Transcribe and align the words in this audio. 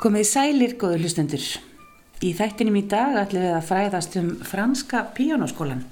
Komið 0.00 0.22
sælir 0.24 0.70
góður 0.80 1.02
hlustendur. 1.04 1.42
Í 2.24 2.30
þættinum 2.32 2.76
í 2.78 2.86
dag 2.88 3.18
ætlum 3.20 3.42
við 3.44 3.50
að 3.52 3.66
fræðast 3.68 4.14
um 4.16 4.30
franska 4.48 5.02
píjónaskólan. 5.12 5.82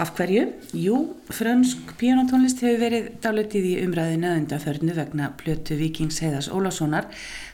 Af 0.00 0.14
hverju? 0.16 0.46
Jú, 0.80 1.02
fransk 1.28 1.92
píjónatónlist 2.00 2.64
hefur 2.64 2.80
verið 2.86 3.10
dálitið 3.20 3.68
í 3.68 3.74
umræðinu 3.82 4.30
undanförnu 4.38 4.96
vegna 4.96 5.28
plötu 5.36 5.76
Vikings 5.76 6.22
Heiðars 6.24 6.48
Ólássonar 6.48 7.10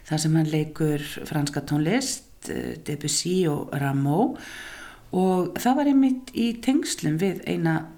þar 0.06 0.22
sem 0.22 0.38
hann 0.38 0.52
leikur 0.54 1.02
franska 1.26 1.64
tónlist, 1.66 2.46
eh, 2.46 2.78
Debussy 2.86 3.48
og 3.50 3.74
Rameau 3.74 4.36
og 5.10 5.58
það 5.58 5.76
var 5.76 5.90
einmitt 5.90 6.34
í 6.38 6.52
tengslum 6.62 7.18
við 7.18 7.42
eina 7.50 7.88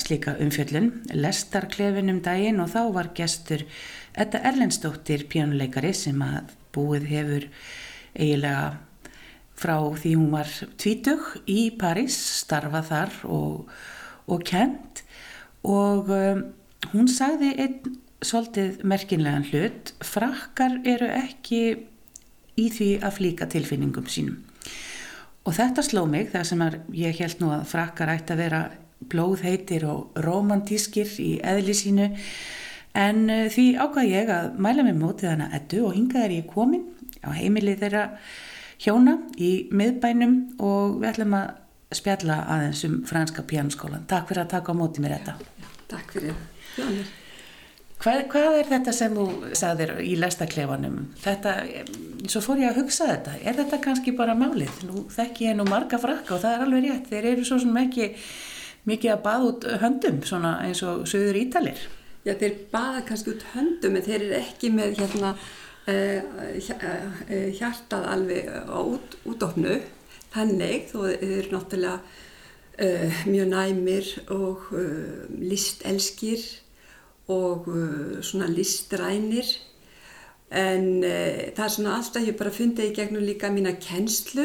slíka 0.00 0.38
umfjöllun, 0.40 1.04
lestarklefin 1.12 2.16
um 2.16 2.24
daginn 2.24 2.64
og 2.64 2.72
þá 2.72 2.82
var 2.96 3.12
gestur 3.12 3.68
Edda 4.16 4.40
Erlendstóttir 4.40 5.28
píjónuleikari 5.28 5.92
sem 5.92 6.16
að 6.24 6.63
búið 6.74 7.08
hefur 7.10 7.48
eiginlega 8.14 8.74
frá 9.54 9.76
því 9.78 10.14
hún 10.18 10.30
var 10.34 10.50
tvítug 10.80 11.26
í 11.50 11.70
París, 11.78 12.16
starfað 12.42 12.88
þar 12.90 13.18
og, 13.30 13.74
og 14.26 14.46
kent 14.46 15.04
og 15.64 16.10
um, 16.12 16.42
hún 16.92 17.08
sagði 17.08 17.54
einn 17.62 18.00
svolítið 18.24 18.84
merkinlegan 18.88 19.46
hlut, 19.50 19.92
frakkar 20.04 20.78
eru 20.88 21.08
ekki 21.12 21.60
í 22.60 22.66
því 22.72 22.90
að 23.04 23.16
flíka 23.18 23.48
tilfinningum 23.50 24.06
sínum. 24.08 24.40
Og 25.44 25.56
þetta 25.56 25.84
sló 25.84 26.04
mig 26.08 26.30
þar 26.32 26.46
sem 26.48 26.62
ég 26.96 27.18
held 27.20 27.42
nú 27.42 27.50
að 27.52 27.66
frakkar 27.68 28.14
ætti 28.14 28.32
að 28.32 28.42
vera 28.46 28.60
blóðheitir 29.12 29.84
og 29.90 30.16
romantískir 30.24 31.10
í 31.20 31.34
eðli 31.44 31.74
sínu 31.76 32.06
en 32.94 33.24
uh, 33.28 33.44
því 33.52 33.66
ákvað 33.80 34.10
ég 34.10 34.32
að 34.32 34.56
mæla 34.66 34.86
mig 34.86 34.96
mótið 34.98 35.32
hana 35.34 35.50
ettu 35.56 35.82
og 35.86 35.96
hingað 35.96 36.28
er 36.28 36.36
ég 36.38 36.48
komin 36.50 36.86
á 37.24 37.30
heimilið 37.34 37.82
þeirra 37.82 38.06
hjóna 38.84 39.18
í 39.40 39.52
miðbænum 39.72 40.38
og 40.62 40.98
við 41.00 41.10
ætlum 41.12 41.36
að 41.38 41.52
spjalla 41.94 42.40
aðeins 42.50 42.84
um 42.88 43.02
franska 43.06 43.44
pjánskólan. 43.46 44.06
Takk 44.10 44.30
fyrir 44.30 44.44
að 44.44 44.54
taka 44.56 44.74
á 44.74 44.78
mótið 44.78 45.04
mér 45.04 45.18
þetta. 45.18 45.36
Já, 45.60 45.68
takk 45.92 46.16
fyrir 46.16 46.34
það. 46.74 47.04
Hvað, 48.04 48.18
hvað 48.28 48.56
er 48.58 48.66
þetta 48.68 48.92
sem 48.92 49.14
þú 49.16 49.26
sagðir 49.56 49.92
í 50.04 50.16
lestaklefanum? 50.20 50.96
Þetta, 51.22 51.52
svo 52.28 52.42
fór 52.44 52.60
ég 52.60 52.72
að 52.72 52.82
hugsa 52.82 53.06
þetta. 53.12 53.36
Er 53.40 53.56
þetta 53.60 53.78
kannski 53.86 54.12
bara 54.18 54.34
málið? 54.36 54.82
Nú 54.88 55.06
þekk 55.14 55.44
ég 55.46 55.56
nú 55.56 55.64
marga 55.68 56.00
frakka 56.02 56.36
og 56.36 56.42
það 56.42 56.56
er 56.56 56.64
alveg 56.66 56.84
rétt. 56.88 57.06
Þeir 57.12 57.28
eru 57.30 57.46
svo 57.48 57.60
sem 57.62 57.78
ekki 57.80 58.10
mikið 58.90 59.14
að 59.14 59.22
baða 59.24 59.48
út 59.48 59.68
höndum 59.80 60.18
svona 60.28 60.56
eins 60.66 60.82
og 60.84 61.06
söður 61.08 61.40
ítalir. 61.40 61.80
Já, 62.24 62.32
þeir 62.40 62.56
baða 62.72 63.04
kannski 63.08 63.34
út 63.34 63.44
höndum 63.52 63.98
en 63.98 64.06
þeir 64.06 64.22
eru 64.22 64.38
ekki 64.40 64.72
með 64.72 64.98
hérna 65.02 65.34
Eh, 65.84 66.22
eh, 67.28 67.50
hjartað 67.52 68.06
alveg 68.08 68.46
á 68.48 68.80
út, 68.80 69.18
útofnu 69.28 69.74
þannig 70.32 70.86
þó 70.88 71.02
þeir 71.10 71.24
eru 71.26 71.50
náttúrulega 71.52 71.98
uh, 72.80 73.18
mjög 73.28 73.50
næmir 73.50 74.08
og 74.32 74.62
uh, 74.72 75.26
listelskir 75.44 76.40
og 77.28 77.68
uh, 77.68 78.16
svona 78.24 78.48
listrænir. 78.48 79.50
En 80.48 81.04
það 81.04 81.62
er 81.66 81.74
svona 81.76 81.98
alltaf 81.98 82.24
ég 82.24 82.38
bara 82.38 82.54
fundið 82.54 82.88
í 82.88 82.96
gegnum 82.96 83.24
líka 83.26 83.50
mína 83.52 83.74
kennslu. 83.76 84.44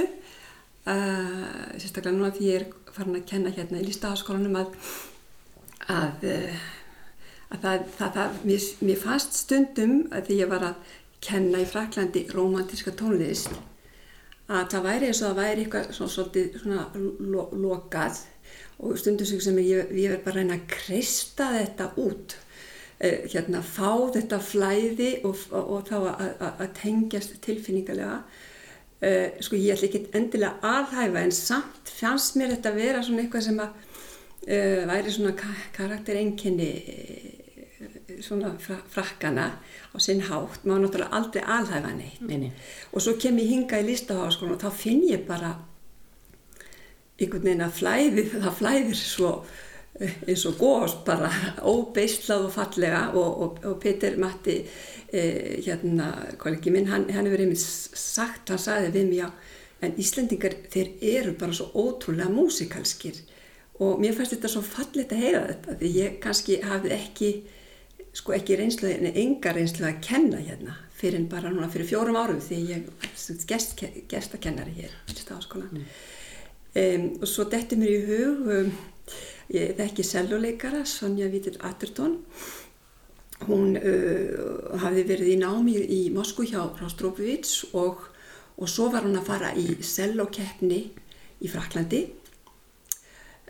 Sérstaklega 0.83 2.15
núna 2.15 2.31
því 2.33 2.47
ég 2.49 2.63
er 2.63 2.95
farin 2.95 3.19
að 3.19 3.27
kenna 3.29 3.51
hérna 3.53 3.79
í 3.79 3.85
listaháskólanum 3.85 4.57
að 4.57 4.71
að, 5.93 6.25
að 7.49 7.63
það, 7.63 7.85
það, 7.97 8.13
það 8.17 8.39
mér, 8.49 8.67
mér 8.87 9.01
fannst 9.03 9.39
stundum 9.43 9.95
að 10.13 10.29
því 10.29 10.39
ég 10.43 10.51
var 10.51 10.67
að 10.69 10.95
kenna 11.23 11.61
í 11.61 11.67
Fraklandi 11.67 12.25
romantíska 12.33 12.93
tónlist 12.95 13.51
að 14.49 14.67
það 14.73 14.85
væri 14.87 15.09
eins 15.09 15.21
og 15.21 15.29
það 15.29 15.39
væri 15.43 15.63
eitthvað 15.65 15.89
svona, 15.93 16.11
svona, 16.15 16.59
svona 16.63 16.83
lo, 17.33 17.47
lokað 17.53 18.21
og 18.79 18.99
stundum 18.99 19.27
sem 19.27 19.57
ég, 19.61 19.89
ég 19.93 20.13
verð 20.13 20.23
bara 20.25 20.37
að 20.37 20.39
reyna 20.39 20.55
að 20.57 20.69
kreista 20.71 21.49
þetta 21.57 21.89
út. 21.99 22.37
Eh, 22.99 23.25
hérna 23.31 23.61
fá 23.63 23.91
þetta 24.11 24.39
flæði 24.43 25.11
og, 25.27 25.43
og, 25.55 25.69
og 25.75 25.83
þá 25.87 25.97
að 26.59 26.65
tengjast 26.81 27.37
tilfinningarlega 27.45 28.17
eh, 28.99 29.37
sko 29.39 29.55
ég 29.55 29.77
ætla 29.77 29.87
ekki 29.87 30.01
endilega 30.19 30.57
aðhæfa 30.67 31.21
en 31.23 31.31
samt 31.35 31.93
fannst 31.95 32.35
mér 32.35 32.57
þetta 32.57 32.73
vera 32.75 33.03
svona 33.05 33.23
eitthvað 33.23 33.45
sem 33.45 33.61
að 33.63 33.69
eh, 34.51 34.83
væri 34.89 35.13
svona 35.15 35.31
karakterenginni 35.77 36.71
svona 38.25 38.53
frakkana 38.59 39.47
á 39.93 39.97
sinn 40.01 40.21
hátt, 40.27 40.65
maður 40.65 40.85
náttúrulega 40.85 41.15
aldrei 41.19 41.43
alhæfa 41.43 41.93
neitt. 41.95 42.21
Nei, 42.21 42.37
nei. 42.45 42.51
og 42.93 43.03
svo 43.03 43.15
kem 43.21 43.39
ég 43.41 43.51
hinga 43.53 43.81
í 43.81 43.87
listaháskólan 43.87 44.57
og 44.57 44.63
þá 44.63 44.69
finn 44.83 45.03
ég 45.07 45.25
bara 45.27 45.55
einhvern 47.19 47.43
veginn 47.43 47.65
að 47.65 47.75
flæði, 47.79 48.25
það 48.35 48.57
flæðir 48.59 48.99
svo 48.99 49.31
eh, 49.99 50.15
eins 50.27 50.45
og 50.47 50.59
góðs 50.59 50.95
bara 51.07 51.29
óbeislað 51.67 52.47
og 52.47 52.53
fallega. 52.55 53.03
Og, 53.19 53.41
og, 53.43 53.61
og 53.67 53.79
Peter 53.83 54.15
Matti 54.21 54.59
eh, 54.61 55.59
hérna, 55.65 56.11
kollegi 56.39 56.73
minn, 56.73 56.89
hann, 56.91 57.09
hann 57.11 57.27
hefur 57.27 57.43
einmitt 57.43 57.63
sagt, 57.63 58.49
hann 58.49 58.61
sagði 58.61 58.93
við 58.95 59.09
mér 59.13 59.55
en 59.79 59.95
Íslendingar 59.99 60.57
þeir 60.71 60.89
eru 61.15 61.35
bara 61.39 61.55
svo 61.55 61.69
ótrúlega 61.71 62.31
músikalskir. 62.31 63.19
Og 63.79 63.99
mér 64.01 64.15
fannst 64.15 64.35
þetta 64.35 64.51
svo 64.51 64.63
fallit 64.65 65.13
að 65.15 65.23
heyra 65.23 65.45
þetta 65.53 65.75
því 65.79 65.91
ég 65.95 66.17
kannski 66.23 66.59
hafði 66.67 66.91
ekki 66.97 67.29
sko 68.19 68.35
ekki 68.35 68.57
reynslu, 68.59 68.91
en 68.91 69.09
enga 69.09 69.53
reynslu 69.55 69.87
að 69.87 69.99
kenna 70.03 70.43
hérna 70.43 70.75
fyrir 70.99 71.25
bara 71.31 71.51
núna 71.51 71.69
fyrir 71.71 71.87
fjórum 71.87 72.17
árum 72.19 72.39
því 72.43 72.59
ég 72.73 72.87
gest, 73.47 73.79
gestakennari 74.11 74.75
hér 74.81 74.95
stafaskólan 75.13 75.69
mm. 75.71 75.85
um, 76.81 77.05
og 77.21 77.27
svo 77.31 77.45
detti 77.51 77.79
mér 77.79 77.93
í 77.93 77.99
hug 78.09 78.49
um, 78.55 78.71
ég 79.55 79.75
þekki 79.79 80.05
seljuleikara 80.05 80.83
Sonja 80.87 81.29
Vítil 81.31 81.59
Atterton 81.65 82.19
hún 83.47 83.77
uh, 83.79 84.75
hafi 84.83 85.05
verið 85.07 85.33
í 85.35 85.39
námi 85.39 85.77
í 85.79 86.01
Moskú 86.13 86.43
hjá 86.47 86.65
Rostrópovits 86.81 87.69
og, 87.71 88.03
og 88.59 88.67
svo 88.67 88.89
var 88.91 89.07
hún 89.07 89.19
að 89.21 89.29
fara 89.31 89.53
í 89.55 89.79
seljukeppni 89.79 90.81
í 91.39 91.47
Fraklandi 91.51 92.03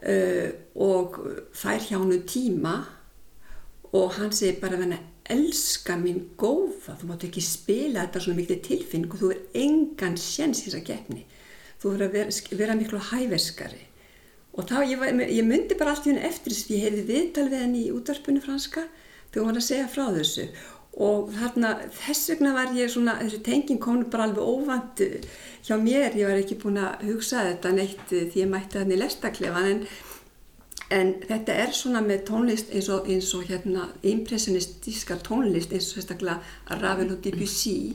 uh, 0.06 0.50
og 0.78 1.18
fær 1.58 1.82
hjá 1.82 1.98
hennu 1.98 2.22
tíma 2.30 2.78
og 3.98 4.16
hann 4.20 4.32
segi 4.36 4.60
bara 4.62 4.78
að 4.78 4.98
elska 5.30 5.98
mín 5.98 6.24
góða, 6.38 6.96
þú 6.98 7.10
mátt 7.10 7.28
ekki 7.28 7.42
spila 7.46 8.06
þetta 8.06 8.24
svona 8.24 8.40
miklu 8.40 8.58
tilfinning 8.66 9.14
og 9.14 9.22
þú 9.22 9.34
er 9.34 9.44
engan 9.66 10.18
sjens 10.18 10.64
í 10.64 10.70
þessa 10.70 10.86
gefni 10.88 11.26
þú 11.80 11.94
verður 11.94 12.08
að 12.08 12.18
vera, 12.18 12.58
vera 12.64 12.78
miklu 12.80 13.04
hæveskari 13.12 13.86
og 14.58 14.66
þá 14.68 14.82
ég, 14.90 15.06
ég 15.30 15.46
myndi 15.46 15.78
bara 15.78 15.94
allt 15.94 16.08
í 16.08 16.14
henni 16.14 16.26
eftir 16.28 16.54
þess 16.54 16.68
að 16.68 16.76
ég 16.76 16.84
heyrði 16.88 17.06
viðtal 17.08 17.46
við 17.52 17.64
henni 17.64 17.86
í 17.86 17.94
útvarpunni 17.96 18.44
franska 18.44 18.84
þegar 19.30 19.44
hún 19.44 19.52
var 19.52 19.62
að 19.62 19.68
segja 19.68 19.88
frá 19.94 20.06
þessu. 20.16 20.46
Og 21.00 21.30
þarna 21.32 21.74
þess 21.96 22.32
vegna 22.34 22.54
var 22.56 22.72
ég 22.76 22.92
svona 22.92 23.16
þessi 23.22 23.40
tenging 23.46 23.80
kom 23.80 24.02
bara 24.12 24.26
alveg 24.28 24.42
óvand 24.44 25.04
hjá 25.64 25.76
mér, 25.80 26.18
ég 26.18 26.28
var 26.28 26.40
ekki 26.42 26.58
búin 26.60 26.82
að 26.82 27.06
hugsa 27.12 27.46
þetta 27.46 27.72
neitt 27.78 28.10
því 28.10 28.42
ég 28.42 28.50
mætti 28.52 28.82
þannig 28.82 29.00
lestaklefa 29.04 29.62
en 29.70 29.84
En 30.90 31.12
þetta 31.22 31.54
er 31.54 31.74
svona 31.78 32.02
með 32.02 32.24
tónlist 32.32 32.72
eins 32.74 32.88
og, 32.90 33.06
eins 33.10 33.30
og 33.38 33.46
hérna 33.46 33.92
impressionistískar 34.10 35.22
tónlist 35.26 35.74
eins 35.74 35.92
og 35.92 36.00
sérstaklega 36.00 36.80
Ravel 36.82 37.12
og 37.14 37.22
Debussy 37.24 37.94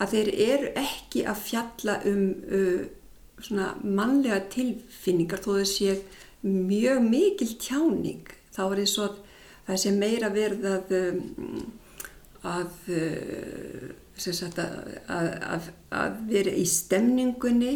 að 0.00 0.14
þeir 0.14 0.30
eru 0.46 0.70
ekki 0.80 1.24
að 1.28 1.42
fjalla 1.48 1.96
um 2.08 2.22
uh, 2.46 2.84
svona 3.40 3.72
mannlega 3.82 4.44
tilfinningar 4.52 5.42
þó 5.42 5.50
þau 5.58 5.66
sé 5.68 5.96
mjög 6.46 7.02
mikil 7.04 7.50
tjáning. 7.60 8.30
Þá 8.54 8.62
er 8.68 8.82
eins 8.84 8.96
og 9.02 9.18
það 9.66 9.82
sé 9.82 9.92
meira 9.96 10.30
verð 10.32 10.66
að 10.70 10.94
um, 11.00 11.20
að, 12.46 12.70
uh, 12.94 13.90
sagt, 14.16 14.60
að, 14.62 15.30
að, 15.44 15.70
að 15.92 16.20
vera 16.30 16.54
í 16.56 16.64
stemningunni 16.68 17.74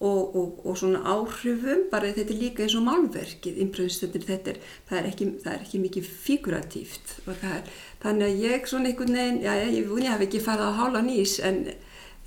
og, 0.00 0.36
og, 0.36 0.66
og 0.66 0.78
svona 0.80 1.02
áhrifum 1.04 1.82
bara 1.90 2.08
þetta 2.16 2.32
er 2.32 2.40
líka 2.40 2.64
eins 2.64 2.74
og 2.78 2.86
málverkið 2.86 3.58
improvisatöndin 3.66 4.24
þetta 4.30 4.54
er, 4.54 4.58
það 4.88 4.98
er 4.98 5.08
ekki, 5.10 5.26
það 5.44 5.52
er 5.52 5.64
ekki 5.66 5.80
mikið 5.82 6.10
figuratíft 6.24 7.14
er, 7.28 7.66
þannig 8.00 8.26
að 8.26 8.44
ég 8.46 8.68
svona 8.70 8.88
einhvern 8.88 9.18
veginn 9.18 9.42
já 9.44 9.50
ég 9.60 9.90
vunni 9.90 10.08
að 10.08 10.14
hafa 10.14 10.24
ekki 10.28 10.40
farið 10.46 10.70
á 10.72 10.78
hála 10.78 11.02
nýs 11.04 11.34
en, 11.44 11.58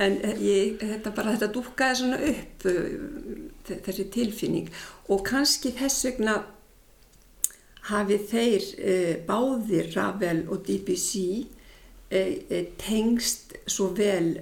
en 0.06 0.18
ég, 0.38 0.75
þetta 0.84 1.14
bara 1.18 1.34
þetta 1.34 1.50
dúkaði 1.56 1.98
svona 1.98 2.20
upp 2.30 2.68
uh, 2.70 2.92
þessi 3.88 4.06
tilfinning. 4.14 4.70
Og 5.10 5.24
kannski 5.25 5.72
þess 5.74 6.06
vegna 6.06 6.36
hafið 7.90 8.28
þeir 8.30 8.68
uh, 8.75 9.16
báðir 9.25 9.90
Ravel 9.96 10.44
og 10.46 10.62
Debussy 10.68 11.48
uh, 12.14 12.62
tengst 12.78 13.58
svo 13.66 13.90
vel 13.98 14.36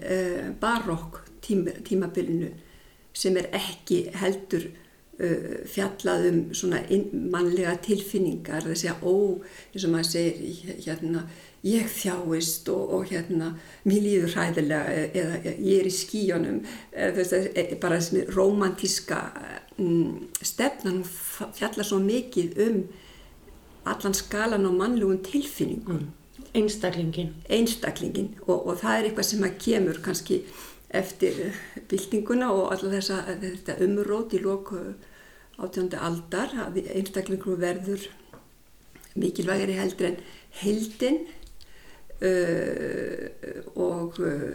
barokk 0.60 1.22
tíma, 1.46 1.78
tímabilinu 1.88 2.52
sem 3.14 3.38
er 3.40 3.50
ekki 3.58 4.04
heldur 4.22 4.68
uh, 4.72 5.62
fjallað 5.70 6.28
um 6.32 6.42
svona 6.56 6.82
mannlega 7.12 7.78
tilfinningar 7.86 8.68
þessi 8.70 8.92
að 8.92 9.08
ó, 9.08 9.16
eins 9.72 9.88
og 9.88 9.94
maður 9.96 10.12
segir 10.12 10.78
hérna, 10.86 11.26
ég 11.68 11.90
þjáist 11.94 12.72
og, 12.74 12.96
og 12.98 13.12
hérna, 13.12 13.52
mér 13.86 14.06
líður 14.06 14.36
hræðilega 14.36 14.96
eða, 14.96 15.36
eða 15.42 15.58
ég 15.58 15.76
er 15.82 15.90
í 15.90 15.94
skíjónum 15.94 16.64
eða 16.92 17.68
bara 17.84 18.00
þessi 18.00 18.26
romantíska 18.32 19.22
um, 19.78 20.32
stefnan 20.42 21.04
fjallar 21.06 21.88
svo 21.88 22.02
mikið 22.02 22.58
um 22.66 22.82
allan 23.92 24.14
skalan 24.18 24.66
á 24.66 24.72
mannlegum 24.72 25.22
tilfinningum 25.26 26.02
mm. 26.02 26.10
Einstaklingin. 26.54 27.36
Einstaklingin 27.50 28.34
og, 28.48 28.68
og 28.68 28.80
það 28.82 28.98
er 28.98 29.08
eitthvað 29.08 29.28
sem 29.30 29.46
að 29.48 29.58
kemur 29.62 30.00
kannski 30.04 30.42
eftir 30.92 31.54
byltinguna 31.90 32.52
og 32.52 32.72
alltaf 32.74 32.92
þessa, 32.98 33.20
þetta 33.42 33.78
umrót 33.86 34.36
í 34.36 34.42
loku 34.44 34.82
átjóndi 35.62 36.00
aldar 36.00 36.54
að 36.66 36.82
einstaklingur 36.84 37.60
verður 37.62 38.08
mikilvægari 39.20 39.76
heldur 39.78 40.10
en 40.12 40.20
heldin 40.62 41.20
uh, 42.24 43.26
og 43.76 44.20
uh, 44.20 44.54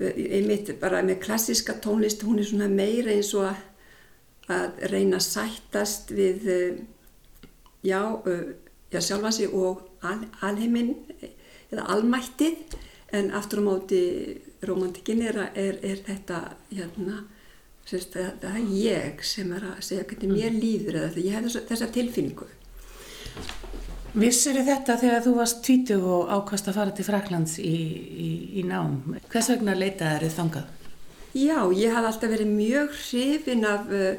einmitt 0.00 0.72
bara 0.80 1.04
með 1.06 1.22
klassiska 1.24 1.78
tónlist 1.84 2.24
hún 2.26 2.40
er 2.42 2.48
svona 2.48 2.68
meira 2.68 3.12
eins 3.14 3.32
og 3.36 3.48
að, 3.50 3.60
að 4.56 4.82
reyna 4.92 5.20
að 5.20 5.28
sættast 5.28 6.14
við 6.16 6.48
uh, 6.50 6.80
já, 7.84 8.00
já 8.92 9.00
sjálfa 9.00 9.32
sig 9.36 9.54
og 9.54 9.84
al, 10.04 10.24
alheiminn 10.44 10.94
eða 11.70 11.88
almættið 11.94 12.76
en 13.14 13.30
aftur 13.36 13.62
á 13.62 13.68
móti 13.68 14.02
romantikinn 14.68 15.22
er, 15.26 15.40
er, 15.54 15.78
er 15.82 16.02
þetta 16.06 16.40
hérna 16.70 17.22
sérst, 17.84 18.16
það 18.16 18.50
er 18.50 18.74
ég 18.78 19.24
sem 19.26 19.50
er 19.52 19.66
að 19.74 19.82
segja 19.84 20.06
hvernig 20.08 20.32
mér 20.32 20.52
mm. 20.52 20.60
líður 20.62 21.00
eða 21.02 21.24
ég 21.24 21.36
hef 21.36 21.48
þessa, 21.48 21.64
þessa 21.70 21.90
tilfinningu 21.94 22.48
Vissir 24.14 24.60
þetta 24.62 24.94
þegar 25.00 25.24
þú 25.24 25.32
varst 25.40 25.64
20 25.66 26.04
og 26.06 26.28
ákast 26.30 26.68
að 26.70 26.76
fara 26.78 26.92
til 26.94 27.06
Fraklands 27.06 27.56
í, 27.58 27.74
í, 27.74 28.28
í 28.60 28.62
nám? 28.68 29.00
Hvers 29.32 29.50
vegna 29.50 29.74
leitaði 29.74 30.28
þið 30.28 30.36
þangað? 30.36 30.68
Já, 31.34 31.56
ég 31.74 31.96
haf 31.96 32.06
alltaf 32.06 32.30
verið 32.30 32.52
mjög 32.54 32.92
hrifin 32.94 33.66
af 33.66 33.90
uh, 33.90 34.12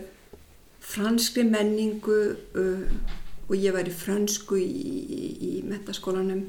franskri 0.84 1.46
menningu 1.48 2.18
uh, 2.36 2.84
og 3.48 3.56
ég 3.56 3.72
var 3.72 3.88
í 3.88 3.96
fransku 3.96 4.60
í, 4.60 4.68
í 5.48 5.54
metaskólanum 5.64 6.44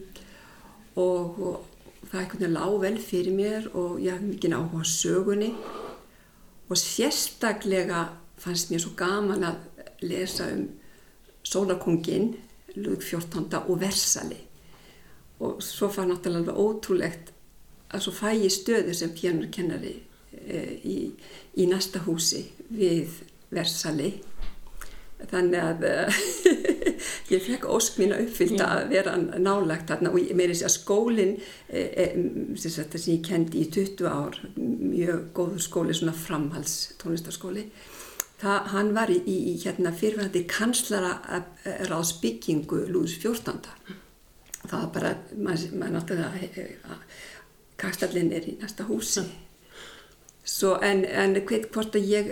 og, 0.99 1.38
og 1.38 1.75
það 2.11 2.20
einhvern 2.20 2.41
veginn 2.41 2.56
lág 2.56 2.79
vel 2.82 2.99
fyrir 3.03 3.35
mér 3.37 3.69
og 3.75 4.00
ég 4.03 4.14
hafði 4.14 4.32
mikið 4.32 4.56
áhuga 4.56 4.82
á 4.82 4.85
sögunni 4.91 5.50
og 6.67 6.81
sérstaklega 6.81 8.03
fannst 8.41 8.70
mér 8.70 8.82
svo 8.82 8.93
gaman 8.99 9.47
að 9.47 9.62
lesa 10.06 10.50
um 10.53 10.67
Sólarkongin, 11.47 12.32
Lúð 12.75 13.05
14. 13.06 13.61
og 13.70 13.81
Versali 13.81 14.41
og 15.41 15.62
svo 15.62 15.88
fann 15.93 16.11
náttúrulega 16.11 16.56
ótrúlegt 16.58 17.31
að 17.94 18.03
svo 18.03 18.12
fæ 18.17 18.32
ég 18.35 18.52
stöðu 18.52 18.94
sem 18.97 19.12
pjánurkennari 19.14 19.94
e, 20.32 20.59
í, 20.82 20.97
í 21.56 21.67
næsta 21.70 22.02
húsi 22.06 22.43
við 22.70 23.23
Versali 23.55 24.17
þannig 25.24 25.62
að 25.62 25.84
eh, 25.88 26.18
ég 27.34 27.44
fekk 27.46 27.66
ósk 27.72 27.98
mín 28.00 28.14
að 28.14 28.26
uppfylta 28.26 28.68
að 28.74 28.90
vera 28.92 29.14
nálagt 29.16 29.90
þarna 29.90 30.12
og 30.12 30.32
mér 30.36 30.50
er 30.50 30.54
þess 30.54 30.68
að 30.68 30.74
skólinn 30.74 31.34
e, 31.68 31.82
e, 31.82 32.06
sem 32.60 33.14
ég 33.14 33.22
kendi 33.24 33.62
í 33.64 33.70
20 33.72 34.10
ár 34.10 34.40
mjög 34.56 35.30
góður 35.36 35.62
skóli, 35.64 35.96
svona 35.96 36.16
framhals 36.16 36.76
tónlistarskóli. 37.00 37.66
Það, 38.36 38.58
hann 38.74 38.92
var 38.92 39.12
í, 39.12 39.16
í 39.24 39.54
hérna 39.62 39.94
fyrirvændi 39.96 40.44
kanslara 40.50 41.40
ráðsbyggingu 41.88 42.82
Lúðs 42.92 43.16
14. 43.22 43.64
það 44.66 44.76
var 44.76 44.90
bara, 44.92 45.14
maður 45.40 45.96
náttúrulega 45.96 47.00
kastallinn 47.80 48.34
er 48.36 48.44
í 48.50 48.58
næsta 48.60 48.84
húsi 48.88 49.24
Svo, 50.46 50.76
en, 50.78 51.02
en 51.04 51.34
hvort 51.43 51.96
ég, 51.98 52.28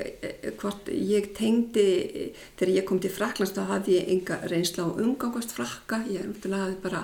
hvort 0.61 0.91
ég 0.95 1.33
tengdi, 1.35 2.31
þegar 2.55 2.71
ég 2.77 2.87
kom 2.87 3.01
til 3.03 3.11
Fraklands 3.11 3.55
þá 3.57 3.65
hafði 3.73 3.97
ég 3.97 4.13
enga 4.15 4.39
reynsla 4.47 4.87
á 4.87 4.95
umgangast 5.03 5.55
frakka, 5.57 5.99
ég 6.07 6.23
hafði 6.23 6.79
bara 6.85 7.03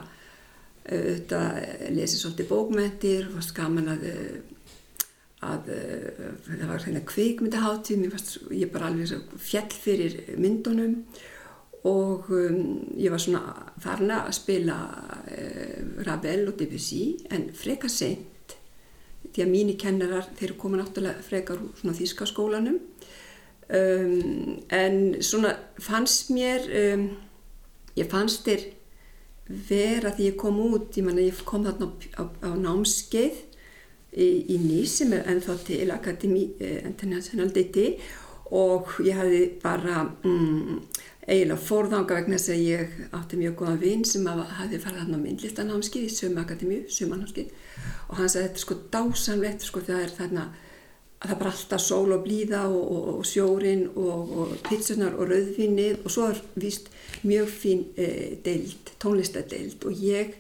auðvitað 0.87 1.59
lesið 1.97 2.23
svolítið 2.23 2.49
bókmentir, 2.53 3.27
var 3.35 3.43
skaman 3.47 3.91
að, 3.97 4.07
að 5.51 5.75
það 6.47 6.65
var 6.71 6.87
hérna 6.87 7.05
kvikmyndaháttíð, 7.11 8.07
ég 8.61 8.73
bara 8.73 8.93
alveg 8.93 9.37
fjell 9.43 9.69
fyrir 9.75 10.19
myndunum. 10.39 10.97
Og 11.91 12.27
um, 12.37 12.59
ég 13.01 13.09
var 13.09 13.23
svona 13.23 13.71
þarna 13.81 14.19
að 14.27 14.35
spila 14.37 14.75
uh, 14.85 16.03
Ravel 16.05 16.51
og 16.51 16.59
Debussy 16.61 17.15
en 17.33 17.47
freka 17.57 17.89
seint 17.89 18.40
því 19.35 19.45
að 19.45 19.53
mínir 19.53 19.79
kennarar, 19.81 20.29
þeir 20.37 20.49
eru 20.51 20.59
komið 20.61 20.83
náttúrulega 20.83 21.25
frekar 21.27 21.63
úr 21.63 21.97
þýskaskólanum 21.99 22.79
um, 23.71 24.57
en 24.75 25.01
svona 25.23 25.55
fannst 25.83 26.33
mér 26.35 26.67
um, 26.83 27.07
ég 27.99 28.11
fannst 28.11 28.47
þér 28.49 28.67
vera 29.69 30.13
því 30.15 30.31
ég 30.31 30.39
kom 30.39 30.59
út 30.63 30.97
ég, 30.99 31.07
manna, 31.07 31.25
ég 31.25 31.45
kom 31.47 31.67
þarna 31.67 31.91
á, 31.91 32.23
á, 32.23 32.25
á 32.47 32.51
námskeið 32.55 33.39
í, 34.15 34.29
í 34.55 34.59
Nýs 34.63 35.01
sem 35.01 35.15
er 35.15 35.27
ennþá 35.31 35.57
til 35.67 35.91
Akademi 35.95 36.49
eh, 36.63 36.81
International 36.87 37.51
DT 37.55 37.87
og 38.55 38.97
ég 39.07 39.19
hafði 39.19 39.43
bara 39.63 40.05
um, 40.27 40.81
eiginlega 41.27 41.61
fórðanga 41.61 42.17
vegna 42.17 42.39
þess 42.39 42.55
að 42.55 42.65
ég 42.65 42.97
átti 43.17 43.39
mjög 43.41 43.55
góða 43.61 43.77
vinn 43.83 44.05
sem 44.09 44.27
hafði 44.27 44.81
farið 44.81 45.03
þarna 45.03 45.21
á 45.21 45.25
myndlistanámskið 45.25 46.07
í 46.07 46.15
Sömu 46.15 46.43
Akademíu, 46.43 46.83
Sömanámskið 46.89 47.53
og 48.09 48.19
hann 48.19 48.33
sagði 48.33 48.47
þetta 48.49 48.61
er 48.61 48.65
sko 48.65 48.79
dásanlegt 48.95 49.67
sko 49.67 49.85
það 49.85 50.05
er 50.07 50.15
þarna 50.17 50.45
að 51.21 51.29
það 51.29 51.41
bara 51.43 51.51
alltaf 51.53 51.83
sól 51.85 52.15
og 52.15 52.23
blíða 52.25 52.61
og, 52.69 52.81
og, 52.81 53.09
og 53.19 53.27
sjórin 53.29 53.83
og, 53.93 54.31
og 54.41 54.55
pitsunar 54.65 55.19
og 55.21 55.29
rauðvinnið 55.29 55.99
og 56.05 56.15
svo 56.15 56.31
er 56.33 56.41
vist 56.63 56.89
mjög 57.29 57.51
fín 57.53 57.83
eh, 58.01 58.39
deild, 58.45 58.95
tónlistadeild. 59.03 59.85
Og 59.85 60.01
ég 60.01 60.33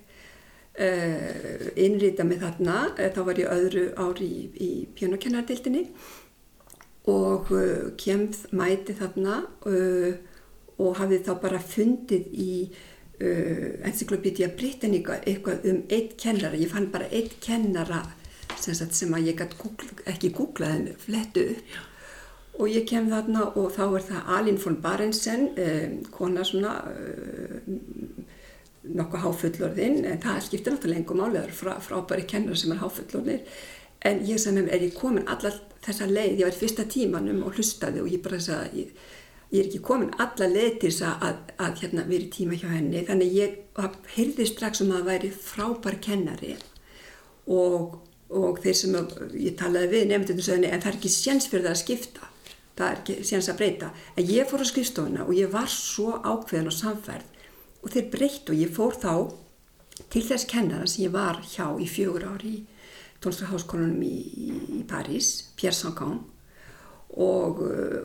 eh, 0.80 1.68
innrýta 1.84 2.24
mig 2.24 2.40
þarna, 2.40 2.94
eh, 2.96 3.12
þá 3.12 3.20
var 3.28 3.42
ég 3.42 3.52
öðru 3.52 3.84
ári 4.00 4.30
í, 4.30 4.48
í 4.56 4.70
pjónakennardeildinni 4.96 5.84
og 7.12 7.52
eh, 7.52 7.92
kemð 8.00 8.46
mæti 8.56 8.96
þarna 8.96 9.42
og 9.68 10.29
og 10.80 10.96
hafði 11.00 11.20
þá 11.26 11.34
bara 11.42 11.60
fundið 11.62 12.30
í 12.32 12.54
uh, 13.20 13.68
Encyclopedia 13.88 14.50
Britannica 14.56 15.20
eitthvað 15.20 15.68
um 15.70 15.84
eitt 15.92 16.16
kennara, 16.20 16.58
ég 16.58 16.72
fann 16.72 16.90
bara 16.92 17.10
eitt 17.12 17.38
kennara 17.44 18.02
sem, 18.56 18.74
sagt, 18.74 18.96
sem 18.96 19.12
að 19.14 19.30
ég 19.30 19.46
Google, 19.58 19.92
ekki 20.10 20.32
googlað 20.36 20.76
en 20.76 20.90
flettu 21.00 21.46
upp. 21.54 21.78
Og 22.60 22.68
ég 22.68 22.84
kem 22.88 23.06
þarna 23.08 23.46
og 23.56 23.70
þá 23.72 23.84
er 23.86 24.06
það 24.08 24.32
Alin 24.36 24.58
von 24.60 24.80
Barensen, 24.82 25.46
um, 25.54 25.94
kona 26.12 26.44
svona 26.44 26.74
um, 26.90 27.78
nokkuð 28.96 29.24
háfullorðinn, 29.24 30.02
en 30.08 30.20
það 30.20 30.42
skiptir 30.48 30.74
náttúrulega 30.74 31.02
engum 31.02 31.22
álegar 31.24 31.54
frá, 31.56 31.74
frábæri 31.84 32.26
kennar 32.28 32.58
sem 32.58 32.72
er 32.74 32.82
háfullorðir, 32.82 33.62
en 34.08 34.20
ég 34.28 34.40
sem 34.40 34.56
er 34.60 34.82
ég 34.82 34.96
komin 34.96 35.28
allar 35.28 35.56
þessa 35.84 36.08
leið, 36.08 36.40
ég 36.40 36.46
var 36.48 36.56
í 36.56 36.60
fyrsta 36.60 36.86
tímanum 36.88 37.42
og 37.46 37.56
hlustaði 37.56 38.02
og 38.02 38.12
ég 38.12 38.22
bara 38.24 38.40
þess 38.40 38.54
að 38.56 38.78
ég 38.80 39.08
ég 39.50 39.60
er 39.60 39.68
ekki 39.68 39.80
komin 39.84 40.12
alla 40.22 40.46
leið 40.50 40.76
til 40.80 40.90
þess 40.92 41.06
að, 41.06 41.24
að, 41.26 41.40
að 41.66 41.80
hérna, 41.82 42.04
vera 42.10 42.26
í 42.26 42.30
tíma 42.34 42.58
hjá 42.60 42.68
henni. 42.70 43.02
Þannig 43.08 43.34
ég 43.34 43.56
heyrði 44.14 44.46
strax 44.48 44.84
um 44.84 44.92
að 44.92 45.00
það 45.00 45.10
væri 45.10 45.32
frábær 45.34 45.98
kennari 46.04 46.54
og, 47.50 47.98
og 48.30 48.60
þeir 48.62 48.78
sem 48.78 48.96
ég 49.34 49.58
talaði 49.58 49.92
við 49.94 50.08
nefndunum 50.10 50.46
sögni 50.46 50.70
en 50.70 50.82
það 50.82 50.92
er 50.92 51.00
ekki 51.00 51.12
séns 51.14 51.50
fyrir 51.50 51.66
það 51.66 51.76
að 51.76 51.82
skipta. 51.82 52.30
Það 52.78 52.86
er 52.86 53.02
ekki 53.02 53.28
séns 53.28 53.50
að 53.50 53.60
breyta. 53.60 53.92
En 54.16 54.30
ég 54.30 54.48
fór 54.48 54.64
á 54.64 54.66
skrifstofuna 54.70 55.26
og 55.26 55.36
ég 55.36 55.52
var 55.52 55.70
svo 55.72 56.14
ákveðin 56.22 56.70
á 56.70 56.74
samferð 56.74 57.38
og 57.80 57.94
þeir 57.94 58.10
breytt 58.12 58.52
og 58.52 58.60
ég 58.60 58.74
fór 58.76 58.96
þá 59.00 59.14
til 60.12 60.22
þess 60.24 60.48
kennara 60.48 60.86
sem 60.88 61.06
ég 61.06 61.14
var 61.14 61.40
hjá 61.44 61.66
í 61.80 61.88
fjögur 61.90 62.28
ári 62.30 62.54
í 62.60 62.66
tónstraháskólanum 63.20 64.00
í, 64.04 64.16
í, 64.80 64.82
París, 64.88 65.50
Pierre 65.58 65.76
Sancan 65.76 66.22
Og, 67.10 67.58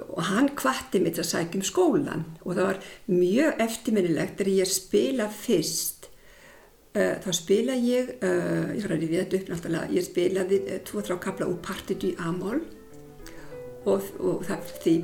og 0.10 0.22
hann 0.32 0.48
kvatti 0.58 0.98
mig 0.98 1.14
til 1.14 1.22
að 1.22 1.28
sækja 1.30 1.60
um 1.60 1.66
skólan 1.68 2.24
og 2.42 2.56
það 2.56 2.66
var 2.66 2.80
mjög 3.12 3.60
eftirminnilegt 3.62 4.40
þegar 4.40 4.50
ég 4.56 4.72
spila 4.72 5.28
fyrst 5.30 6.08
uh, 6.96 7.14
þá 7.22 7.30
spila 7.38 7.76
ég 7.78 8.16
uh, 8.16 8.72
ég 8.74 8.88
ræði 8.90 9.12
við 9.12 9.22
þetta 9.22 9.38
upp 9.40 9.52
náttúrulega. 9.54 9.92
Ég 9.94 10.08
spilaði 10.08 10.62
uh, 10.64 10.80
tvo-þrá 10.90 11.20
kapla 11.28 11.50
úr 11.52 11.62
partitu 11.62 12.10
í 12.10 12.18
Amol 12.26 12.64
og, 13.86 14.10
og 14.18 14.42
það 14.48 14.74
því 14.82 14.96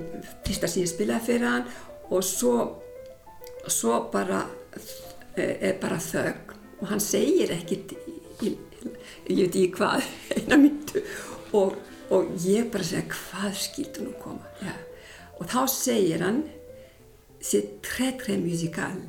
fyrsta 0.48 0.72
sem 0.72 0.82
ég 0.82 0.94
spilaði 0.96 1.28
fyrir 1.30 1.50
hann. 1.52 1.70
Og 2.10 2.26
svo 2.26 2.56
svo 3.70 4.00
bara 4.12 4.42
er 5.38 5.78
bara 5.82 6.00
þögg 6.02 6.56
og 6.82 6.90
hann 6.90 7.04
segir 7.04 7.54
ekkert 7.54 7.94
ég 8.42 8.58
veit 9.28 9.54
ekki 9.54 9.68
hvað 9.76 10.08
eina 10.36 10.58
myndu 10.60 11.04
og 11.58 11.78
og 12.12 12.32
ég 12.46 12.72
bara 12.72 12.86
segja 12.86 13.08
hvað 13.10 13.54
skildu 13.58 14.08
nú 14.08 14.16
koma? 14.22 14.48
Ja. 14.62 14.76
og 15.42 15.50
þá 15.50 15.62
segir 15.68 16.22
hann 16.22 16.44
c'est 17.42 17.82
très 17.82 18.12
très 18.18 18.38
musical. 18.38 19.00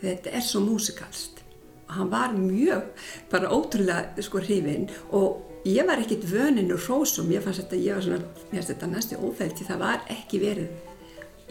Þetta 0.00 0.32
er 0.36 0.44
svo 0.44 0.60
musikalst 0.64 1.40
og 1.88 1.94
hann 1.96 2.10
var 2.12 2.34
mjög 2.36 2.92
bara 3.30 3.50
ótrúlega 3.50 4.22
sko 4.22 4.38
hrifin 4.38 4.88
og 5.10 5.40
ég 5.64 5.86
var 5.88 6.00
ekkit 6.00 6.24
vönin 6.28 6.70
og 6.72 6.80
hrósum. 6.84 7.32
Ég 7.32 7.42
fannst 7.42 7.64
þetta, 7.64 7.80
ég 7.80 7.96
var 7.96 8.04
svona, 8.04 8.20
mér 8.52 8.60
finnst 8.60 8.72
þetta 8.74 8.90
næstu 8.92 9.18
óþægt 9.18 9.64
það 9.66 9.82
var 9.82 10.04
ekki 10.12 10.40
verið 10.44 10.68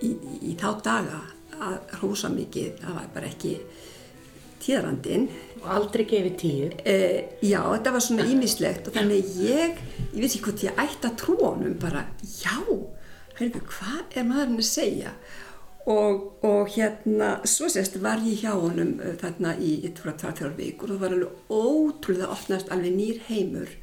í, 0.06 0.14
í, 0.14 0.40
í 0.52 0.56
þá 0.58 0.70
daga 0.86 1.22
að 1.60 1.78
hrósa 2.00 2.30
mikið, 2.32 2.78
það 2.80 2.96
var 2.96 3.10
bara 3.14 3.30
ekki 3.30 3.58
tíðrandinn 4.64 5.28
aldrei 5.68 6.06
gefið 6.08 6.38
tíu. 6.40 6.70
Eh, 6.86 7.36
já, 7.46 7.60
þetta 7.64 7.94
var 7.96 8.06
svona 8.06 8.28
ímislegt 8.30 8.88
og 8.90 8.96
þannig 8.96 9.36
ég, 9.44 9.82
ég 10.14 10.22
veit 10.22 10.30
ekki 10.30 10.46
hvort 10.48 10.64
ég 10.66 10.82
ætti 10.86 11.10
að 11.10 11.20
trúa 11.22 11.52
honum 11.54 11.76
bara, 11.82 12.06
já, 12.24 12.56
heyrðu, 13.40 13.62
hvað 13.74 14.18
er 14.18 14.28
maðurinn 14.30 14.64
að 14.64 14.70
segja? 14.70 15.14
Og, 15.90 16.26
og 16.46 16.70
hérna, 16.76 17.30
svo 17.50 17.70
sérst 17.72 17.98
var 18.04 18.22
ég 18.22 18.44
hjá 18.44 18.52
honum 18.54 18.98
uh, 19.00 19.14
þarna 19.20 19.56
í, 19.58 19.80
ég 19.88 19.96
trúi 19.98 20.12
að 20.14 20.22
það 20.22 20.30
var 20.30 20.40
þrjár 20.40 20.58
vikur 20.60 20.92
og 20.92 20.96
það 20.96 21.04
var 21.06 21.16
alveg 21.18 21.54
ótrúlega 21.60 22.34
opnast 22.36 22.74
alveg 22.76 22.98
nýr 22.98 23.22
heimur. 23.30 23.76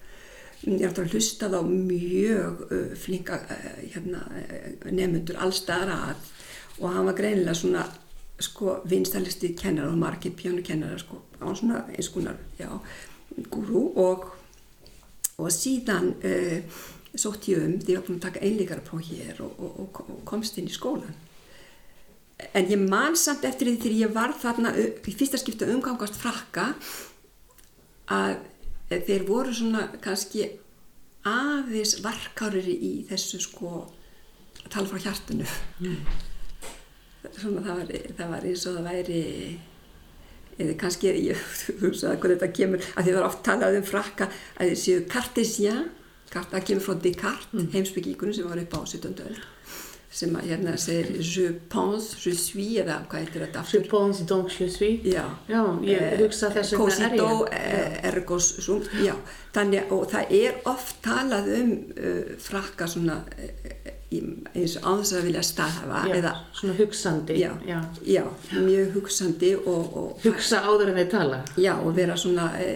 Ég 0.67 0.81
er 0.81 0.89
alltaf 0.89 1.13
hlustað 1.13 1.59
á 1.59 1.63
mjög 1.67 2.63
uh, 2.69 2.97
flinka 3.01 3.41
uh, 3.43 3.69
hérna, 3.83 4.23
nefnundur 4.87 5.41
allstaðar 5.43 5.95
að 5.97 6.33
og 6.77 6.93
hann 6.93 7.09
var 7.09 7.17
greinilega 7.17 7.57
svona 7.57 7.85
sko 8.43 8.81
vinstalisti 8.89 9.55
kennar 9.57 9.89
og 9.91 9.99
margir 10.01 10.35
pjánukennarar 10.37 11.01
sko 11.01 11.23
á 11.41 11.47
svona 11.57 11.85
eins 11.93 12.11
konar, 12.13 12.37
já, 12.59 12.69
gúru 13.51 13.87
og, 13.97 14.27
og 15.39 15.53
síðan 15.53 16.13
uh, 16.21 16.83
sótt 17.17 17.49
ég 17.49 17.63
um 17.65 17.79
því 17.81 17.95
ég 17.95 18.01
var 18.01 18.07
búin 18.09 18.19
að 18.19 18.27
taka 18.27 18.45
einleikara 18.45 18.85
próf 18.85 19.09
hér 19.09 19.41
og, 19.45 19.63
og, 19.63 20.03
og 20.05 20.21
komst 20.29 20.59
inn 20.61 20.69
í 20.69 20.75
skólan 20.75 21.17
en 22.53 22.69
ég 22.69 22.81
man 22.83 23.17
samt 23.17 23.47
eftir 23.49 23.71
því 23.71 23.77
þegar 23.81 23.99
ég 24.03 24.15
var 24.17 24.37
þarna 24.37 24.75
í 24.77 25.15
fyrsta 25.17 25.41
skipta 25.41 25.69
umgangast 25.73 26.19
frakka 26.21 26.75
að 28.13 28.37
þeir 28.91 29.25
voru 29.27 29.55
svona 29.57 29.87
kannski 30.05 30.51
aðeins 31.27 31.97
varkárir 32.05 32.69
í 32.71 32.93
þessu 33.09 33.41
sko 33.43 33.71
að 34.63 34.73
tala 34.75 34.91
frá 34.91 35.01
hjartinu 35.09 35.47
svona 37.35 37.65
það 37.67 37.81
var, 37.81 37.93
það 38.19 38.33
var 38.35 38.47
eins 38.51 38.67
og 38.67 38.79
það 38.79 38.89
væri 38.91 39.23
eða 40.57 40.79
kannski 40.81 41.13
ég 41.27 41.45
hugsaði 41.83 42.21
hvað 42.23 42.35
þetta 42.37 42.53
kemur 42.59 42.87
að 42.95 43.09
það 43.09 43.19
var 43.19 43.29
oft 43.29 43.43
talað 43.47 43.79
um 43.81 43.87
frakka 43.87 44.31
að 44.57 44.73
þið 44.73 44.81
séu 44.85 45.05
kartesien 45.11 45.85
það 46.33 46.65
kemur 46.69 46.85
frá 46.85 46.97
Descartes, 47.01 47.53
mm. 47.53 47.69
heimsbyggingunum 47.73 48.35
sem 48.37 48.49
var 48.49 48.61
upp 48.61 48.75
á 48.77 48.81
17. 48.85 49.21
öll 49.27 49.39
sem 50.17 50.33
að 50.39 50.47
hérna 50.49 50.77
segir 50.81 51.19
je 51.21 51.47
pense, 51.73 52.15
je 52.25 52.33
suis 52.41 52.79
eða 52.81 53.03
hvað 53.11 53.25
heitir 53.27 53.43
þetta 53.47 53.65
Je 53.73 53.81
pense 53.91 54.25
donc 54.31 54.49
je 54.61 54.69
suis. 54.73 55.03
Já, 55.05 55.25
Já, 55.51 55.61
ég 55.85 56.17
hugsa 56.23 56.49
þess 56.55 56.73
vegna 56.73 56.87
er 56.87 57.19
Cosito 57.19 57.29
ég. 57.53 57.99
ergos 58.13 58.49
sum, 58.65 58.81
já, 59.05 59.13
þannig 59.53 59.93
og 59.93 60.07
það 60.15 60.33
er 60.41 60.57
oft 60.73 60.97
talað 61.05 61.53
um 61.61 61.75
uh, 62.01 62.33
frakka 62.41 62.89
svona 62.89 63.19
uh, 63.27 63.93
í- 64.17 64.23
eins 64.55 64.77
og 64.81 64.87
áðins 64.93 65.13
að 65.19 65.25
vilja 65.29 65.43
staðhafa 65.43 66.03
Já, 66.09 66.15
eða, 66.21 66.33
svona 66.57 66.77
hugsandi. 66.79 67.37
já, 67.43 67.51
já. 68.07 68.23
mjög 68.57 68.93
hugsandi 68.97 69.53
og, 69.67 69.97
og 70.01 70.25
Hugsa 70.25 70.63
áður 70.65 70.93
en 70.95 71.01
þeir 71.03 71.11
tala. 71.13 71.41
já, 71.61 71.75
og 71.83 71.93
vera 71.97 72.17
svona 72.17 72.53
e, 72.63 72.71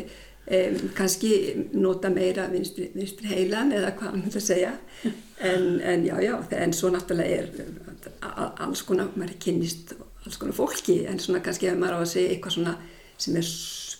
e, 0.50 0.60
kannski 0.98 1.32
nota 1.78 2.10
meira 2.12 2.48
vinstri, 2.50 2.90
vinstri 2.94 3.30
heilan 3.30 3.72
eða 3.76 3.94
hvað 3.98 4.14
hann 4.14 4.24
vil 4.26 4.42
segja 4.44 4.72
en, 5.04 5.80
en 5.80 6.06
já, 6.06 6.16
já, 6.24 6.34
en 6.58 6.74
svo 6.76 6.90
náttúrulega 6.92 7.42
er 7.42 7.50
alls 8.64 8.82
konar, 8.86 9.12
maður 9.14 9.34
er 9.36 9.42
kynnist 9.44 9.94
alls 10.26 10.38
konar 10.40 10.56
fólki, 10.56 11.04
en 11.08 11.20
svona 11.22 11.42
kannski 11.44 11.70
ef 11.70 11.78
maður 11.80 12.00
á 12.00 12.04
að 12.04 12.12
segja 12.14 12.34
eitthvað 12.34 12.56
svona 12.58 12.76
sem 13.20 13.38
er 13.40 13.52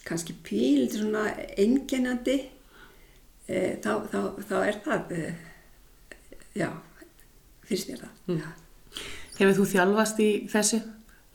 kannski 0.08 0.36
píl 0.44 0.88
svona 0.92 1.28
einkennandi 1.60 2.38
e, 3.46 3.60
þá, 3.84 3.92
þá, 4.10 4.18
þá 4.48 4.56
er 4.60 4.80
það 4.86 5.14
e, 5.16 5.34
já, 6.58 6.70
finnst 7.68 7.92
mér 7.92 8.04
það 8.06 8.40
já. 8.40 8.48
Hefur 9.40 9.56
þú 9.56 9.64
þjálfast 9.70 10.18
í 10.20 10.30
þessu 10.52 10.82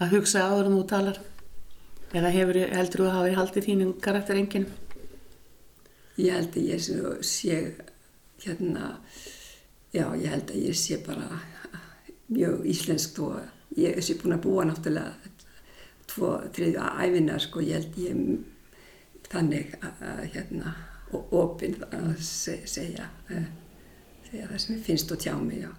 að 0.03 0.17
hugsa 0.17 0.43
áður 0.45 0.67
en 0.69 0.75
þú 0.75 0.87
talar? 0.91 1.21
Eða 2.15 2.31
hefur, 2.35 2.59
heldur 2.69 3.01
þú 3.01 3.05
að 3.07 3.15
hafa 3.15 3.23
verið 3.25 3.39
haldið 3.39 3.65
þínum 3.69 3.93
karakterengin? 4.03 4.67
Ég 6.15 6.31
held 6.31 6.55
að 6.55 6.69
ég 6.69 6.83
sé, 7.25 7.59
hérna, 8.45 8.91
já 9.91 10.05
ég 10.15 10.31
held 10.31 10.51
að 10.53 10.67
ég 10.69 10.77
sé 10.79 10.99
bara 11.03 11.41
mjög 12.31 12.65
íslensk 12.71 13.19
og 13.25 13.77
ég 13.77 13.99
sé 14.03 14.15
búin 14.19 14.37
að 14.37 14.45
búa 14.47 14.65
náttúrulega 14.67 15.33
tvo, 16.07 16.31
þriðju 16.55 16.89
æfina 17.03 17.39
sko, 17.41 17.63
ég 17.65 17.81
held 17.81 17.99
ég 17.99 19.25
þannig 19.29 19.75
að, 19.83 20.21
hérna, 20.35 20.75
og 21.15 21.33
opinn 21.35 21.79
að 21.89 22.13
se, 22.23 22.61
segja, 22.69 23.09
eh, 23.29 23.49
segja 24.29 24.47
það 24.51 24.61
sem 24.61 24.75
ég 24.77 24.85
finnst 24.85 25.11
og 25.11 25.21
tjá 25.21 25.35
mig, 25.41 25.65
já. 25.65 25.71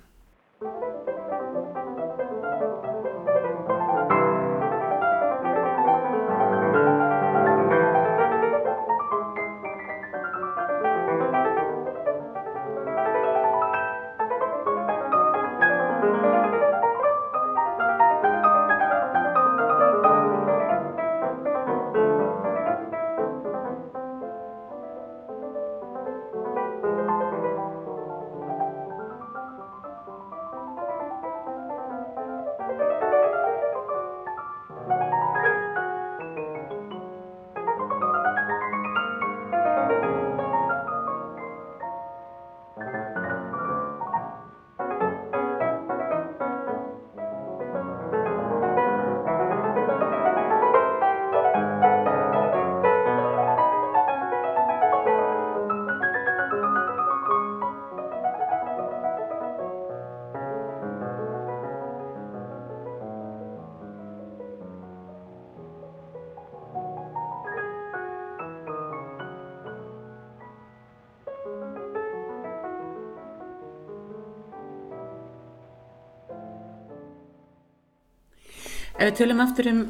Ef 79.07 79.13
við 79.13 79.19
tölum 79.21 79.41
aftur 79.45 79.67
um 79.71 79.81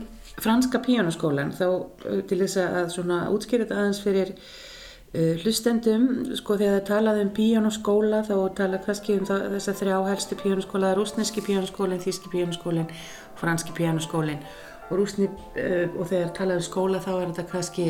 franska 0.44 0.78
píjónaskólan 0.84 1.54
þá 1.56 1.64
uh, 1.64 2.18
til 2.28 2.36
þess 2.42 2.58
að 2.60 2.88
svona 2.92 3.20
útskýra 3.32 3.64
þetta 3.64 3.78
aðeins 3.80 4.00
fyrir 4.04 4.32
uh, 4.36 5.38
hlustendum, 5.40 6.04
sko 6.36 6.58
þegar 6.60 6.74
það 6.74 6.90
talaði 6.90 7.22
um 7.24 7.30
píjónaskóla 7.38 8.18
þá 8.26 8.34
tala 8.58 8.80
kannski 8.84 9.16
um 9.16 9.24
það, 9.30 9.46
þessa 9.54 9.74
þrjá 9.78 9.94
helstu 10.10 10.38
píjónaskóla, 10.42 10.92
rúsneski 10.98 11.44
píjónaskólin, 11.46 12.02
þíski 12.04 12.32
píjónaskólin, 12.34 12.92
franski 13.40 13.72
píjónaskólin 13.78 14.44
og 14.90 15.00
rúsni 15.00 15.30
uh, 15.32 15.96
og 15.96 16.10
þegar 16.12 16.36
talaði 16.36 16.60
um 16.60 16.68
skóla 16.68 17.00
þá 17.06 17.12
er 17.14 17.30
þetta 17.30 17.46
kannski 17.54 17.88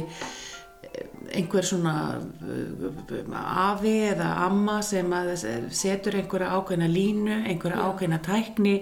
einhver 1.37 1.65
svona 1.67 1.95
afi 3.67 3.95
eða 4.13 4.29
amma 4.47 4.81
sem 4.87 5.13
setur 5.75 6.17
einhverja 6.21 6.53
ákveðna 6.57 6.89
línu, 6.91 7.41
einhverja 7.51 7.87
ákveðna 7.89 8.21
tækni, 8.25 8.77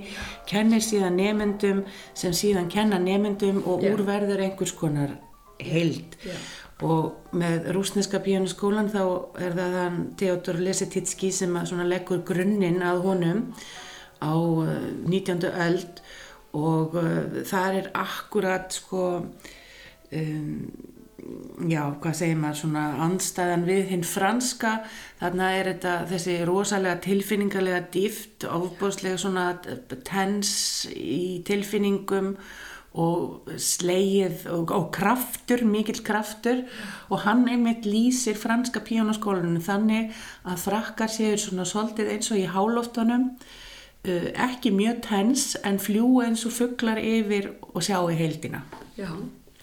kennir 0.48 0.84
síðan 0.84 1.18
nemyndum 1.18 1.84
sem 2.14 2.34
síðan 2.36 2.68
kenna 2.72 3.00
nemyndum 3.02 3.62
og 3.64 3.82
Já. 3.82 3.94
úrverður 3.94 4.44
einhvers 4.44 4.74
konar 4.78 5.16
heild. 5.62 6.18
Já. 6.24 6.36
Og 6.84 7.30
með 7.32 7.70
rúsneska 7.72 8.18
píjónaskólan 8.20 8.90
þá 8.92 9.02
er 9.40 9.54
það 9.56 9.76
hann 9.78 10.00
Theodor 10.18 10.58
Lesetitski 10.60 11.30
sem 11.32 11.54
leggur 11.86 12.24
grunninn 12.26 12.82
að 12.82 13.04
honum 13.06 13.44
á 14.20 14.34
uh, 14.34 14.66
19. 15.06 15.46
öld 15.68 16.02
og 16.54 16.98
uh, 16.98 17.40
þar 17.46 17.78
er 17.78 17.88
akkurat 17.94 18.74
sko 18.74 19.04
um, 19.22 20.58
já, 21.70 21.82
hvað 22.02 22.18
segir 22.18 22.38
maður, 22.40 22.60
svona 22.60 22.84
andstæðan 23.06 23.64
við 23.68 23.88
hinn 23.92 24.04
franska, 24.06 24.74
þarna 25.22 25.50
er 25.58 25.70
þetta 25.72 25.94
þessi 26.10 26.36
rosalega 26.48 27.00
tilfinningarlega 27.04 27.80
dýft, 27.94 28.46
ofbúslega 28.48 29.20
svona 29.20 29.48
tens 30.06 30.54
í 30.90 31.42
tilfinningum 31.46 32.34
og 32.94 33.50
sleið 33.58 34.44
og, 34.54 34.70
og 34.70 34.88
kraftur, 34.94 35.64
mikill 35.66 35.98
kraftur 36.06 36.62
og 37.10 37.24
hann 37.24 37.42
einmitt 37.50 37.88
lýsir 37.88 38.38
franska 38.38 38.84
píjónaskólanum 38.86 39.58
þannig 39.64 40.12
að 40.46 40.62
frakkar 40.62 41.10
séur 41.10 41.42
svona 41.42 41.66
svolítið 41.66 42.12
eins 42.14 42.30
og 42.30 42.38
í 42.38 42.46
hálóftunum 42.54 43.32
uh, 43.34 44.28
ekki 44.46 44.70
mjög 44.76 45.00
tens 45.08 45.48
en 45.66 45.80
fljú 45.82 46.20
eins 46.22 46.46
og 46.46 46.54
fugglar 46.54 47.02
yfir 47.02 47.56
og 47.72 47.82
sjá 47.82 47.98
í 48.12 48.20
heildina. 48.20 48.62
Já. 48.94 49.10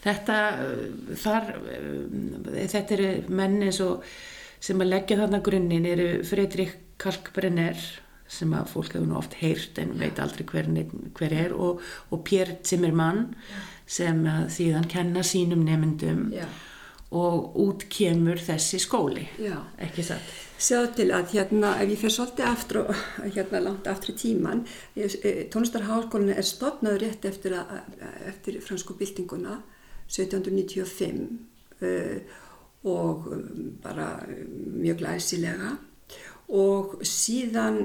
Þetta, 0.01 0.37
uh, 0.65 1.15
þar, 1.21 1.49
uh, 1.61 2.53
þetta 2.71 2.95
eru 2.97 3.09
menni 3.29 3.71
sem 3.71 4.81
að 4.81 4.91
leggja 4.91 5.19
þarna 5.23 5.41
grunninn 5.45 5.89
eru 5.89 6.09
Fredrik 6.27 6.77
Kalkbrenner 7.01 7.77
sem 8.31 8.51
að 8.55 8.69
fólk 8.71 8.93
hefur 8.95 9.07
nú 9.09 9.17
oft 9.19 9.33
heyrt 9.41 9.79
en 9.81 9.95
veit 9.99 10.19
aldrei 10.21 10.45
hver, 10.47 10.69
hver 11.17 11.33
er 11.35 11.55
og, 11.57 11.81
og 12.13 12.21
Pér 12.27 12.53
Zimmermann 12.63 13.33
sem 13.89 14.21
síðan 14.53 14.87
kenna 14.87 15.23
sínum 15.25 15.65
nefndum 15.67 16.29
Já. 16.31 16.45
og 17.11 17.57
út 17.59 17.89
kemur 17.91 18.39
þessi 18.39 18.79
skóli 18.79 19.25
Já. 19.41 19.57
ekki 19.83 20.05
satt 20.07 20.37
Sjáðu 20.61 20.89
til 20.93 21.07
að 21.15 21.31
hérna, 21.33 21.71
ef 21.81 21.89
ég 21.89 21.97
fer 22.03 22.13
svolítið 22.13 22.45
aftur, 22.45 22.89
hérna 23.35 23.61
langt 23.65 23.87
aftur 23.89 24.13
í 24.13 24.17
tíman, 24.19 24.59
e, 24.93 25.31
tónlistarháskólinu 25.49 26.35
er 26.37 26.45
stopnaður 26.45 27.01
rétt 27.01 27.25
eftir, 27.25 27.55
að, 27.57 27.79
eftir 28.29 28.59
fransku 28.61 28.93
byltinguna 28.99 29.57
1795 30.11 31.25
uh, 31.81 32.19
og 32.83 33.27
um, 33.31 33.73
bara 33.83 34.09
mjög 34.27 34.97
glæsilega. 35.03 35.75
Og 36.51 36.99
síðan 37.07 37.83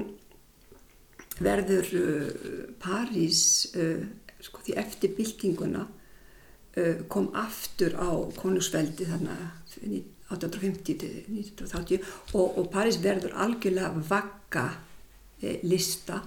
verður 1.39 1.93
uh, 1.95 2.65
París 2.81 3.41
uh, 3.77 4.03
sko 4.41 4.61
því 4.65 4.77
eftir 4.81 5.15
byltinguna 5.17 5.85
uh, 5.87 7.07
kom 7.09 7.31
aftur 7.37 7.95
á 7.97 8.11
konungsveldi 8.37 9.07
þannig 9.07 10.13
1850 10.27 10.97
til 10.99 11.09
1930 11.09 11.99
og, 12.33 12.57
og 12.59 12.65
París 12.73 12.99
verður 13.03 13.35
algjörlega 13.39 14.03
vakka 14.09 14.65
eh, 15.41 15.61
lista 15.63 16.19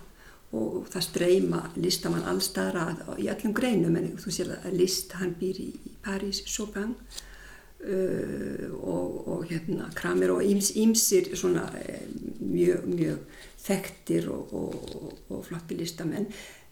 og 0.56 0.86
það 0.90 1.06
streyma 1.06 1.60
listamann 1.78 2.26
allstæðra 2.26 2.86
í 3.22 3.28
allum 3.30 3.54
greinum 3.54 3.98
en 4.00 4.14
þú 4.18 4.32
sér 4.34 4.54
að 4.56 4.78
list 4.80 5.14
hann 5.20 5.36
býr 5.38 5.60
í, 5.62 5.70
París, 6.02 6.40
Chopin 6.48 6.94
uh, 6.96 8.66
og, 8.80 9.28
og 9.30 9.44
hérna 9.50 9.90
Kramer 9.94 10.34
og 10.34 10.42
íms, 10.42 10.72
ímsir 10.80 11.30
svona 11.36 11.68
eh, 11.84 12.06
mjög, 12.40 12.88
mjög 12.88 13.44
þekktir 13.60 14.30
og, 14.32 14.54
og, 14.56 15.14
og 15.28 15.44
flotti 15.46 15.76
listamenn. 15.78 16.26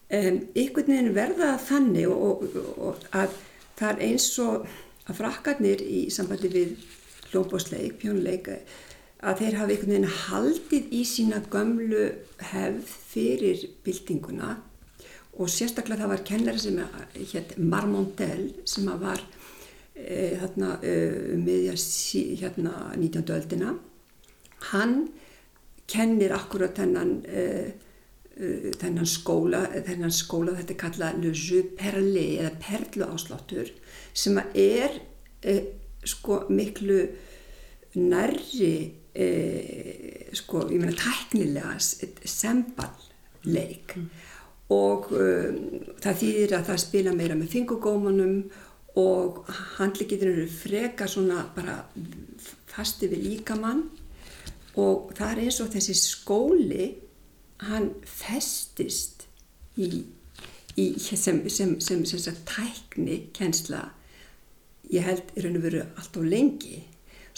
Um, 0.09 0.41
einhvern 0.57 0.89
veginn 0.89 1.13
verða 1.13 1.55
þannig 1.61 2.09
að 2.09 3.35
það 3.77 3.91
er 3.91 4.05
eins 4.07 4.29
og 4.41 4.65
að 5.09 5.19
frakkarnir 5.21 5.83
í 5.85 6.07
sambandi 6.13 6.49
við 6.53 6.71
hljómbósleik, 7.29 7.99
pjónleik 8.01 8.49
að 9.19 9.41
þeir 9.43 9.57
hafa 9.59 9.73
einhvern 9.73 9.93
veginn 9.93 10.17
haldið 10.29 10.93
í 10.95 11.03
sína 11.09 11.41
gömlu 11.51 12.05
hefð 12.51 12.91
fyrir 13.11 13.65
byltinguna 13.87 14.53
og 15.39 15.51
sérstaklega 15.51 16.05
það 16.05 16.13
var 16.13 16.25
kennari 16.27 16.63
sem 16.63 16.79
hétt 17.33 17.57
Marmondel 17.59 18.45
sem 18.67 18.87
var 19.01 19.23
e, 19.95 20.39
þarna 20.39 20.77
e, 20.83 20.95
meðja 21.39 21.75
hérna 22.45 22.75
19. 22.95 23.25
öldina 23.35 23.75
hann 24.71 24.97
kennir 25.91 26.35
akkurat 26.37 26.79
þennan 26.79 27.19
e, 27.27 27.45
þennan 28.79 29.09
skóla 29.11 29.65
þennan 29.87 30.15
skóla 30.15 30.55
þetta 30.61 30.75
er 30.77 30.81
kallað 30.85 31.21
le 31.25 31.35
jeu 31.35 31.65
perlé 31.79 32.27
eða 32.39 32.53
perlu 32.63 33.09
ásláttur 33.11 33.73
sem 34.15 34.39
er 34.55 34.95
sko 36.07 36.45
miklu 36.55 37.01
nærri 37.99 38.98
e, 39.19 39.29
sko, 40.37 40.67
ég 40.71 40.81
meina 40.81 40.95
tæknilega 40.97 41.77
semballeik 42.29 43.97
mm. 43.97 44.09
og 44.77 45.11
um, 45.13 45.61
það 46.03 46.21
þýðir 46.23 46.57
að 46.59 46.71
það 46.71 46.83
spila 46.85 47.15
meira 47.17 47.39
með 47.39 47.53
fingugómanum 47.57 48.39
og 48.99 49.45
handlikitur 49.79 50.33
eru 50.33 50.47
freka 50.51 51.09
svona 51.11 51.45
bara 51.55 51.81
fasti 52.71 53.11
við 53.11 53.27
líkamann 53.27 53.85
og 54.79 55.13
það 55.19 55.31
er 55.33 55.45
eins 55.45 55.61
og 55.63 55.71
þessi 55.75 55.95
skóli 55.99 56.89
hann 57.69 57.91
festist 58.07 59.27
í, 59.79 60.05
í 60.79 60.87
sem, 60.99 61.43
sem, 61.51 61.79
sem, 61.83 62.05
sem 62.07 62.43
tækni 62.47 63.25
kjensla 63.35 63.89
ég 64.93 65.05
held 65.05 65.35
í 65.37 65.45
raun 65.45 65.59
og 65.59 65.65
veru 65.67 65.83
alltaf 65.85 66.25
lengi. 66.25 66.79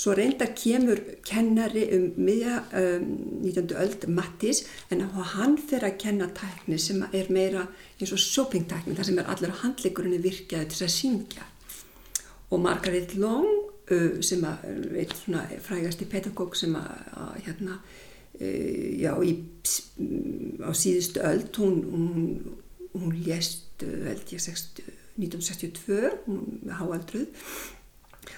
Svo 0.01 0.15
reyndar 0.17 0.55
kemur 0.57 1.01
kennari 1.29 1.83
um 1.93 2.07
miðja 2.25 2.63
um, 2.79 3.09
19. 3.45 3.75
öld, 3.77 4.07
Mattis, 4.09 4.63
en 4.89 5.03
hann 5.35 5.59
fyrir 5.61 5.91
að 5.91 5.99
kenna 6.01 6.29
tækni 6.37 6.79
sem 6.81 7.03
er 7.13 7.29
meira 7.29 7.67
eins 7.99 8.15
og 8.17 8.23
shoppingtækni, 8.23 8.95
þar 8.97 9.09
sem 9.11 9.19
er 9.21 9.29
allir 9.29 9.53
handleikurinn 9.61 10.23
virkaði 10.25 10.71
til 10.73 10.87
að 10.87 10.95
syngja. 10.95 11.49
Og 12.49 12.63
Margaret 12.65 13.13
Long, 13.21 13.51
sem 14.25 14.45
veit 14.95 15.13
svona, 15.19 15.43
frægast 15.67 16.01
í 16.05 16.09
pedagóg 16.09 16.57
sem 16.57 16.77
að, 16.79 17.35
hérna, 17.45 17.77
já, 18.41 19.13
í, 19.21 19.35
á 20.65 20.71
síðustu 20.81 21.21
öld, 21.27 21.51
hún, 21.59 21.83
hún, 21.91 22.57
hún 22.95 23.19
lést, 23.27 23.83
held 23.83 24.33
ég, 24.33 24.41
60 24.47 24.97
1962, 25.21 26.15
hún 26.25 26.63
var 26.65 26.79
háaldruð, 26.79 27.45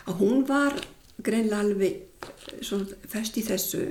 að 0.09 0.19
hún 0.19 0.43
var 0.49 0.81
greinlega 1.25 1.63
alveg 1.63 1.99
eh, 2.27 2.95
fest 3.11 3.39
í 3.39 3.45
þessu. 3.47 3.87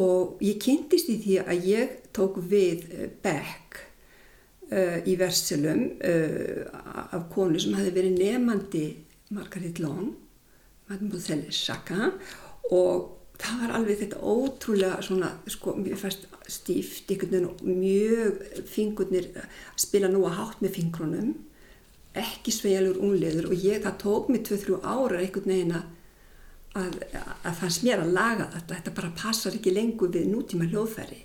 Og 0.00 0.42
ég 0.46 0.60
kynntist 0.62 1.10
í 1.10 1.18
því 1.22 1.38
að 1.42 1.68
ég 1.68 1.94
tók 2.16 2.38
við 2.50 2.86
eh, 2.94 3.08
Beck 3.10 3.80
uh, 4.70 4.98
í 5.02 5.16
Verselum 5.18 5.86
uh, 5.98 6.60
af 7.10 7.24
konu 7.34 7.58
sem 7.58 7.74
hefði 7.74 7.96
verið 7.96 8.20
nefandi 8.20 8.84
Margaret 9.34 9.80
Long, 9.82 10.12
Mademoiselle 10.90 11.50
Chacun. 11.50 12.14
Og 12.70 13.34
það 13.40 13.62
var 13.64 13.74
alveg 13.80 14.02
þetta 14.04 14.22
ótrúlega 14.22 15.02
svona, 15.02 15.32
sko, 15.50 15.74
mér 15.80 15.98
fannst 15.98 16.28
stíft, 16.50 17.10
mjög 17.10 18.40
fingurnir 18.70 19.30
spila 19.78 20.10
nú 20.10 20.22
að 20.28 20.38
hátt 20.38 20.62
með 20.62 20.76
fingrunum 20.78 21.34
ekki 22.18 22.52
sveigalur 22.54 22.98
unleður 23.04 23.50
og 23.50 23.64
ég 23.64 23.84
það 23.84 23.98
tók 24.02 24.30
mig 24.32 24.42
2-3 24.48 24.80
ára 24.82 25.20
einhvern 25.20 25.52
veginn 25.52 25.74
að, 25.78 25.84
að 26.78 27.56
fannst 27.58 27.82
mér 27.82 28.04
að 28.04 28.14
laga 28.14 28.46
þetta 28.54 28.76
þetta 28.76 28.96
bara 29.00 29.12
passar 29.18 29.56
ekki 29.58 29.74
lengur 29.74 30.12
við 30.14 30.30
nútíma 30.30 30.68
hljóðfæri. 30.70 31.22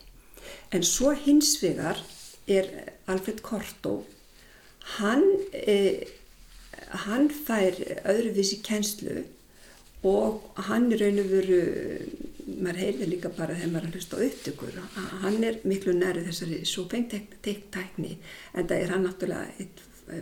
En 0.74 0.84
svo 0.86 1.14
hins 1.14 1.56
vegar 1.62 2.02
er 2.48 2.70
Alfred 3.10 3.42
Kortó 3.46 4.04
hann 5.00 5.24
eh, 5.52 6.06
hann 7.06 7.30
fær 7.30 7.78
öðruvísi 8.06 8.62
kennslu 8.66 9.24
og 10.06 10.62
hann 10.68 10.92
er 10.94 11.02
raun 11.02 11.22
og 11.24 11.32
veru 11.32 11.62
maður 12.46 12.82
heyrði 12.84 13.08
líka 13.10 13.32
bara 13.34 13.56
þegar 13.58 13.72
maður 13.74 13.96
hlusta 13.96 14.20
á 14.22 14.26
upptökur 14.28 14.76
hann 15.24 15.40
er 15.48 15.58
miklu 15.66 15.96
nærið 15.98 16.30
þessari 16.30 16.60
svo 16.70 16.86
pengtækni 16.92 18.18
en 18.54 18.68
það 18.70 18.78
er 18.78 18.94
hann 18.94 19.08
náttúrulega 19.08 20.22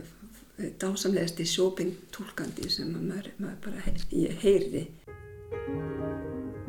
dásamlegasti 0.56 1.46
sjóping 1.48 1.96
tólkandi 2.14 2.68
sem 2.70 2.92
maður, 2.94 3.32
maður 3.42 3.58
bara 3.64 3.80
heyri 4.42 4.84
um, 5.66 6.63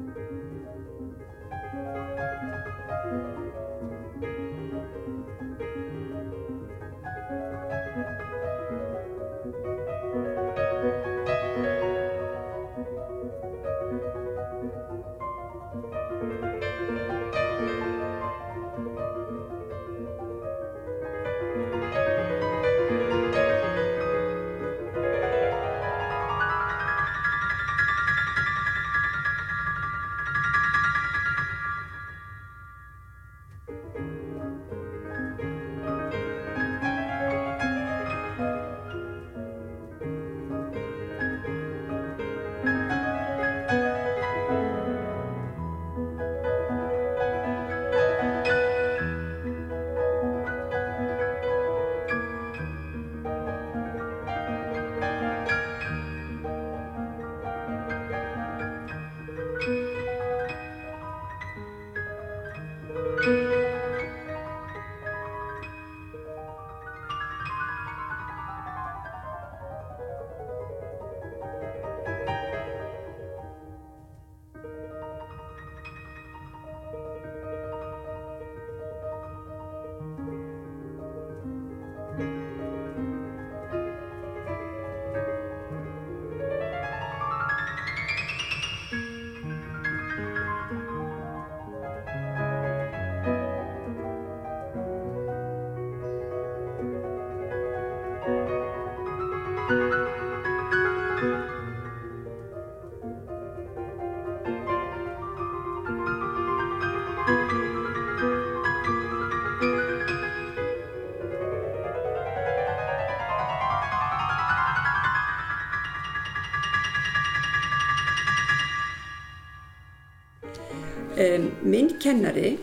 kennari 122.05 122.55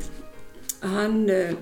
hann 0.82 1.26
uh, 1.30 1.52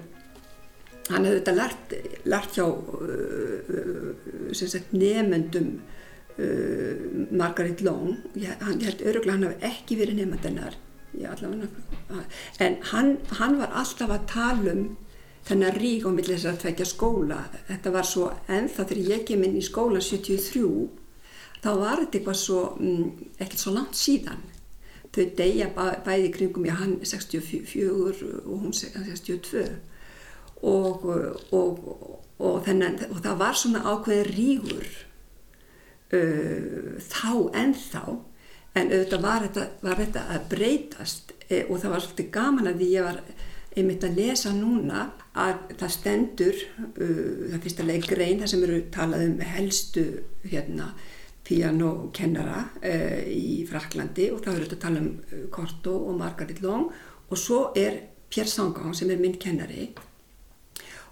hann 1.11 1.27
hefði 1.27 1.41
þetta 1.41 1.55
lært, 1.57 1.95
lært 2.31 2.59
hjá 2.59 2.67
uh, 2.69 4.13
sagt, 4.53 4.93
nefnendum 4.95 5.73
uh, 6.39 6.95
Margaret 7.31 7.83
Long. 7.87 8.15
Ég, 8.39 8.55
hann, 8.63 8.79
ég 8.81 8.93
held 8.93 9.05
öruglega 9.11 9.37
hann 9.37 9.49
hafi 9.49 9.71
ekki 9.73 9.99
verið 10.01 10.23
nefnendennar 10.23 10.79
en 12.63 12.77
hann, 12.93 13.17
hann 13.41 13.57
var 13.59 13.73
alltaf 13.81 14.13
að 14.15 14.27
tala 14.31 14.75
um 14.77 14.85
þennan 15.49 15.75
rík 15.75 16.07
á 16.07 16.11
millir 16.15 16.37
þess 16.37 16.51
að 16.53 16.61
tvekja 16.63 16.87
skóla. 16.87 17.41
Þetta 17.67 17.93
var 17.97 18.07
svo 18.07 18.29
ennþá 18.47 18.87
þegar 18.87 19.11
ég 19.17 19.27
kem 19.27 19.45
inn 19.47 19.59
í 19.59 19.65
skóla 19.67 20.03
73 20.05 20.63
þá 21.65 21.71
var 21.81 22.05
þetta 22.05 22.21
eitthvað 22.21 22.39
svo 22.41 22.61
mm, 22.79 23.07
ekkert 23.41 23.63
svo 23.65 23.75
langt 23.75 23.99
síðan 23.99 24.45
þau 25.15 25.27
deyja 25.39 25.69
bæ, 25.75 25.85
bæði 26.07 26.33
kringum 26.35 26.67
ég 26.69 26.79
hann 26.79 26.99
64 27.03 27.87
og 28.45 28.57
hún 28.63 28.75
62 28.77 29.65
og, 30.63 31.05
og, 31.53 31.79
og, 32.39 32.57
þennan, 32.67 32.99
og 33.11 33.23
það 33.25 33.39
var 33.41 33.59
svona 33.59 33.85
ákveðin 33.85 34.35
ríkur 34.37 34.89
uh, 36.15 36.99
þá 37.01 37.33
ennþá 37.63 38.05
en 38.79 38.93
auðvitað 38.93 39.25
var 39.25 39.47
þetta, 39.47 39.69
var 39.83 39.99
þetta 39.99 40.27
að 40.31 40.45
breytast 40.53 41.33
e, 41.49 41.65
og 41.65 41.81
það 41.81 41.95
var 41.95 42.05
svolítið 42.05 42.29
gaman 42.37 42.71
að 42.71 42.83
því 42.83 42.91
ég 42.93 43.09
var 43.09 43.23
einmitt 43.71 44.05
að 44.07 44.19
lesa 44.19 44.53
núna 44.55 45.07
að 45.39 45.65
það 45.81 45.95
stendur 45.97 46.61
uh, 46.79 47.49
það 47.51 47.63
fyrsta 47.65 47.89
leik 47.89 48.11
grein 48.11 48.43
þar 48.43 48.53
sem 48.53 48.67
eru 48.67 48.83
talað 48.95 49.27
um 49.27 49.41
helstu 49.55 50.07
hérna 50.45 50.93
pianokennara 51.51 52.63
uh, 52.79 53.19
í 53.27 53.67
Fraklandi 53.69 54.31
og 54.31 54.45
þá 54.45 54.53
eru 54.55 54.69
þetta 54.69 54.79
að 54.79 54.87
tala 54.87 55.03
um 55.03 55.11
uh, 55.19 55.43
Korto 55.51 55.97
og 56.07 56.17
Margaret 56.23 56.63
Long. 56.63 56.87
Og 57.31 57.39
svo 57.39 57.61
er 57.79 57.99
Pierre 58.31 58.51
Sangang 58.51 58.95
sem 58.95 59.11
er 59.11 59.21
minn 59.21 59.37
kennari. 59.43 59.91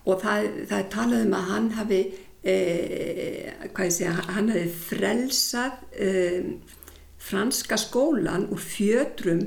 Og 0.07 0.23
það, 0.23 0.49
það 0.71 0.79
er 0.79 0.91
talað 0.95 1.27
um 1.27 1.37
að 1.37 1.53
hann 1.53 1.71
hafi 1.77 2.01
eh, 2.49 3.55
hvað 3.75 3.89
ég 3.89 3.95
segja, 3.95 4.15
hann 4.31 4.51
hafi 4.53 4.69
frelsað 4.73 5.83
eh, 5.99 6.53
franska 7.19 7.77
skólan 7.77 8.47
úr 8.55 8.61
fjötrum 8.63 9.43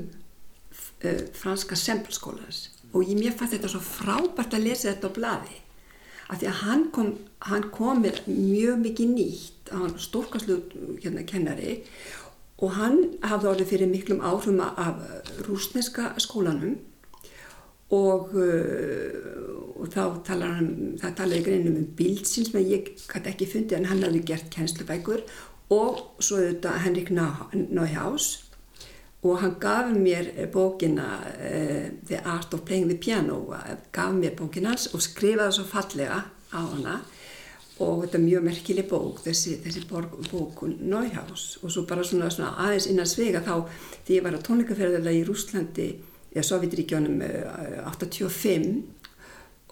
uh, 1.04 1.22
franska 1.32 1.76
semplskólans 1.76 2.68
og 2.92 3.08
ég 3.08 3.16
mér 3.16 3.34
fannst 3.36 3.56
þetta 3.56 3.70
svo 3.72 3.80
frábært 3.80 4.54
að 4.54 4.66
lesa 4.68 4.90
þetta 4.90 5.08
á 5.08 5.16
bladi 5.16 5.56
af 6.28 6.40
því 6.40 6.48
að 6.50 6.60
hann 6.66 6.84
kom, 6.92 7.08
hann 7.48 7.64
kom 7.72 8.02
með 8.04 8.20
mjög 8.28 8.82
mikið 8.84 9.14
nýtt 9.16 9.61
hann 9.80 9.98
stórkaslu 9.98 10.58
hérna 11.02 11.24
kennari 11.28 11.80
og 12.62 12.76
hann 12.76 12.98
hafði 13.26 13.50
orðið 13.52 13.70
fyrir 13.72 13.90
miklum 13.90 14.22
áhrifum 14.22 14.60
af 14.62 15.00
rúsneska 15.48 16.12
skólanum 16.22 16.76
og, 17.92 18.30
uh, 18.38 19.80
og 19.82 19.88
þá 19.92 20.04
talar 20.26 20.54
hann, 20.58 20.70
það 21.00 21.16
talaði 21.18 21.46
greinum 21.48 21.80
um 21.80 21.88
bildsins 21.98 22.52
sem 22.52 22.62
ég 22.62 22.92
hætti 23.10 23.32
ekki 23.32 23.50
fundið 23.50 23.80
en 23.80 23.90
hann 23.90 24.04
hafði 24.06 24.22
gert 24.30 24.48
kennslubækur 24.54 25.26
og 25.72 26.00
svo 26.22 26.38
auðvitað 26.40 26.80
Henrik 26.86 27.12
Neuhaus 27.12 28.30
og 29.22 29.38
hann 29.42 29.58
gaf 29.62 29.90
mér 29.94 30.30
bókina 30.54 31.08
uh, 31.34 31.90
The 32.08 32.22
Art 32.24 32.54
of 32.54 32.64
Playing 32.68 32.88
the 32.90 32.98
Piano 32.98 33.42
gaf 33.92 34.14
mér 34.16 34.38
bókina 34.38 34.72
hans 34.72 34.88
og 34.94 35.04
skrifaði 35.04 35.58
svo 35.58 35.66
fallega 35.68 36.22
á 36.52 36.60
hana 36.60 37.00
og 37.82 38.04
þetta 38.04 38.18
er 38.18 38.24
mjög 38.24 38.46
merkileg 38.46 38.88
bók 38.90 39.20
þessi, 39.24 39.58
þessi 39.64 39.84
bók 39.90 40.64
Neuhaus. 40.78 41.58
Og 41.62 41.74
svo 41.74 41.84
bara 41.88 42.06
svona, 42.06 42.30
svona 42.30 42.54
aðeins 42.64 42.88
innan 42.90 43.10
svega 43.10 43.42
þá 43.44 43.54
því 44.06 44.16
ég 44.18 44.26
var 44.26 44.38
á 44.38 44.44
tónleikaferðarlega 44.48 45.20
í 45.20 45.26
Rúslandi 45.28 45.88
eða 46.32 46.48
Sovjetríkjónum 46.48 47.22
uh, 47.26 47.92
85 47.92 48.68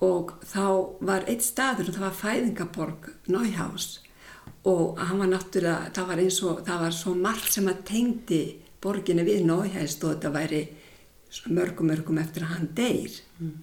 og 0.04 0.32
þá 0.48 0.64
var 1.04 1.26
eitt 1.28 1.44
staður 1.44 1.90
og 1.90 1.96
það 1.96 2.06
var 2.06 2.20
fæðingaborg 2.22 3.10
Neuhaus. 3.32 3.90
Og 4.68 4.98
hann 5.00 5.20
var 5.22 5.30
náttúrulega, 5.30 5.92
það 5.96 6.10
var 6.10 6.24
eins 6.24 6.40
og 6.44 6.64
það 6.66 6.82
var 6.84 6.96
svo 6.96 7.14
margt 7.16 7.54
sem 7.54 7.68
að 7.70 7.84
tengdi 7.88 8.42
borginni 8.80 9.24
við 9.24 9.44
Nóihæst 9.48 10.04
og 10.04 10.14
þetta 10.14 10.32
væri 10.34 10.60
mörgum 11.52 11.90
mörgum 11.92 12.20
eftir 12.20 12.44
að 12.46 12.54
hann 12.56 12.68
deyr. 12.76 13.16
Mm. 13.38 13.54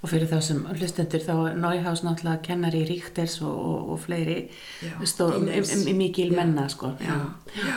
Og 0.00 0.08
fyrir 0.08 0.30
það 0.30 0.44
sem 0.46 0.60
hlustendur 0.78 1.24
þá 1.24 1.34
Nóihæst 1.60 2.06
náttúrulega 2.06 2.40
kennar 2.46 2.76
í 2.76 2.86
Ríkters 2.88 3.40
og, 3.44 3.52
og, 3.52 3.90
og 3.94 3.98
fleiri 4.00 4.38
um, 4.88 5.02
um, 5.04 5.50
um 5.92 5.98
mikil 5.98 6.32
menna 6.32 6.68
sko. 6.72 6.94
Já, 7.04 7.18
já. 7.60 7.74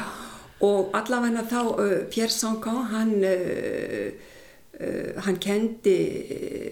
og 0.64 0.94
allavegna 0.96 1.44
þá 1.44 1.60
uh, 1.74 1.98
Pierre 2.14 2.32
Sancan 2.32 2.86
hann 2.94 3.18
uh, 3.28 4.30
Uh, 4.74 5.14
hann 5.22 5.36
kendi 5.38 5.92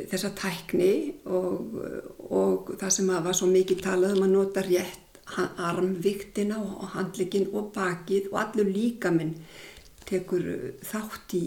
þessa 0.10 0.32
tækni 0.34 1.20
og, 1.30 1.76
og 2.34 2.72
það 2.82 2.94
sem 2.96 3.12
var 3.14 3.36
svo 3.38 3.46
mikið 3.52 3.84
talað 3.86 4.16
um 4.16 4.26
að 4.26 4.32
nota 4.34 4.64
rétt 4.66 5.20
armviktina 5.62 6.58
og 6.58 6.96
handlikinn 6.96 7.52
og 7.54 7.70
bakið 7.76 8.32
og 8.32 8.40
allur 8.42 8.72
líkaminn 8.74 9.36
tekur 10.10 10.50
þátt 10.82 11.38
í 11.38 11.44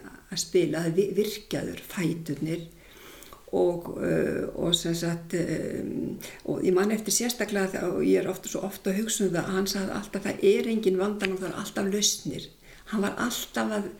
að 0.00 0.40
spila, 0.40 0.86
virkjaður 0.88 1.84
fæturnir 1.92 2.64
og, 3.56 3.88
uh, 3.98 4.46
og 4.54 4.74
sem 4.78 4.94
sagt 4.94 5.34
um, 5.34 6.18
og 6.44 6.62
ég 6.66 6.74
man 6.76 6.94
eftir 6.94 7.14
sérstaklega 7.16 7.82
og 7.88 8.04
ég 8.06 8.22
er 8.22 8.30
ofta 8.30 8.50
svo 8.50 8.62
ofta 8.66 8.92
að 8.92 9.02
hugsa 9.02 9.26
um 9.26 9.34
það 9.34 9.42
að 9.42 9.56
hann 9.56 9.70
sagði 9.72 9.96
alltaf 9.98 10.26
það 10.26 10.44
er 10.52 10.70
engin 10.74 11.00
vandan 11.00 11.34
og 11.34 11.42
það 11.42 11.50
er 11.50 11.60
alltaf 11.64 11.90
lausnir. 11.94 12.48
Hann 12.92 13.06
var 13.06 13.18
alltaf 13.26 13.76
að 13.78 13.90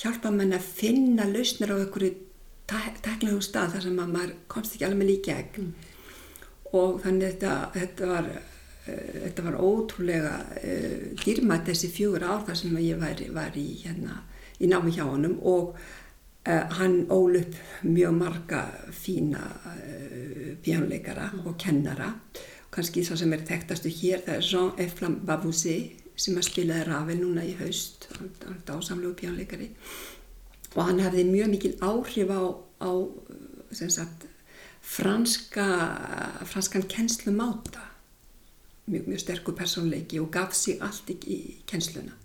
hjálpa 0.00 0.34
mann 0.34 0.54
að 0.56 0.68
finna 0.80 1.26
lausnir 1.30 1.74
á 1.74 1.76
einhverju 1.80 2.12
teknilegu 2.70 3.42
stað 3.42 3.74
þar 3.74 3.88
sem 3.88 3.98
maður 3.98 4.36
komst 4.50 4.76
ekki 4.76 4.86
alveg 4.86 5.08
líka 5.08 5.34
ekki 5.42 5.64
mm. 5.64 5.72
og 6.78 7.00
þannig 7.02 7.32
þetta, 7.32 7.54
þetta 7.74 8.10
var 8.12 8.30
Eh, 8.90 9.16
þetta 9.26 9.44
var 9.44 9.56
ótrúlega 9.60 10.34
uh, 10.56 11.00
dýrmætt 11.20 11.68
þessi 11.68 11.90
fjögur 11.92 12.24
ár 12.24 12.46
þar 12.46 12.56
sem 12.56 12.76
ég 12.80 13.00
var, 13.00 13.18
var 13.34 13.56
í, 13.58 13.66
hérna, 13.82 14.22
í 14.56 14.70
námi 14.70 14.94
hjá 14.94 15.04
honum. 15.04 15.36
Og 15.44 15.74
hann 16.46 17.04
ól 17.12 17.36
upp 17.36 17.56
mjög 17.82 18.14
marga 18.16 18.62
fína 18.92 19.42
uh, 19.66 20.56
pjánuleikara 20.62 21.30
mm. 21.32 21.46
og 21.46 21.58
kennara 21.60 22.14
kannski 22.70 23.04
það 23.04 23.20
sem 23.22 23.34
er 23.36 23.44
þekktastu 23.50 23.92
hér 24.00 24.24
það 24.24 24.38
er 24.38 24.48
Jean-Eflam 24.48 25.18
Bavouzé 25.26 25.76
sem 26.16 26.38
að 26.38 26.48
spilaði 26.48 26.86
Ravel 26.88 27.20
núna 27.20 27.44
í 27.44 27.52
haust 27.60 28.08
dásamlegu 28.68 29.14
pjánuleikari 29.20 29.70
og 30.76 30.82
hann 30.86 31.02
hefði 31.02 31.26
mjög 31.28 31.52
mikil 31.52 31.74
áhrif 31.84 32.32
á, 32.32 32.42
á 32.80 32.90
sagt, 33.70 34.26
franska 34.80 35.68
franskan 36.48 36.88
kennslumáta 36.88 37.90
mjög, 38.90 39.06
mjög 39.06 39.20
sterkur 39.20 39.54
personleiki 39.54 40.20
og 40.20 40.30
gaf 40.32 40.54
sig 40.54 40.80
allt 40.82 41.10
í, 41.10 41.16
í 41.26 41.38
kennsluna. 41.66 42.16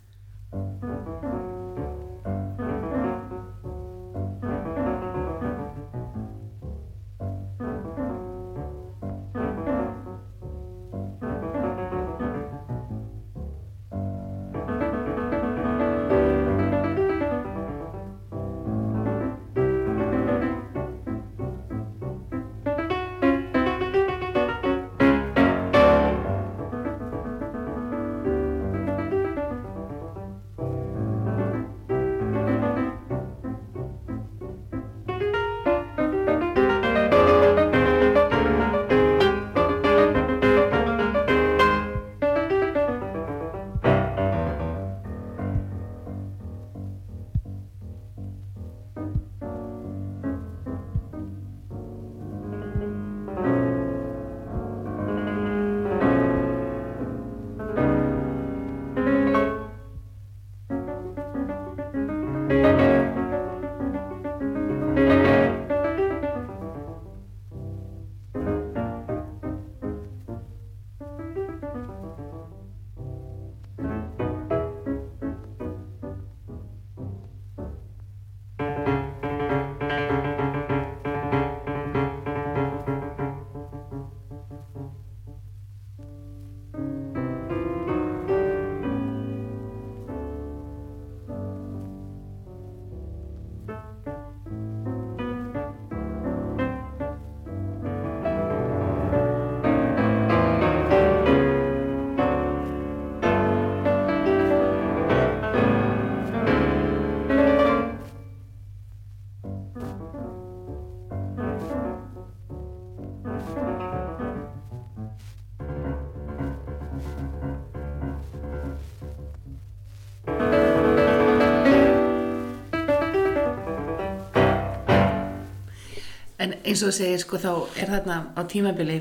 Eins 126.75 126.83
og 126.83 126.93
segir 126.95 127.21
sko 127.23 127.39
þá 127.39 127.51
er 127.79 127.91
þarna 127.93 128.17
á 128.35 128.41
tímabili 128.51 128.97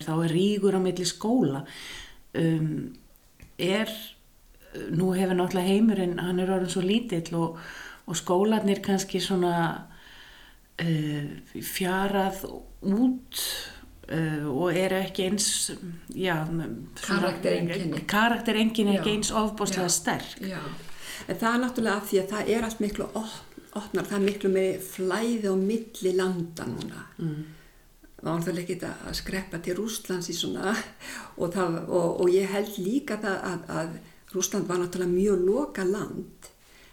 þá 0.00 0.12
er 0.24 0.32
ríkur 0.32 0.76
á 0.76 0.80
milli 0.80 1.04
skóla 1.08 1.60
um, 2.40 2.70
er 3.60 3.90
nú 4.94 5.10
hefur 5.18 5.36
náttúrulega 5.36 5.68
heimurinn 5.68 6.16
hann 6.22 6.40
er 6.40 6.52
orðin 6.54 6.72
svo 6.72 6.82
lítill 6.86 7.34
og, 7.36 7.58
og 8.08 8.16
skólanir 8.16 8.80
kannski 8.86 9.20
svona 9.20 9.52
uh, 10.80 11.26
fjarað 11.60 12.44
út 12.48 13.42
uh, 14.08 14.46
og 14.48 14.70
eru 14.72 15.02
ekki 15.02 15.26
eins 15.28 15.50
já, 16.16 16.38
Karaktereinkenni. 17.02 18.04
karakterengin 18.08 18.94
er 18.94 19.02
ekki 19.02 19.18
eins 19.18 19.34
ofbóðslega 19.34 19.90
Já. 19.90 19.96
sterk 19.98 20.40
Já, 20.54 20.62
en 21.28 21.36
það 21.36 21.52
er 21.52 21.62
náttúrulega 21.66 22.00
af 22.00 22.08
því 22.08 22.22
að 22.24 22.32
það 22.32 22.54
er 22.56 22.68
allt 22.70 22.80
miklu 22.86 23.10
op- 23.12 23.49
opnar, 23.78 24.06
það 24.08 24.18
er 24.18 24.26
miklu 24.26 24.50
með 24.52 24.84
flæði 24.84 25.50
á 25.50 25.54
milli 25.58 26.12
landa 26.16 26.66
núna. 26.68 27.06
Mm. 27.20 27.40
Það 28.20 28.28
var 28.28 28.40
náttúrulega 28.40 28.74
ekki 28.74 28.88
að 28.90 29.14
skreppa 29.16 29.60
til 29.64 29.76
Rústlands 29.78 30.28
í 30.28 30.36
svona 30.36 30.74
og, 31.40 31.46
það, 31.54 31.78
og, 31.88 32.08
og 32.20 32.32
ég 32.34 32.50
held 32.52 32.74
líka 32.82 33.16
það 33.22 33.46
að, 33.48 33.62
að 33.80 33.94
Rústland 34.34 34.68
var 34.68 34.82
náttúrulega 34.82 35.14
mjög 35.14 35.46
loka 35.46 35.86
land 35.88 36.50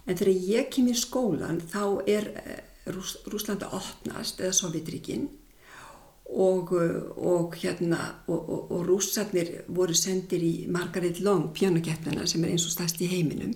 en 0.07 0.15
þegar 0.15 0.45
ég 0.47 0.69
kem 0.71 0.87
í 0.87 0.95
skólan 0.95 1.59
þá 1.67 1.83
er 2.07 2.29
eh, 2.45 2.61
Rúss, 2.95 3.17
Rúsland 3.27 3.65
að 3.67 3.75
opnast 3.81 4.39
eða 4.39 4.55
Sovjetríkin 4.55 5.27
og, 6.31 6.71
og 7.17 7.55
hérna 7.59 7.99
og, 8.27 8.39
og, 8.39 8.71
og 8.71 8.85
rússarnir 8.87 9.51
voru 9.67 9.95
sendir 9.95 10.43
í 10.43 10.53
Margaret 10.71 11.19
Long 11.23 11.51
pjánukeppnina 11.55 12.27
sem 12.27 12.43
er 12.43 12.55
eins 12.55 12.67
og 12.67 12.75
stærst 12.75 13.03
í 13.03 13.11
heiminum 13.11 13.55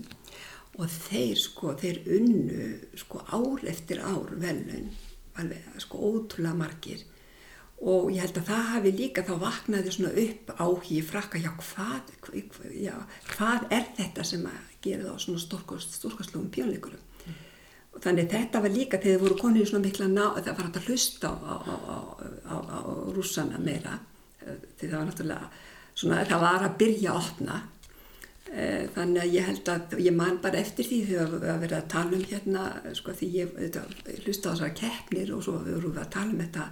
og 0.80 0.92
þeir 0.92 1.38
sko, 1.40 1.76
þeir 1.80 2.02
unnu 2.18 2.68
sko 3.00 3.24
ár 3.28 3.64
eftir 3.72 4.04
ár 4.04 4.32
velun, 4.40 4.92
alveg 5.40 5.82
sko 5.84 6.00
ótrúlega 6.12 6.58
margir. 6.58 7.06
Og 7.82 8.12
ég 8.14 8.22
held 8.22 8.38
að 8.38 8.50
það 8.52 8.68
hafi 8.76 8.92
líka 8.94 9.24
þá 9.26 9.32
vaknaði 9.42 9.94
svona 9.96 10.12
upp 10.24 10.52
áhugi 10.58 11.00
frakka, 11.02 11.42
já 11.42 11.50
hvað, 11.58 12.12
já, 12.78 12.94
hvað 13.34 13.72
er 13.74 13.88
þetta 13.98 14.26
sem 14.28 14.44
að 14.46 14.76
gera 14.86 15.08
þá 15.10 15.26
svona 15.26 15.42
stórkastlugum 15.42 16.52
pjónleikurum 16.54 17.08
og 17.92 18.00
þannig 18.04 18.30
þetta 18.32 18.62
var 18.64 18.74
líka 18.74 19.00
þegar 19.00 19.18
þið 19.18 19.26
voru 19.26 19.38
konið 19.42 19.64
í 19.64 19.68
svona 19.70 19.86
mikla 19.86 20.08
ná, 20.08 20.24
það 20.38 20.54
var 20.54 20.68
hægt 20.68 20.80
að 20.80 20.88
hlusta 20.88 21.32
á, 21.32 21.36
á, 21.36 21.76
á, 22.48 22.56
á, 22.56 22.80
rússana 23.16 23.60
meira. 23.60 23.98
Því 24.42 24.88
það 24.88 24.96
var 24.96 25.10
náttúrulega 25.10 25.50
svona, 25.94 26.22
það 26.30 26.46
var 26.46 26.68
að 26.68 26.78
byrja 26.82 27.12
að 27.12 27.20
opna 27.22 27.58
þannig 28.52 29.22
að 29.22 29.36
ég 29.36 29.46
held 29.48 29.70
að 29.72 29.94
ég 30.04 30.16
man 30.16 30.42
bara 30.44 30.60
eftir 30.60 30.88
því 30.88 30.98
þegar 31.08 31.30
við 31.38 31.52
að 31.54 31.62
vera 31.62 31.78
að 31.80 31.92
tala 31.94 32.18
um 32.18 32.26
hérna 32.28 32.66
sko 32.98 33.14
því 33.16 33.30
ég 33.38 33.54
hlusta 34.26 34.52
á 34.52 34.54
þessar 34.54 34.74
keppnir 34.76 35.32
og 35.36 35.46
svo 35.46 35.56
vorum 35.64 35.96
við 35.96 36.02
að 36.04 36.12
tala 36.18 36.34
um 36.34 36.42
þetta 36.42 36.66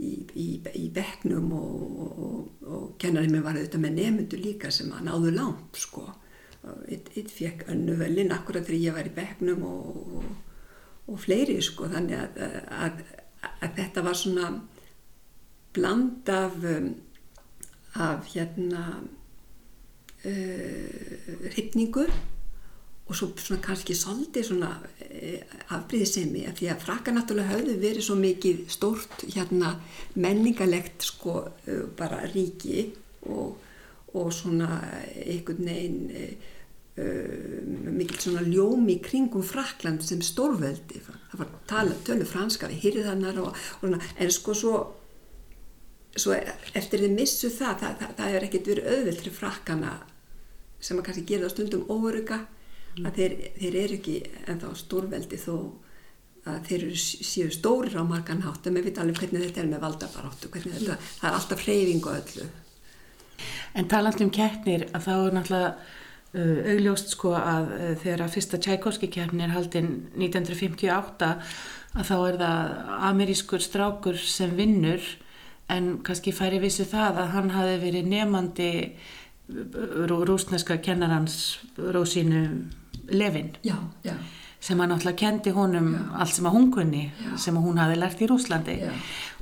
í, 0.00 0.12
í, 0.40 0.46
í 0.80 0.84
bekknum 0.94 1.52
og, 1.54 1.74
og, 1.84 2.18
og, 2.26 2.66
og 2.66 2.86
kennarinn 3.02 3.34
minn 3.34 3.44
var 3.44 3.58
auðvitað 3.58 3.84
með 3.84 3.98
nefndu 4.00 4.40
líka 4.40 4.72
sem 4.74 4.92
að 4.94 5.08
náðu 5.10 5.34
langt 5.36 5.78
sko. 5.78 6.06
Eitt, 6.88 7.10
fekk 7.28 7.66
önnu 7.72 7.98
velin 8.00 8.32
akkurat 8.32 8.64
þegar 8.64 8.80
ég 8.80 8.96
var 8.96 9.10
í 9.10 9.58
og, 9.68 10.30
og 11.04 11.20
fleiri 11.20 11.58
sko. 11.62 11.90
Þannig 11.92 12.16
að, 12.16 12.40
að, 12.72 13.02
að 13.60 13.76
þetta 13.82 14.06
var 14.08 14.18
svona 14.18 14.52
bland 15.74 16.32
af 16.32 16.56
um, 16.70 16.94
af 17.94 18.32
hérna 18.32 19.04
uh, 20.28 21.50
hrifningu 21.54 22.06
og 23.04 23.16
svo 23.16 23.28
svona 23.36 23.60
kannski 23.64 23.96
svolítið 23.96 24.48
svona 24.48 24.70
uh, 24.80 25.58
afbríðisemi 25.76 26.46
af 26.48 26.58
því 26.58 26.70
að 26.72 26.86
frakka 26.86 27.14
náttúrulega 27.14 27.52
höfðu 27.52 27.76
verið 27.82 28.06
svo 28.06 28.16
mikið 28.20 28.64
stórt 28.72 29.26
hérna 29.34 29.74
menningalegt 30.14 31.04
sko 31.10 31.36
uh, 31.44 31.84
bara 31.98 32.24
ríki 32.32 32.88
og, 33.28 33.56
og 34.14 34.32
svona 34.32 34.80
einhvern 35.24 35.64
veginn 35.70 36.50
mikil 36.94 38.20
svona 38.22 38.44
ljómi 38.46 39.00
kringum 39.02 39.42
Frakland 39.42 40.04
sem 40.06 40.20
stórveldi. 40.22 41.00
Það 41.02 41.40
var 41.40 41.48
tala, 41.66 41.96
tölu 42.06 42.26
franska 42.28 42.68
við 42.70 42.84
hýrðanar 42.84 43.40
og, 43.42 43.48
og 43.50 43.80
svona, 43.82 43.98
en 44.14 44.30
sko 44.30 44.54
svo 44.54 44.74
svo 46.20 46.34
eftir 46.78 47.02
þið 47.04 47.14
missu 47.16 47.50
það 47.52 47.78
það, 47.80 47.94
það, 48.00 48.12
það 48.18 48.36
er 48.36 48.46
ekkert 48.46 48.68
verið 48.70 48.90
auðvilt 48.92 49.22
fyrir 49.22 49.36
frakkana 49.38 49.94
sem 50.84 51.00
að 51.00 51.08
kannski 51.08 51.24
gera 51.28 51.46
það 51.46 51.54
stundum 51.54 51.86
óöruga 51.88 52.42
mm. 52.44 53.06
að 53.08 53.18
þeir, 53.18 53.38
þeir 53.60 53.80
eru 53.84 53.98
ekki 53.98 54.18
ennþá 54.52 54.74
stórveldi 54.82 55.40
þó 55.40 55.56
að 56.44 56.60
þeir 56.68 56.82
eru 56.82 56.98
síðu 57.00 57.54
stórir 57.56 57.96
á 57.96 58.04
margan 58.04 58.44
hátt 58.44 58.66
en 58.68 58.76
við 58.76 58.90
veitum 58.90 59.06
alveg 59.06 59.22
hvernig 59.22 59.46
þetta 59.46 59.62
er 59.62 59.70
með 59.70 59.84
valdabaráttu 59.86 60.52
hvernig 60.52 60.76
þetta, 60.76 60.98
það 61.20 61.28
er 61.30 61.38
alltaf 61.38 61.64
freyfing 61.64 62.08
og 62.08 62.18
öllu 62.20 62.48
En 63.74 63.88
taland 63.90 64.20
um 64.22 64.30
keppnir 64.30 64.86
að 64.94 65.06
þá 65.08 65.14
er 65.14 65.34
náttúrulega 65.34 65.70
uh, 65.72 66.58
augljóst 66.74 67.14
sko 67.16 67.32
að 67.38 67.72
uh, 67.74 67.88
þegar 68.02 68.26
að 68.26 68.36
fyrsta 68.36 68.60
Tchaikovsky 68.62 69.10
keppni 69.16 69.46
er 69.46 69.54
haldinn 69.56 69.90
1958 70.20 71.32
að 71.94 72.08
þá 72.10 72.14
er 72.18 72.38
það 72.44 72.94
amerískur 73.10 73.64
strákur 73.64 74.20
sem 74.20 74.54
vinnur 74.58 75.02
en 75.72 75.94
kannski 76.04 76.34
færi 76.36 76.60
vissu 76.62 76.86
það 76.86 77.22
að 77.24 77.34
hann 77.34 77.52
hafi 77.54 77.76
verið 77.82 78.08
nefandi 78.12 78.70
rúsneska 79.48 80.78
kennarans 80.80 81.58
Rósínu 81.76 82.64
Levin 83.08 83.52
já, 83.62 83.76
já. 84.02 84.14
sem 84.60 84.78
hann 84.80 84.88
náttúrulega 84.88 85.16
kendi 85.16 85.50
honum 85.50 85.92
Já. 85.92 86.20
allt 86.22 86.34
sem 86.34 86.46
að 86.46 86.54
hún 86.54 86.70
kunni 86.72 87.12
Já. 87.20 87.36
sem 87.36 87.56
hún 87.56 87.76
hafi 87.78 87.98
lært 87.98 88.22
í 88.24 88.26
Rúslandi 88.26 88.76
Já. 88.80 88.92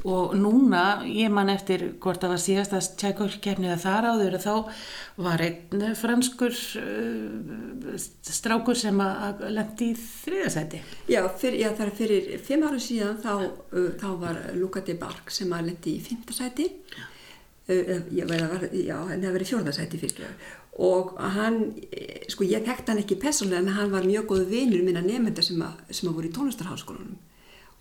og 0.05 0.35
núna, 0.35 1.05
ég 1.07 1.31
man 1.31 1.49
eftir 1.49 1.95
hvort 2.01 2.19
það 2.21 2.35
var 2.35 2.43
síðast 2.43 2.75
að 2.75 2.89
tjækólkefnið 2.99 3.71
að 3.77 3.85
þar 3.85 4.09
áður 4.11 4.39
þá 4.43 4.55
var 5.23 5.45
einn 5.47 5.95
franskur 5.95 6.59
uh, 6.83 7.95
strákur 8.27 8.75
sem 8.75 8.99
að 8.99 9.47
lendi 9.55 9.93
í 9.93 9.97
þriðasæti 10.03 10.83
Já, 11.07 11.23
fyr, 11.39 11.55
já, 11.55 11.71
það 11.71 11.87
er 11.87 11.97
fyrir 12.03 12.29
fimm 12.43 12.67
ára 12.67 12.83
síðan 12.83 13.23
þá, 13.23 13.33
uh, 13.47 13.89
þá 14.03 14.09
var 14.19 14.45
Luka 14.59 14.83
de 14.83 14.99
Barg 14.99 15.31
sem 15.31 15.55
að 15.55 15.71
lendi 15.71 15.95
í 16.01 16.03
fymtasæti 16.03 16.67
uh, 16.67 17.09
ég 17.69 18.27
verði 18.27 18.47
að 18.49 18.73
já, 18.87 18.97
en 19.13 19.23
það 19.23 19.35
verið 19.37 19.51
fjórðasæti 19.53 19.99
fyrst 20.03 20.19
og 20.83 21.13
hann, 21.37 21.75
eh, 21.93 22.25
sko 22.33 22.45
ég 22.45 22.65
þekkt 22.67 22.89
hann 22.89 22.99
ekki 23.03 23.19
personlega 23.21 23.59
en 23.63 23.69
hann 23.77 23.91
var 23.93 24.03
mjög 24.09 24.27
góð 24.33 24.47
vinur 24.51 24.83
minna 24.83 25.01
nefnda 25.05 25.43
sem, 25.43 25.61
að- 25.63 25.93
sem 25.95 26.09
að 26.09 26.15
voru 26.15 26.29
í 26.29 26.33
tónlistarháskólanum. 26.33 27.17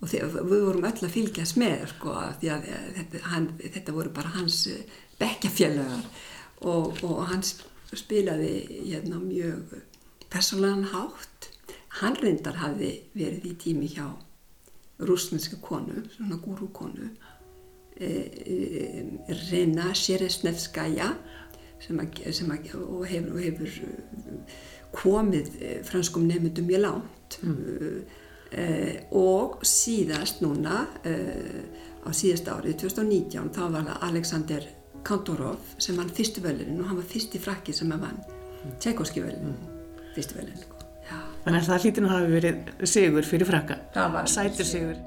Og 0.02 0.08
þegar, 0.08 0.30
við 0.44 0.64
vorum 0.66 0.84
öll 0.84 1.02
að 1.06 1.14
fylgjast 1.14 1.56
með 1.56 1.86
sko, 1.88 2.12
því 2.40 2.48
að 2.52 2.68
eh, 2.68 2.86
þetta, 2.98 3.22
hann, 3.32 3.48
þetta 3.62 3.92
voru 3.92 4.10
bara 4.10 4.28
hans 4.36 4.66
eh, 4.66 4.82
bekkjafélagar 5.18 6.04
og, 6.62 7.02
og 7.04 7.26
hann 7.30 7.42
sp- 7.42 7.66
spilaði 7.94 8.52
hérna 8.90 9.18
mjög 9.22 9.80
persónlegan 10.30 10.84
hátt. 10.92 11.48
Hann 12.00 12.14
reyndar 12.16 12.54
hafði 12.56 13.02
verið 13.14 13.44
í 13.50 13.54
tími 13.56 13.88
hjá 13.94 14.06
rúsneska 15.02 15.56
konu, 15.60 16.02
svona 16.16 16.36
gúrúkonu. 16.40 17.08
e, 17.08 17.31
Rena 19.50 19.92
Sjeresnevskaja 19.96 21.12
sem 21.82 21.98
að, 22.02 22.20
sem 22.34 22.50
að 22.54 22.74
og 22.78 23.06
hefur, 23.10 23.32
og 23.34 23.40
hefur 23.42 23.78
uh, 23.86 24.58
komið 24.94 25.54
eh, 25.58 25.78
franskum 25.86 26.28
nefndum 26.28 26.68
mjög 26.68 26.84
langt. 26.86 27.38
Mm. 27.42 28.02
og 29.16 29.62
síðast 29.64 30.42
núna 30.44 30.82
á 32.04 32.10
síðast 32.12 32.50
árið 32.52 32.74
2019 32.82 33.48
þá 33.56 33.62
var 33.72 33.86
það 33.86 34.02
Alexander 34.10 34.66
Kantorov 35.08 35.70
sem 35.80 35.96
vann 35.96 36.12
fyrstu 36.12 36.42
völunin 36.44 36.82
og 36.82 36.90
hann 36.90 36.98
var 37.00 37.08
fyrsti 37.08 37.40
frakki 37.40 37.72
sem 37.72 37.88
að 37.96 38.04
vann 38.04 38.20
Tchaikovsky 38.76 39.24
völunin 39.24 39.56
fyrstu 40.12 40.36
völunin 40.36 40.60
sko. 40.60 40.82
Þannig 41.46 41.62
að 41.62 41.70
það 41.70 41.86
hlýtur 41.86 42.04
nú 42.04 42.12
hafi 42.12 42.28
verið 42.36 42.86
sigur 42.92 43.26
fyrir 43.26 43.48
frakka. 43.48 43.78
Það 43.96 44.12
var 44.18 44.30
sætur 44.30 44.68
sigur 44.68 45.00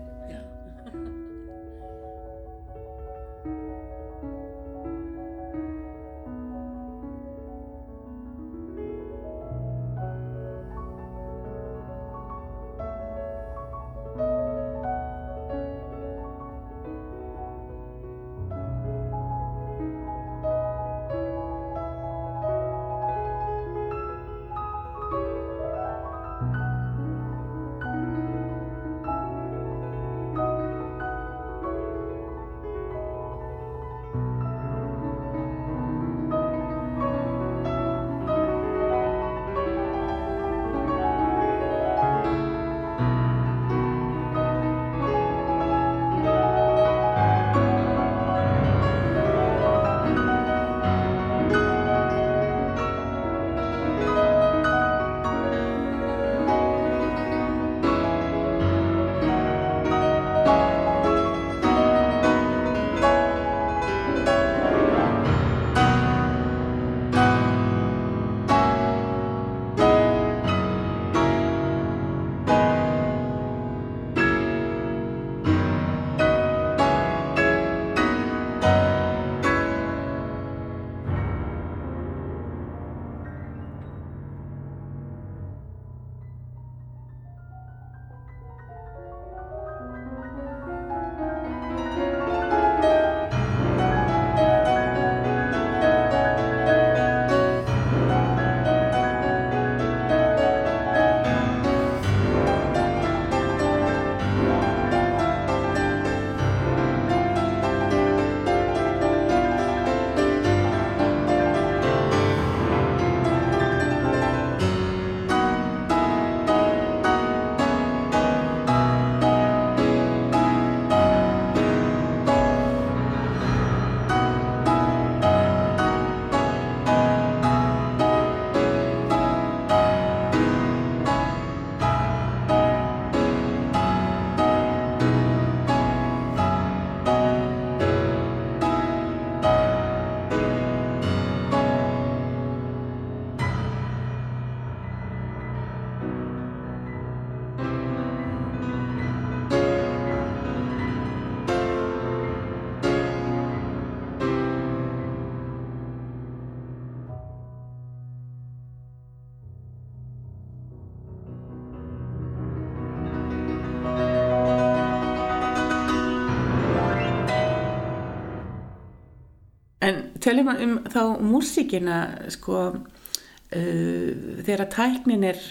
Já. 170.26 170.32
Tölum 170.32 170.50
um 170.50 170.78
þá 170.90 171.02
músíkina 171.22 172.00
sko 172.34 172.58
uh, 172.74 174.10
þegar 174.42 174.70
tæknin 174.74 175.24
er 175.30 175.42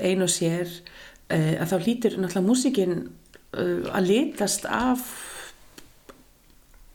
ein 0.00 0.20
og 0.20 0.28
sér 0.28 0.68
uh, 0.68 1.56
að 1.56 1.70
þá 1.70 1.76
hlýtur 1.78 2.16
náttúrulega 2.18 2.44
músíkin 2.44 2.96
uh, 3.56 3.88
að 3.96 4.10
litast 4.10 4.66
af 4.68 5.06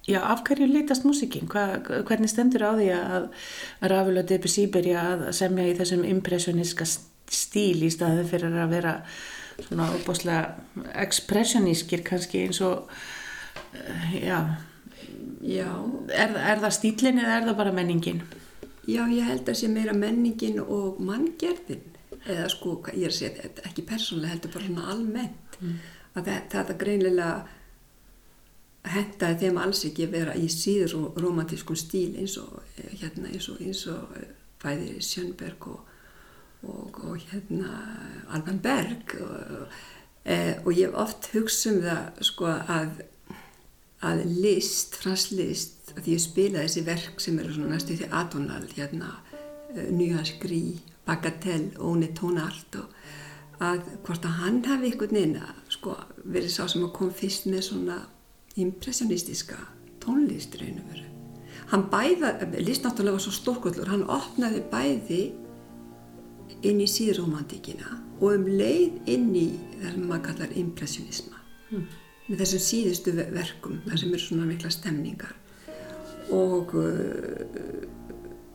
já, 0.05 0.19
af 0.21 0.43
hverju 0.45 0.67
litast 0.69 1.07
músíkin? 1.07 1.49
Hva, 1.49 1.81
hvernig 2.05 2.29
stendur 2.29 2.67
á 2.69 2.77
því 2.77 2.91
að 2.93 3.27
Ravel 3.89 4.21
og 4.21 4.29
Debussy 4.29 4.67
byrja 4.69 5.07
að 5.15 5.25
semja 5.33 5.65
í 5.65 5.73
þessum 5.79 6.05
impressioniska 6.05 6.85
stíl 6.85 7.81
í 7.81 7.89
staði 7.89 8.27
fyrir 8.29 8.53
að 8.53 8.77
vera 8.77 8.95
svona 9.65 9.89
óbúslega 9.97 10.93
expressionískir 11.01 12.05
kannski 12.05 12.45
eins 12.45 12.61
og 12.61 12.85
uh, 12.85 14.15
já 14.21 14.39
Já. 15.45 15.69
Er, 16.09 16.33
er 16.33 16.61
það 16.63 16.73
stílinn 16.79 17.21
eða 17.21 17.35
er 17.39 17.49
það 17.49 17.59
bara 17.59 17.73
menningin? 17.75 18.23
Já, 18.85 19.03
ég 19.09 19.25
held 19.25 19.49
að 19.49 19.59
sé 19.59 19.69
meira 19.69 19.93
menningin 19.97 20.61
og 20.61 21.01
manngerðin 21.05 21.83
eða 22.25 22.47
sko, 22.49 22.79
ég 22.93 23.05
er 23.05 23.13
að 23.13 23.17
segja 23.19 23.43
þetta 23.43 23.65
ekki 23.69 23.85
persónulega 23.85 24.33
heldur 24.33 24.53
bara 24.55 24.67
svona 24.69 24.87
almennt 24.93 25.57
mm. 25.59 25.75
að 26.15 26.29
þetta, 26.31 26.55
þetta 26.55 26.77
greinilega 26.81 27.29
hendaði 28.95 29.39
þeim 29.41 29.59
alls 29.61 29.81
ekki 29.87 30.05
að 30.05 30.15
vera 30.15 30.35
í 30.37 30.45
síður 30.53 30.95
og 30.99 31.19
romantískun 31.21 31.79
stíl 31.79 32.11
eins 32.21 32.37
og 32.41 32.61
hérna 33.01 33.31
eins 33.31 33.49
og, 33.49 33.61
eins 33.61 33.83
og 33.89 34.15
bæði 34.61 35.01
Sjönberg 35.05 35.69
og, 35.71 35.91
og, 36.69 37.01
og 37.09 37.17
hérna 37.31 37.81
Alban 38.33 38.61
Berg 38.61 39.17
og, 39.21 39.75
og 40.65 40.71
ég 40.73 40.85
hef 40.87 40.97
oft 41.05 41.29
hugsað 41.33 41.73
um 41.73 41.83
það 41.85 42.23
sko 42.29 42.49
að 42.53 43.03
að 44.03 44.23
list, 44.41 44.97
fransk 44.99 45.35
list, 45.37 45.93
að 45.95 46.09
ég 46.11 46.21
spila 46.23 46.63
þessi 46.65 46.83
verk 46.85 47.21
sem 47.23 47.37
eru 47.39 47.53
svona 47.55 47.75
næstu 47.75 47.95
því 47.99 48.09
atonal, 48.11 48.65
hérna, 48.75 49.13
uh, 49.75 49.87
Nyaskri, 49.95 50.79
Bagatell, 51.05 51.71
Óni 51.79 52.09
Tónart 52.17 52.79
og 52.81 52.91
að 53.63 53.85
hvort 54.03 54.25
að 54.27 54.39
hann 54.41 54.61
hafi 54.65 54.89
einhvern 54.89 55.15
veginn 55.15 55.37
að 55.39 55.59
sko 55.71 55.95
verið 56.25 56.51
sá 56.51 56.65
sem 56.67 56.83
að 56.83 56.95
kom 56.97 57.11
fyrst 57.15 57.47
með 57.47 57.67
svona 57.69 57.99
impressionistiska 58.59 59.57
tónlist 60.03 60.57
raun 60.59 60.81
og 60.81 60.89
veru. 60.91 61.05
Hann 61.71 61.85
bæða, 61.91 62.33
list 62.59 62.83
náttúrulega 62.83 63.15
var 63.15 63.23
svo 63.23 63.33
stórkvöldur, 63.33 63.89
hann 63.89 64.03
opnaði 64.11 64.61
bæði 64.71 65.21
inn 66.67 66.81
í 66.83 66.89
síðromantíkina 66.89 68.01
og 68.19 68.27
um 68.33 68.49
leið 68.49 68.99
inn 69.11 69.31
í 69.35 69.47
það 69.79 69.93
sem 69.93 70.09
maður 70.09 70.25
kallar 70.27 70.57
impressionisma. 70.65 71.39
Mm 71.71 71.85
með 72.27 72.41
þessum 72.41 72.63
síðustu 72.65 73.13
verkum 73.15 73.81
þar 73.85 74.01
sem 74.01 74.13
eru 74.13 74.23
svona 74.23 74.47
mikla 74.49 74.71
stemningar. 74.73 75.35
Og 76.33 76.73
uh, 76.79 77.43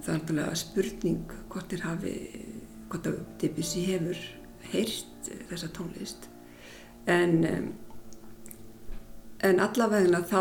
það 0.00 0.14
er 0.14 0.18
náttúrulega 0.18 0.56
spurning 0.58 1.36
hvort 1.52 1.70
þér 1.70 1.86
hafi 1.86 2.16
hvort 2.90 3.06
að 3.06 3.20
Debussy 3.38 3.84
hefur 3.86 4.24
heyrt 4.72 5.30
þessa 5.50 5.70
tónlist. 5.76 6.26
En 7.10 7.38
um, 7.46 7.70
en 9.46 9.60
allavegna 9.62 10.20
þá 10.28 10.40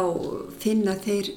finna 0.60 0.96
þeir 1.00 1.32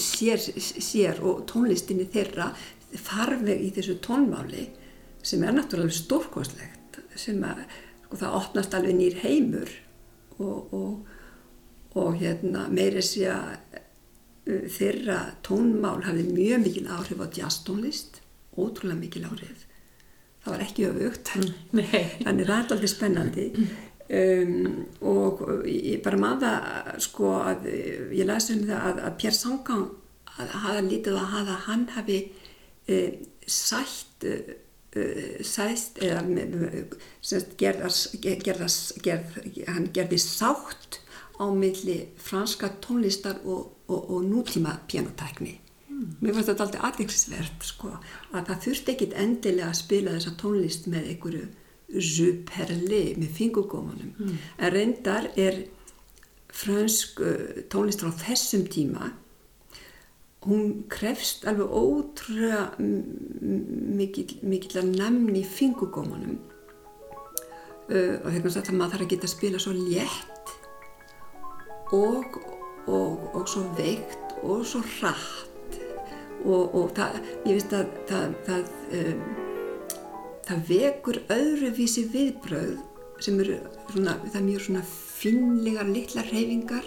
sér, 0.00 0.40
sér 0.60 1.22
og 1.24 1.46
tónlistinni 1.50 2.06
þeirra 2.12 2.50
farveg 2.90 3.62
í 3.64 3.70
þessu 3.76 3.96
tónmáli 4.04 4.68
sem 5.22 5.42
er 5.44 5.54
náttúrulega 5.56 5.96
stórkoslegt 5.96 7.00
sem 7.18 7.40
að 7.44 7.62
sko, 8.04 8.20
það 8.20 8.36
opnast 8.40 8.76
alveg 8.76 8.98
nýr 8.98 9.18
heimur 9.24 9.72
og, 10.40 10.74
og, 10.74 12.00
og 12.00 12.18
hérna, 12.20 12.66
meiri 12.72 13.02
sé 13.04 13.26
að 13.32 13.52
uh, 14.48 14.66
þeirra 14.72 15.20
tónmál 15.46 16.00
hafði 16.06 16.26
mjög 16.30 16.64
mikil 16.64 16.86
áhrif 16.90 17.22
á 17.22 17.26
jazztónlist, 17.40 18.22
ótrúlega 18.56 19.00
mikil 19.00 19.26
áhrif. 19.28 19.66
Það 20.40 20.54
var 20.54 20.64
ekki 20.64 20.88
öfugt, 20.88 21.32
mm. 21.36 21.80
þannig 22.24 22.48
það 22.48 22.54
er 22.54 22.58
alltaf 22.58 22.86
spennandi 22.88 23.46
um, 24.16 24.54
og 25.04 25.42
ég 25.68 26.00
bara 26.04 26.20
maða 26.20 26.54
sko 27.02 27.34
að 27.42 27.68
ég 28.16 28.24
lasi 28.28 28.56
um 28.56 28.64
það 28.70 28.86
að, 28.88 29.02
að 29.08 29.18
Pér 29.20 29.36
Sangang 29.36 29.86
hafa 30.40 30.80
lítið 30.86 31.20
að 31.20 31.30
hafa 31.34 31.60
hann 31.66 31.84
hafi 31.92 32.18
uh, 32.88 33.20
sætt 33.44 34.24
uh, 34.24 34.40
Uh, 34.40 34.69
sæst 35.46 36.00
eða 36.02 36.24
gerðas, 37.60 38.00
gerðas, 38.18 38.78
gerð, 39.04 39.36
hann 39.68 39.86
gerði 39.94 40.18
sátt 40.18 40.98
á 41.38 41.46
milli 41.54 42.10
franska 42.18 42.72
tónlistar 42.82 43.38
og, 43.44 43.70
og, 43.86 44.10
og 44.10 44.24
nútíma 44.26 44.80
pianotækni 44.90 45.54
mm. 45.88 46.18
mér 46.20 46.34
fannst 46.34 46.50
þetta 46.50 46.66
alltaf 46.66 46.84
aðeinsverð 46.88 47.64
sko, 47.70 47.94
að 48.34 48.50
það 48.50 48.62
þurfti 48.66 48.94
ekkit 48.94 49.16
endilega 49.24 49.70
að 49.70 49.80
spila 49.80 50.16
þessa 50.16 50.36
tónlist 50.42 50.90
með 50.90 51.08
einhverju 51.14 51.46
juperli 51.90 53.02
með 53.18 53.32
fingugómanum 53.38 54.12
mm. 54.18 54.36
en 54.58 54.74
reyndar 54.74 55.30
er 55.38 55.64
fransk 56.50 57.22
uh, 57.22 57.64
tónlist 57.72 58.02
frá 58.02 58.12
þessum 58.26 58.66
tíma 58.70 59.12
hún 60.46 60.84
krefst 60.88 61.44
alveg 61.48 61.68
ótrúlega 61.68 62.62
mikill 64.00 64.80
að 64.80 64.88
nefni 64.94 65.42
í 65.42 65.48
fingugómanum 65.48 66.38
uh, 67.90 68.16
og 68.22 68.30
þegar 68.32 68.54
það 68.56 68.78
maður 68.78 68.94
þarf 68.94 69.04
að 69.04 69.12
geta 69.12 69.28
að 69.28 69.34
spila 69.34 69.60
svo 69.60 69.74
létt 69.76 70.54
og, 71.96 72.40
og, 72.86 73.28
og 73.36 73.44
svo 73.50 73.66
veikt 73.76 74.36
og 74.40 74.64
svo 74.64 74.80
rætt 75.02 75.78
og, 76.46 76.72
og 76.72 76.94
það, 76.96 77.18
ég 77.44 77.58
veist 77.58 77.74
að 77.76 77.90
það, 78.08 78.36
það, 78.46 78.70
um, 79.00 79.24
það 80.48 80.64
vekur 80.70 81.20
öðruvísi 81.36 82.06
viðbröð 82.14 82.78
sem 83.20 83.36
eru 83.44 83.58
svona, 83.90 84.16
það 84.32 84.46
mjög 84.46 84.66
svona 84.66 84.86
finlegar 84.88 85.92
litla 85.92 86.24
reyfingar 86.30 86.86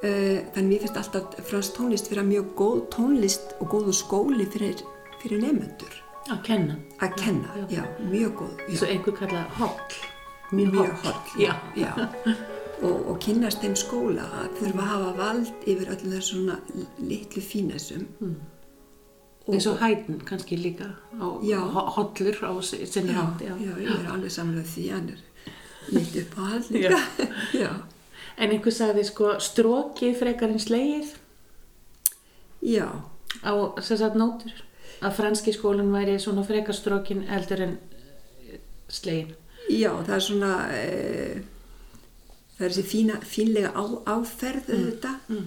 þannig 0.00 0.68
mér 0.70 0.84
finnst 0.84 0.96
alltaf 0.96 1.34
fransk 1.44 1.74
tónlist 1.76 2.08
vera 2.08 2.22
mjög 2.24 2.54
góð 2.56 2.78
tónlist 2.94 3.56
og 3.60 3.74
góðu 3.74 3.92
skóli 3.92 4.46
fyrir, 4.48 4.80
fyrir 5.20 5.42
nefnendur 5.42 5.98
að 6.30 6.40
kenna, 6.46 6.76
að 7.02 7.18
kenna, 7.18 7.58
já, 7.58 7.66
já, 7.74 7.82
mjög 8.10 8.32
góð 8.38 8.62
svo 8.76 8.88
einhver 8.88 9.16
kalla 9.18 9.42
holl. 9.58 9.98
Mjög, 10.50 10.72
mjög 10.74 11.04
holl 11.04 11.42
já. 11.42 11.52
Já. 11.76 11.92
og, 12.82 12.96
og 13.12 13.20
kynast 13.22 13.60
þeim 13.62 13.76
skóla 13.78 14.24
að 14.40 14.48
þurfa 14.60 14.86
að 14.86 14.90
hafa 14.94 15.12
vald 15.20 15.68
yfir 15.68 15.92
öllu 15.96 16.14
þessu 16.14 16.38
svona 16.38 16.58
litlu 16.98 17.44
fínessum 17.44 18.08
mm. 18.20 18.34
eins 19.52 19.68
og 19.70 19.80
hætn 19.82 20.20
kannski 20.28 20.58
líka. 20.60 20.90
Á, 21.20 21.26
hollur 21.96 22.40
á 22.40 22.52
sinni 22.64 23.16
hátt 23.16 23.44
já, 23.44 23.54
ég 23.60 23.84
er 23.84 24.12
alveg 24.14 24.32
samlega 24.34 24.68
því 24.72 24.90
hann 24.94 25.14
er 25.16 25.24
litt 25.92 26.20
upp 26.24 26.36
á 26.38 26.42
hall 26.54 26.68
líka. 26.72 27.00
Já 27.62 27.72
En 28.40 28.54
einhver 28.54 28.72
sagði 28.72 29.04
sko 29.04 29.34
strókið 29.42 30.16
frekar 30.16 30.52
en 30.52 30.62
slegið? 30.62 31.12
Já. 32.64 32.86
Á 33.44 33.52
að 33.52 34.16
nótur? 34.16 34.64
Að 35.04 35.16
franski 35.16 35.52
skólinn 35.52 35.92
væri 35.92 36.16
svona 36.20 36.44
frekar 36.44 36.76
strókin 36.76 37.26
eldur 37.28 37.64
en 37.66 37.76
eh, 38.48 38.60
slegin? 38.88 39.34
Já, 39.70 39.92
það 40.06 40.14
er 40.16 40.24
svona, 40.24 40.52
e, 40.72 41.42
það 42.56 42.66
er 42.66 42.74
þessi 42.74 42.86
fína, 42.88 43.20
fínlega 43.24 43.70
á, 43.76 43.84
áferð 44.16 44.72
mm. 44.72 44.88
þetta. 44.88 45.14
Mm. 45.28 45.46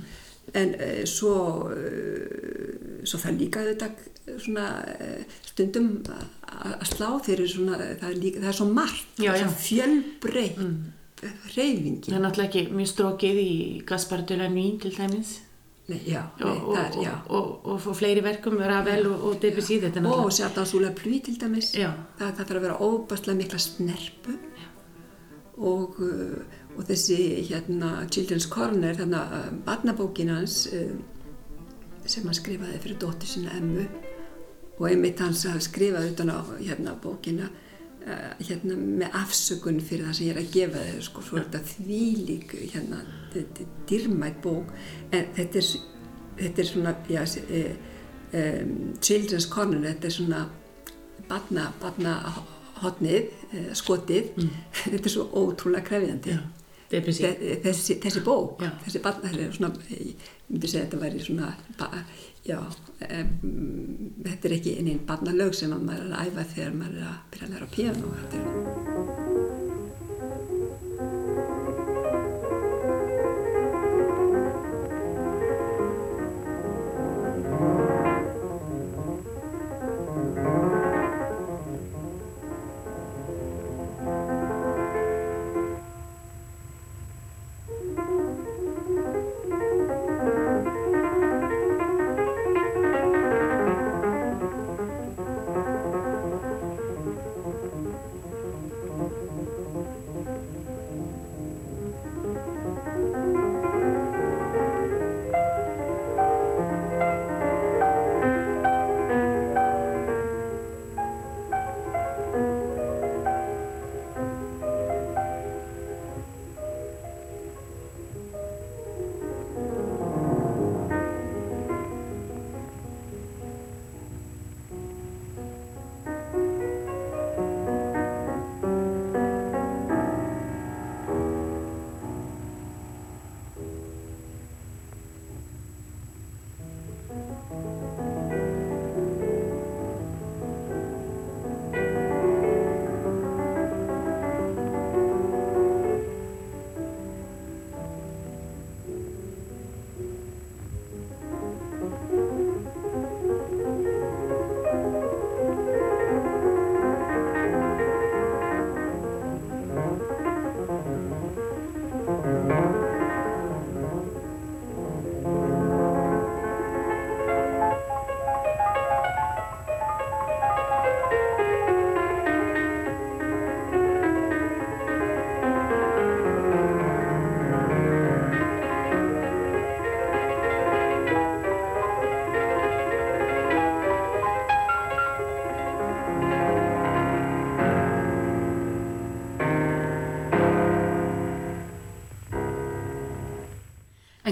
En 0.53 0.73
e, 0.77 0.89
svo, 1.09 1.35
e, 1.73 3.03
svo 3.09 3.19
það 3.25 3.39
líka 3.41 3.67
þetta 3.71 3.91
svona 4.37 4.67
stundum 5.49 5.95
að 6.07 6.89
slá 6.93 7.09
þeirri 7.25 7.49
svona, 7.49 7.77
það 7.81 8.09
er, 8.09 8.19
líka, 8.21 8.43
það 8.45 8.51
er 8.53 8.59
svo 8.61 8.73
margt, 8.73 9.15
það 9.17 9.31
er 9.33 9.41
svo 9.47 9.55
fjölbreytt. 9.65 10.61
Mm 10.61 10.99
reyfingin. 11.55 12.03
Það 12.09 12.17
er 12.17 12.23
náttúrulega 12.25 12.49
ekki 12.49 12.77
mjög 12.77 12.91
strókið 12.93 13.41
í 13.43 13.55
Gaspar 13.89 14.23
de 14.29 14.37
la 14.39 14.49
Nuit 14.51 14.79
til 14.83 14.93
dæmis. 14.97 15.33
Nei, 15.91 15.99
já, 16.07 16.21
nei, 16.39 16.51
og, 16.53 16.69
það 16.71 16.83
er, 16.83 16.97
já. 17.03 17.13
Og, 17.27 17.47
og, 17.67 17.87
og 17.91 17.95
fleiri 17.99 18.23
verkum, 18.23 18.61
Ravel 18.63 19.09
og 19.11 19.33
Debussy, 19.43 19.81
þetta 19.83 19.99
er 19.99 20.05
náttúrulega. 20.05 20.27
Og 20.29 20.37
Sjáttan 20.37 20.69
Súla 20.69 20.91
Plúi 20.95 21.19
til 21.25 21.35
dæmis. 21.41 21.73
Já. 21.75 21.89
Það, 22.19 22.29
það 22.37 22.43
þarf 22.43 22.59
að 22.59 22.67
vera 22.67 22.77
óbærslega 22.87 23.39
mikla 23.41 23.59
snerpu 23.59 24.37
og 25.63 25.99
uh, 26.01 26.85
þessi 26.87 27.17
hérna 27.49 27.91
Children's 28.09 28.47
Corner, 28.49 28.95
þannig 28.97 29.19
að 29.19 29.35
uh, 29.37 29.51
barnabókin 29.67 30.31
hans 30.33 30.63
uh, 30.73 30.95
sem 32.05 32.25
hann 32.27 32.37
skrifaði 32.37 32.79
fyrir 32.83 32.99
dóttir 33.03 33.29
sinna 33.29 33.53
Emmu 33.59 33.85
og 34.79 34.87
einmitt 34.89 35.21
hans 35.21 35.45
að 35.47 35.61
skrifaði 35.67 36.13
utan 36.15 36.33
á 36.33 36.39
hérna 36.57 36.95
bókina 36.99 37.51
hérna, 38.03 38.75
með 38.75 39.17
afsökun 39.21 39.79
fyrir 39.83 40.07
það 40.09 40.17
sem 40.17 40.27
ég 40.27 40.33
er 40.35 40.41
að 40.41 40.49
gefa 40.57 40.85
þau 40.87 41.03
sko, 41.07 41.21
svo 41.27 41.39
er 41.39 41.45
þetta 41.47 41.61
þvílík 41.73 42.55
hérna, 42.73 43.01
þetta 43.33 43.63
er 43.63 43.77
dyrmætt 43.91 44.41
bók. 44.43 44.73
En 45.11 45.29
þetta 45.37 45.61
er, 45.61 45.69
þetta 46.41 46.63
er 46.65 46.69
svona 46.71 46.95
já, 47.11 47.23
um, 48.33 48.73
Children's 48.99 49.47
Corner 49.51 49.85
þetta 49.87 50.09
er 50.09 50.17
svona 50.17 50.41
batna, 51.29 51.69
batna 51.81 52.17
hotnið, 52.83 53.31
skotið. 53.79 54.33
Mm. 54.37 54.59
þetta 54.91 55.07
er 55.07 55.15
svo 55.15 55.29
ótrúlega 55.39 55.87
krefjandi. 55.87 56.37
Þe- 56.93 57.55
þessi, 57.63 57.95
þessi 58.03 58.21
bók, 58.21 58.59
Já. 58.61 58.69
þessi 58.83 58.99
barna, 59.01 59.31
þessi 59.31 59.55
svona, 59.55 59.71
ég 59.89 60.27
myndi 60.51 60.69
segja 60.69 60.83
að 60.83 60.91
þetta 60.91 60.99
væri 61.01 61.21
svona, 61.25 61.47
já, 62.47 62.59
um, 62.59 63.33
þetta 64.25 64.49
er 64.49 64.55
ekki 64.59 64.77
einin 64.79 65.03
barnalög 65.07 65.55
sem 65.57 65.73
að 65.75 65.89
maður 65.89 66.07
er 66.07 66.15
að 66.19 66.31
æfa 66.31 66.47
þegar 66.55 66.79
maður 66.79 67.03
er 67.03 67.11
að 67.11 67.19
byrja 67.33 67.49
að 67.49 67.53
læra 67.55 67.67
á 67.67 67.73
píano. 67.77 69.22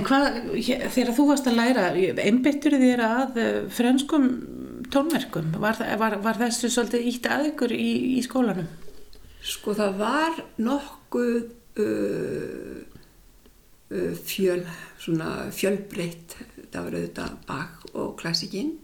En 0.02 0.08
hvað, 0.08 0.38
þegar 0.96 1.14
þú 1.14 1.28
varst 1.30 1.48
að 1.52 1.60
læra, 1.60 1.88
einbyttur 2.26 2.74
þér 2.82 3.04
að 3.06 3.36
eh, 3.38 3.58
frönskum 3.70 4.30
tónverkum, 4.92 5.52
var, 5.62 5.78
var, 6.02 6.18
var 6.24 6.40
þessu 6.42 6.72
svolítið 6.74 7.10
ítt 7.12 7.28
að 7.30 7.52
ykkur 7.52 7.76
í, 7.76 7.92
í 8.18 8.24
skólanum? 8.26 8.66
sko 9.42 9.74
það 9.78 9.98
var 10.00 10.40
nokkuð 10.62 11.38
uh, 11.82 12.82
uh, 13.90 14.14
fjöl, 14.28 14.64
fjölbreytt, 15.58 16.38
það 16.70 16.88
var 16.88 16.98
auðvitað 16.98 17.38
Bach 17.50 17.88
og 17.96 18.14
klassikinn, 18.22 18.76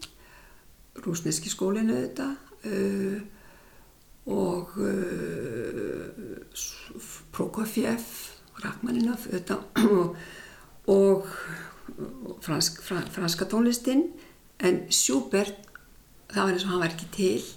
rúsneski 1.05 1.53
skólinn 1.53 1.93
auðvitað 1.93 2.35
uh, 2.71 3.19
og 4.27 4.73
Prokofjev, 7.31 8.09
Rachmaninov 8.63 9.29
auðvitað 9.29 9.85
og, 10.01 10.17
og 10.87 11.27
fransk, 12.43 12.81
fra, 12.83 13.01
franska 13.11 13.47
tónlistinn 13.49 14.05
en 14.63 14.83
Schubert 14.93 15.55
það 16.31 16.43
var 16.43 16.53
eins 16.53 16.65
og 16.65 16.73
hann 16.73 16.83
var 16.83 16.93
ekki 16.93 17.09
til. 17.15 17.47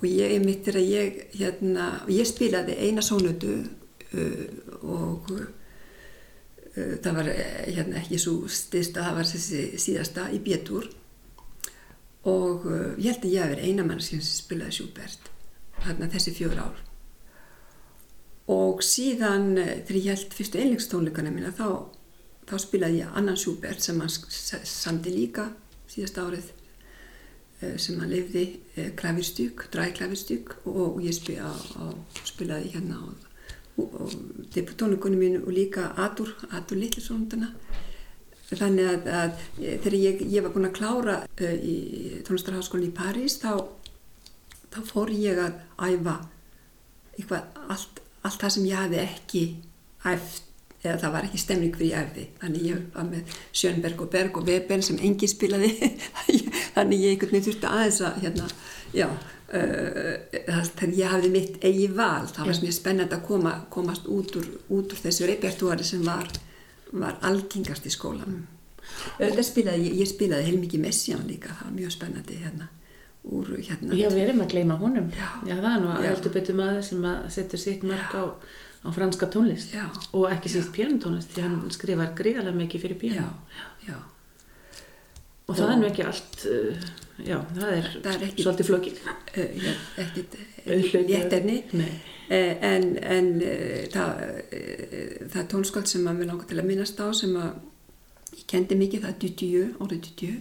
Og 0.00 0.06
ég 0.08 0.38
mittir 0.42 0.76
að 0.80 0.88
ég 0.90 1.18
hérna, 1.38 1.88
ég 2.10 2.26
spilaði 2.26 2.74
eina 2.82 3.04
sónutu 3.04 3.52
uh, 3.62 4.46
og 4.82 5.30
uh, 5.36 5.44
það 6.74 7.18
var 7.20 7.28
eh, 7.30 7.68
hérna 7.76 8.00
ekki 8.00 8.18
svo 8.18 8.48
styrsta, 8.50 9.04
það 9.04 9.18
var 9.20 9.28
þessi 9.28 9.62
síðasta 9.80 10.26
í 10.32 10.40
Bétur 10.42 10.88
og 12.24 12.64
uh, 12.64 12.94
ég 12.96 13.12
held 13.12 13.26
að 13.26 13.34
ég 13.34 13.44
hef 13.44 13.52
verið 13.52 13.68
eina 13.68 13.84
mann 13.86 14.02
sem 14.02 14.22
spilaði 14.24 14.78
Schubert 14.78 15.30
þarna 15.82 16.08
þessi 16.12 16.34
fjör 16.36 16.58
ár. 16.62 16.80
Og 18.52 18.82
síðan 18.84 19.56
eh, 19.60 19.82
þegar 19.86 19.98
ég 19.98 20.16
held 20.16 20.36
fyrstu 20.36 20.60
einleikstónleikana 20.62 21.32
mína 21.34 21.52
þá, 21.54 21.68
þá 22.48 22.56
spilaði 22.60 23.02
ég 23.02 23.14
annan 23.18 23.38
Schubert 23.38 23.84
sem 23.84 24.00
hann 24.02 24.10
samdi 24.12 25.14
líka 25.14 25.48
síðasta 25.90 26.26
árið 26.26 26.50
eh, 27.60 27.76
sem 27.76 28.00
hann 28.00 28.12
lifði 28.12 28.46
klavirstykk, 28.98 29.68
dræklavirstykk 29.74 30.56
og, 30.64 30.80
og 30.86 31.00
ég 31.04 31.16
spil, 31.16 31.38
á, 31.42 31.52
spilaði 32.26 32.74
hérna 32.74 32.98
á, 32.98 33.06
á 33.06 34.04
deputónugunum 34.54 35.22
mínu 35.22 35.46
og 35.46 35.54
líka 35.54 35.92
Adur, 35.96 36.34
Adur 36.50 36.80
Littlisóndana 36.80 37.54
þannig 38.58 38.88
að, 38.88 39.06
að 39.08 39.42
þegar 39.56 39.96
ég, 39.96 40.22
ég 40.34 40.44
var 40.44 40.54
búin 40.54 40.68
að 40.68 40.76
klára 40.76 41.16
uh, 41.24 41.52
í 41.56 42.20
tónlistarháskólinni 42.26 42.92
í 42.92 42.96
París 42.96 43.38
þá, 43.40 43.64
þá 44.72 44.80
fór 44.88 45.12
ég 45.14 45.40
að 45.40 45.60
æfa 45.80 46.18
eitthvað 47.16 47.60
allt, 47.72 48.02
allt 48.24 48.44
það 48.44 48.54
sem 48.56 48.68
ég 48.68 48.80
hafi 48.80 49.00
ekki 49.02 49.44
æft 50.12 50.51
eða 50.82 50.96
það 51.02 51.14
var 51.14 51.26
ekki 51.28 51.40
stemning 51.40 51.76
fyrir 51.76 51.92
ég 51.92 52.06
æfði 52.06 52.24
þannig 52.40 52.64
ég 52.66 52.80
var 52.94 53.06
með 53.08 53.36
Sjönberg 53.60 54.02
og 54.02 54.10
Berg 54.12 54.40
og 54.40 54.48
Weber 54.48 54.82
sem 54.82 54.98
engi 55.08 55.28
spilaði 55.30 55.70
þannig 56.74 57.04
ég 57.04 57.14
einhvern 57.14 57.36
veginn 57.36 57.46
þurfti 57.48 57.70
aðeins 57.70 58.00
að 58.08 58.18
hérna, 58.24 58.48
já 58.96 59.06
uh, 59.08 60.64
þegar 60.72 60.96
ég 60.98 61.14
hafði 61.14 61.32
mitt 61.36 61.60
eigi 61.62 61.86
val 61.92 62.26
það 62.30 62.50
var 62.50 62.64
mjög 62.66 62.76
spennand 62.78 63.14
að 63.14 63.24
koma, 63.28 63.54
komast 63.70 64.10
út 64.10 64.34
úr, 64.40 64.50
út 64.72 64.96
úr 64.96 65.04
þessu 65.06 65.30
repertúari 65.30 65.86
sem 65.86 66.02
var, 66.06 66.28
var 66.92 67.20
algengast 67.28 67.86
í 67.86 67.94
Þetta 68.92 69.42
spilaði, 69.46 69.86
ég, 69.86 70.00
ég 70.02 70.08
spilaði 70.10 70.48
heilmikið 70.50 70.82
Messian 70.82 71.22
líka, 71.24 71.54
það 71.54 71.68
var 71.68 71.76
mjög 71.76 71.92
spennandi 71.94 72.38
hérna 72.42 72.66
úr 73.22 73.52
hérna 73.54 73.94
Já, 73.94 74.08
við 74.10 74.24
erum 74.24 74.42
að 74.42 74.52
gleyma 74.56 74.76
honum. 74.80 75.08
Já. 75.14 75.28
Já, 75.46 75.54
það 75.54 75.70
er 75.70 75.82
nú 75.84 75.90
Já. 75.92 76.08
heldur 76.08 76.34
betur 76.34 76.58
maður 76.58 76.84
sem 76.88 77.06
að 77.06 77.18
setur 77.36 77.62
sitt 77.62 77.84
mörg 77.86 78.16
á, 78.18 78.22
á 78.82 78.88
franska 78.90 79.26
tónlist. 79.30 79.74
Já. 79.74 79.86
Og 80.12 80.26
ekki 80.32 80.50
síst 80.50 80.72
pianotónlist, 80.74 81.30
því 81.34 81.44
hann 81.46 81.70
skrifar 81.74 82.14
gríðarlega 82.18 82.58
mikið 82.58 82.84
fyrir 82.86 82.98
já, 83.86 83.98
Og 85.50 85.56
það 85.58 85.72
er 85.72 85.78
nú 85.80 85.86
ekki 85.88 86.04
allt, 86.06 86.44
uh, 86.48 86.84
já, 87.26 87.36
það 87.56 87.72
er, 87.76 87.88
Það 88.04 88.12
er 88.14 88.24
ekki- 88.28 88.44
svolítið 88.46 88.68
uh, 89.02 89.56
já 89.58 89.72
ekkert 90.04 90.36
Nei. 91.72 91.90
Eh, 92.32 92.52
en, 92.64 92.86
en 93.02 93.28
uh, 93.42 93.82
það, 93.92 94.22
uh, 94.22 95.26
það 95.34 95.50
tónskáld 95.52 95.90
sem 95.90 96.06
að 96.08 96.20
mér 96.20 96.30
langar 96.30 96.48
til 96.48 96.60
að 96.62 96.70
minnast 96.70 97.02
á 97.02 97.06
sem 97.12 97.34
að 97.36 97.50
ég 98.38 98.46
kendi 98.48 98.78
mikið, 98.80 99.04
það 99.04 99.12
er 99.12 99.20
Dudieu, 99.26 99.66
orðið 99.82 100.02
Dudieu 100.08 100.40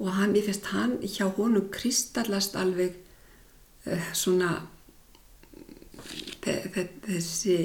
og 0.00 0.12
hann, 0.16 0.36
ég 0.38 0.46
finnst 0.46 0.70
hann 0.72 0.94
hjá 1.04 1.26
honum 1.36 1.66
kristallast 1.74 2.54
alveg 2.56 2.94
svona 4.16 4.54
þessi 6.44 7.58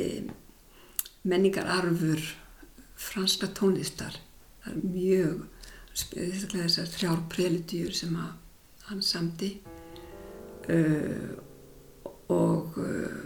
menningararfur 1.26 2.22
franska 2.96 3.50
tónlistar 3.58 4.18
það 4.64 4.74
er 4.74 4.90
mjög 4.96 5.44
þessar 5.96 6.92
þrjár 6.92 7.24
preludjur 7.32 7.96
sem 7.96 8.16
að 8.20 8.34
hann 8.90 9.02
samdi 9.06 9.52
uh, 10.70 11.32
og 12.34 12.78
uh, 12.82 13.24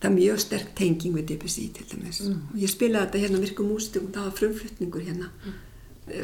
það 0.00 0.08
er 0.10 0.14
mjög 0.16 0.42
sterk 0.44 0.70
tenging 0.78 1.16
við 1.16 1.26
Debussy 1.32 1.66
til 1.76 1.88
dæmis 1.90 2.22
mm. 2.26 2.38
og 2.52 2.60
ég 2.60 2.72
spilaði 2.72 3.06
þetta 3.06 3.24
hérna 3.24 3.42
virkum 3.42 3.72
mústum 3.72 4.08
og 4.08 4.14
það 4.16 4.28
var 4.28 4.38
frumflutningur 4.38 5.04
hérna 5.06 5.30
mm. 5.32 5.58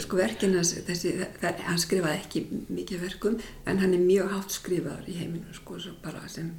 sko 0.04 0.20
verkinn 0.20 0.56
hans 0.58 0.74
þessi, 0.86 1.16
það, 1.40 1.64
hann 1.68 1.82
skrifaði 1.82 2.22
ekki 2.22 2.44
mikið 2.68 3.04
verkum 3.06 3.40
en 3.66 3.82
hann 3.82 3.96
er 3.96 4.04
mjög 4.04 4.32
hátt 4.34 4.56
skrifaður 4.56 5.10
í 5.12 5.18
heiminu 5.20 5.56
sko 5.56 5.80
bara 6.04 6.24
sem 6.32 6.52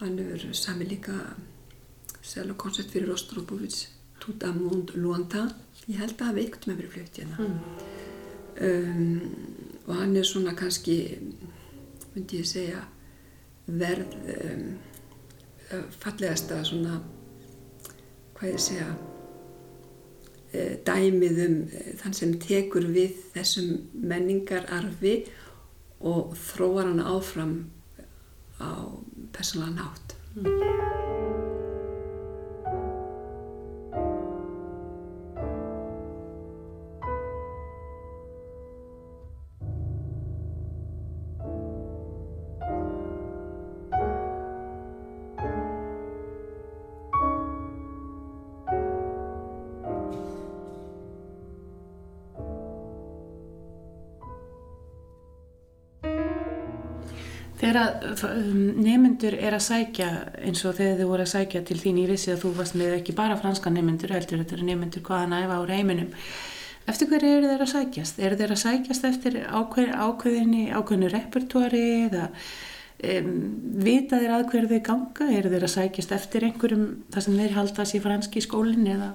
hann 0.00 0.18
hefur 0.18 0.54
sami 0.54 0.88
líka 0.88 1.18
selokonsert 2.22 2.90
fyrir 2.90 3.08
Rostropovits 3.12 3.88
Tout 4.20 4.40
à 4.42 4.52
monde 4.52 4.94
lointain 4.96 5.50
ég 5.86 5.98
held 6.00 6.14
að 6.14 6.22
það 6.22 6.38
veikt 6.38 6.66
með 6.66 6.78
verið 6.80 6.94
flutt 6.94 7.18
hérna 7.20 7.44
mm. 7.44 7.56
um, 8.66 9.18
og 9.84 9.94
hann 9.98 10.16
er 10.16 10.28
svona 10.28 10.54
kannski 10.56 10.96
myndi 12.14 12.40
ég 12.40 12.48
segja 12.48 12.80
verð 13.66 14.14
um, 14.34 14.64
fallegasta 16.00 16.62
svona 16.64 17.00
hvað 18.34 18.50
ég 18.54 18.62
segja 18.62 18.88
e, 20.52 20.64
dæmið 20.86 21.40
um 21.46 21.56
e, 21.68 21.84
þann 22.00 22.16
sem 22.16 22.34
tekur 22.42 22.88
við 22.94 23.16
þessum 23.34 23.70
menningararfi 23.92 25.14
og 26.04 26.34
þróar 26.38 26.90
hann 26.90 27.04
áfram 27.04 27.54
á 28.60 28.72
personlega 29.36 29.82
nátt 29.82 30.16
mm. 30.34 31.03
Nemyndur 58.22 59.34
er 59.36 59.56
að 59.56 59.64
sækja 59.66 60.08
eins 60.44 60.64
og 60.64 60.76
þegar 60.78 60.98
þið 61.00 61.08
voru 61.10 61.24
að 61.24 61.32
sækja 61.32 61.62
til 61.68 61.78
þín 61.80 62.00
í 62.02 62.08
vissi 62.10 62.32
að 62.34 62.42
þú 62.44 62.50
varst 62.58 62.76
með 62.78 62.96
ekki 62.98 63.14
bara 63.16 63.38
franska 63.40 63.72
nemyndur 63.72 64.14
heldur, 64.14 64.42
þetta 64.42 64.58
eru 64.58 64.68
nemyndur 64.68 65.04
hvaðan 65.06 65.36
æfa 65.38 65.58
á 65.58 65.62
reiminum. 65.70 66.10
Eftir 66.90 67.08
hverju 67.08 67.32
eru 67.38 67.48
þeir 67.48 67.64
að 67.64 67.72
sækjast? 67.72 68.20
Eru 68.20 68.38
þeir 68.40 68.52
að 68.52 68.62
sækjast 68.62 69.06
eftir 69.08 69.38
ákveð, 69.48 69.94
ákveðinni, 69.96 70.64
ákveðinu 70.76 71.12
repertóri 71.14 71.84
eða 72.10 72.26
um, 72.28 73.30
vita 73.86 74.20
þeir 74.20 74.34
að 74.36 74.44
hverju 74.52 74.72
þeir 74.74 74.84
ganga? 74.90 75.30
Eru 75.38 75.54
þeir 75.54 75.64
að 75.64 75.74
sækjast 75.78 76.12
eftir 76.18 76.48
einhverjum 76.50 76.84
þar 77.14 77.26
sem 77.26 77.40
þeir 77.40 77.56
halda 77.56 77.88
sér 77.88 78.04
franski 78.04 78.42
í 78.42 78.46
skólinn 78.48 78.92
eða... 78.96 79.14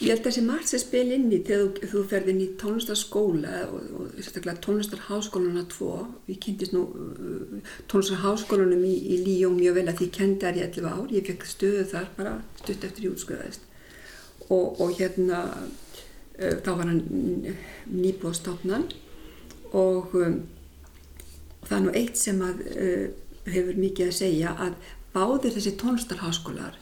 Ég 0.00 0.14
held 0.14 0.24
að 0.30 0.32
sé 0.32 0.42
margt 0.46 0.70
sem 0.70 0.80
spil 0.80 1.10
inn 1.12 1.26
í 1.28 1.42
þegar 1.44 1.74
þú, 1.76 1.88
þú 1.90 2.02
ferði 2.08 2.32
inn 2.32 2.38
í 2.40 2.46
tónlistarskóla 2.60 3.56
og, 3.66 3.88
og 4.00 4.14
sérstaklega 4.16 4.62
tónlistarháskóluna 4.64 5.64
2. 5.68 5.88
Við 6.24 6.38
kynntist 6.46 6.72
nú 6.72 6.86
uh, 6.88 7.74
tónlistarháskólanum 7.92 8.86
í, 8.88 8.94
í 8.96 9.18
Líó 9.26 9.50
mjög 9.52 9.76
vel 9.76 9.84
að 9.92 9.98
því 9.98 10.06
kendi 10.16 10.46
þar 10.46 10.56
í 10.56 10.62
11 10.64 10.88
ár. 10.88 11.12
Ég 11.12 11.26
fekk 11.28 11.44
stöðu 11.50 11.82
þar 11.90 12.08
bara 12.16 12.32
stutt 12.62 12.86
eftir 12.88 13.04
ég 13.04 13.12
útskrifaðist. 13.12 13.66
Og, 14.48 14.80
og 14.80 14.94
hérna 14.96 15.42
uh, 15.52 16.54
þá 16.64 16.70
var 16.70 16.86
hann 16.86 17.02
nýbúðstofnan 17.92 18.86
og 19.76 20.14
um, 20.16 20.38
það 21.66 21.76
er 21.76 21.84
nú 21.84 21.92
eitt 22.00 22.22
sem 22.22 22.40
að 22.46 22.62
uh, 22.72 23.04
hefur 23.52 23.84
mikið 23.84 24.08
að 24.08 24.16
segja 24.22 24.56
að 24.56 24.80
báðir 25.12 25.58
þessi 25.58 25.74
tónlistarháskólar 25.84 26.80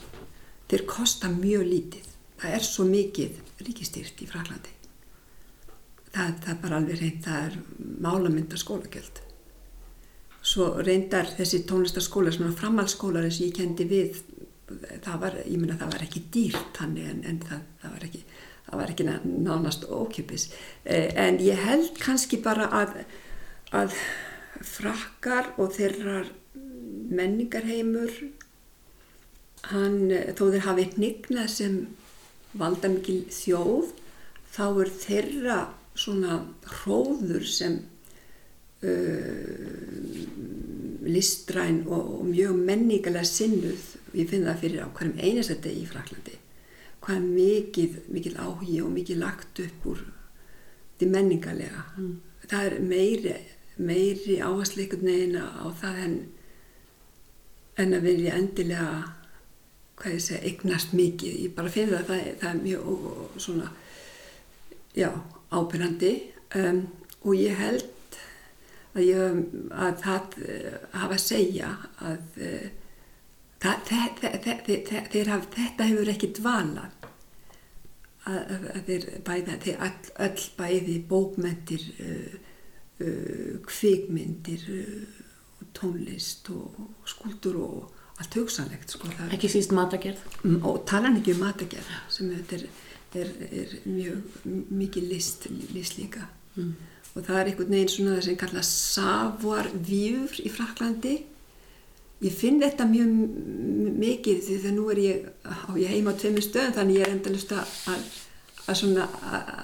þeir 0.70 0.86
kosta 0.86 1.32
mjög 1.34 1.66
lítið 1.66 2.07
það 2.38 2.58
er 2.58 2.66
svo 2.66 2.86
mikið 2.88 3.38
ríkistýrt 3.66 4.22
í 4.22 4.28
Fraklandi 4.30 4.74
það, 6.12 6.34
það 6.42 6.52
er 6.54 6.60
bara 6.62 6.80
alveg 6.80 7.00
reynd 7.02 7.24
það 7.26 7.46
er 7.48 7.56
málamynda 8.06 8.60
skólagjöld 8.60 9.22
svo 10.48 10.68
reyndar 10.80 11.28
þessi 11.36 11.64
tónlistarskólar 11.68 12.34
sem 12.34 12.46
er 12.48 12.58
framhaldsskólar 12.58 13.26
eins 13.26 13.40
og 13.40 13.48
ég 13.48 13.56
kendi 13.58 13.88
við 13.88 14.20
það 15.04 15.20
var, 15.22 15.38
ég 15.44 15.58
menna 15.58 15.78
það 15.80 15.94
var 15.94 16.04
ekki 16.06 16.24
dýrt 16.32 16.78
þannig 16.78 17.10
en, 17.10 17.22
en 17.28 17.40
það, 17.44 17.64
það 17.82 17.94
var 17.96 18.08
ekki 18.08 18.22
það 18.68 18.80
var 18.82 18.92
ekki 18.92 19.06
nánast 19.08 19.86
ókjöpis 19.88 20.48
eh, 20.84 21.08
en 21.16 21.38
ég 21.40 21.62
held 21.64 21.96
kannski 22.02 22.40
bara 22.44 22.68
að 22.82 22.98
að 23.76 23.94
frakkar 24.64 25.52
og 25.60 25.72
þeirra 25.76 26.22
menningarheimur 27.18 28.12
hann 29.72 30.12
þó 30.36 30.44
þeir 30.52 30.64
hafi 30.64 30.86
nignað 31.00 31.50
sem 31.52 31.78
valdamikil 32.56 33.24
þjóð 33.32 33.92
þá 34.54 34.64
er 34.68 34.90
þeirra 35.02 35.58
svona 35.98 36.40
hróður 36.78 37.44
sem 37.48 37.78
uh, 38.86 39.78
listræn 41.08 41.82
og, 41.86 42.20
og 42.20 42.26
mjög 42.28 42.60
menningalega 42.68 43.26
sinnuð 43.26 43.94
ég 44.16 44.28
finn 44.30 44.46
það 44.46 44.62
fyrir 44.62 44.86
á 44.86 44.88
hverjum 44.94 45.18
einastætti 45.20 45.74
í 45.82 45.84
Fraklandi 45.88 46.36
hvað 47.02 47.16
er 47.16 47.26
mikið, 47.26 47.98
mikið 48.12 48.40
áhugi 48.42 48.80
og 48.84 48.94
mikið 48.94 49.22
lagt 49.22 49.62
upp 49.64 49.86
úr 49.92 50.02
því 50.98 51.10
menningalega 51.12 51.84
mm. 51.96 52.16
það 52.48 52.66
er 52.70 52.80
meiri, 52.84 53.36
meiri 53.78 54.40
áhersleikurinn 54.44 55.38
á 55.38 55.66
það 55.80 56.02
en, 56.06 56.18
en 57.78 57.96
að 57.98 58.08
vilja 58.08 58.36
endilega 58.40 59.17
hvað 59.98 60.14
ég 60.14 60.24
segja, 60.24 60.40
eignast 60.46 60.94
mikið. 60.96 61.36
Ég 61.44 61.54
bara 61.56 61.72
finn 61.72 61.92
það 61.92 62.00
að 62.00 62.10
það, 62.10 62.26
það 62.40 62.50
er 62.50 62.64
mjög 62.64 63.38
svona 63.44 63.70
já, 64.96 65.10
ábyrgandi 65.50 66.12
um, 66.60 66.82
og 67.24 67.38
ég 67.38 67.58
held 67.58 68.18
að 68.98 69.04
ég 69.04 69.40
að 69.74 70.02
það 70.02 70.36
hafa 70.94 71.18
að 71.18 71.24
segja 71.24 71.72
að 72.08 72.38
uh, 72.48 72.68
það, 73.62 73.92
þeir 75.12 75.32
hafa 75.32 75.52
þetta 75.56 75.90
hefur 75.90 76.12
ekki 76.14 76.32
dvalað. 76.38 76.94
Að, 78.28 78.50
að 78.74 78.80
þeir 78.90 79.04
bæða 79.24 79.54
þeir 79.62 79.84
all, 79.86 80.08
all 80.20 80.48
bæði 80.58 80.96
bókmyndir 81.08 81.84
uh, 82.04 82.34
uh, 83.00 83.54
kvikmyndir 83.64 84.66
tónlist 85.78 86.50
og 86.52 87.06
skúldur 87.08 87.56
og 87.62 87.97
allt 88.18 88.34
hugsanlegt 88.34 88.94
sko, 88.94 89.08
ekki 89.30 89.50
síst 89.52 89.72
matagerð. 89.76 90.20
Mm, 90.42 90.60
og 90.66 90.82
tala 90.88 91.12
ekki 91.14 91.36
um 91.36 91.42
matagerð 91.46 91.88
sem 92.12 92.30
er, 92.34 92.66
er, 93.14 93.32
er 93.48 93.74
mjög 93.86 94.44
mikið 94.74 95.10
list, 95.12 95.48
list 95.74 95.98
líka. 96.00 96.26
Mm. 96.58 96.74
og 97.14 97.24
það 97.24 97.36
er 97.38 97.48
einhvern 97.50 97.74
veginn 97.74 97.90
svona 97.92 98.22
sem 98.22 98.38
kalla 98.38 98.62
vivre 99.86 100.42
í 100.42 100.50
Fraklandi 100.50 101.12
ég 102.24 102.34
finn 102.34 102.58
þetta 102.58 102.86
mjög 102.90 103.12
mikið 104.02 104.40
því 104.42 104.56
þegar 104.64 104.74
nú 104.74 104.86
er 104.90 105.00
ég 105.02 105.28
á 105.46 105.70
ég 105.78 105.92
heima 105.92 106.14
á 106.14 106.18
tveimur 106.18 106.42
stöðum 106.42 106.74
þannig 106.74 106.98
ég 106.98 107.06
er 107.06 107.14
endalust 107.14 107.54
að 107.54 108.08
að 108.68 108.76
svona 108.76 109.06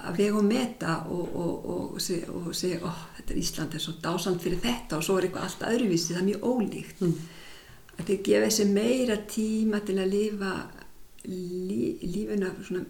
að 0.07 0.15
vega 0.17 0.39
og 0.39 0.45
meta 0.47 0.93
og, 1.13 1.35
og, 1.37 1.65
og, 1.73 1.97
og 2.39 2.55
segja 2.57 2.79
oh, 2.81 3.01
þetta 3.17 3.33
er 3.33 3.41
Ísland 3.41 3.75
er 3.75 3.83
svo 3.83 3.93
dásand 4.01 4.41
fyrir 4.41 4.61
þetta. 4.63 4.97
Og 4.97 5.05
svo 5.05 5.19
er 5.19 5.27
eitthvað 5.27 5.45
allt 5.45 5.65
öðruvísi 5.69 6.15
það 6.15 6.21
er 6.21 6.29
mjög 6.31 6.47
ólíkt. 6.49 7.03
Mm 7.03 7.34
að 7.95 8.09
þið 8.09 8.23
gefa 8.27 8.49
þessi 8.49 8.65
meira 8.71 9.19
tíma 9.29 9.81
til 9.85 9.97
að 9.99 10.11
lifa 10.13 10.55
lí, 11.29 11.95
lífuna 12.03 12.51
svona 12.63 12.85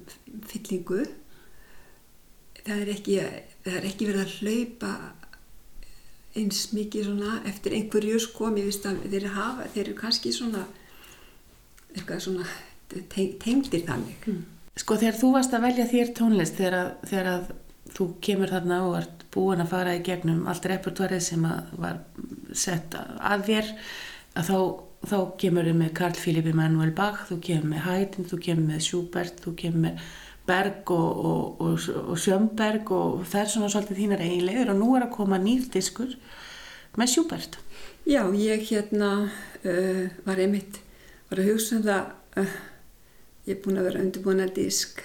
fyllingu. 0.49 1.03
Það 2.65 2.81
er 2.81 2.91
ekki 2.95 3.19
það 3.65 3.77
er 3.79 3.87
ekki 3.89 4.09
verið 4.09 4.23
að 4.23 4.35
hlaupa 4.39 4.93
eins 6.35 6.65
mikið 6.75 7.07
svona 7.09 7.37
eftir 7.47 7.75
einhverju 7.77 8.17
sko, 8.21 8.49
mér 8.51 8.67
finnst 8.67 8.87
að 8.89 9.05
þeir, 9.13 9.27
hafa, 9.35 9.67
þeir 9.73 9.83
eru 9.85 9.95
kannski 9.99 10.33
svona 10.35 10.65
eitthvað 11.95 12.25
svona 12.25 12.47
tengdir 13.13 13.85
þannig. 13.87 14.27
Mm. 14.27 14.41
Sko 14.75 14.97
þegar 14.99 15.19
þú 15.21 15.29
varst 15.37 15.55
að 15.55 15.63
velja 15.69 15.85
þér 15.87 16.11
tónlist 16.17 16.57
þegar 16.59 16.75
að, 16.81 16.89
þegar 17.11 17.29
að 17.31 17.45
þú 17.95 18.07
kemur 18.27 18.51
þarna 18.51 18.81
og 18.89 18.97
ert 18.99 19.23
búin 19.31 19.63
að 19.63 19.71
fara 19.71 19.95
í 19.95 20.01
gegnum 20.03 20.43
allt 20.51 20.67
repertoarið 20.67 21.23
sem 21.23 21.45
var 21.79 22.01
sett 22.55 22.97
að 22.97 23.47
þér 23.47 23.71
að 24.35 24.49
þá 24.49 24.57
þá 25.09 25.17
kemur 25.41 25.67
þau 25.67 25.75
með 25.79 25.91
Karl 25.97 26.19
Philipp 26.19 26.49
Emanuel 26.51 26.93
Bach, 26.95 27.25
þú 27.29 27.39
kemur 27.43 27.71
með 27.71 27.83
Haydn, 27.85 28.27
þú 28.29 28.39
kemur 28.45 28.69
með 28.69 28.85
Schubert, 28.85 29.41
þú 29.43 29.53
kemur 29.61 29.83
með 29.85 30.05
Berg 30.45 30.91
og, 30.93 31.21
og, 31.25 31.61
og, 31.65 31.85
og 32.05 32.19
Sjömberg 32.21 32.91
og 32.93 33.23
það 33.25 33.41
er 33.41 33.51
svona 33.53 33.69
svolítið 33.73 34.01
þínar 34.01 34.25
eiginlegur 34.25 34.73
og 34.73 34.81
nú 34.81 34.89
er 34.97 35.07
að 35.07 35.15
koma 35.15 35.39
nýrdiskur 35.41 36.11
með 36.99 37.11
Schubert. 37.13 37.57
Já, 38.05 38.21
ég 38.37 38.67
hérna 38.69 39.13
uh, 39.25 40.03
var 40.27 40.41
einmitt, 40.43 40.77
var 41.31 41.41
að 41.41 41.49
hugsa 41.49 41.79
um 41.79 41.87
það, 41.87 42.11
uh, 42.43 42.59
ég 43.47 43.55
er 43.55 43.63
búin 43.63 43.81
að 43.81 43.89
vera 43.89 44.03
undirbúin 44.05 44.45
að 44.45 44.53
disk, 44.59 45.01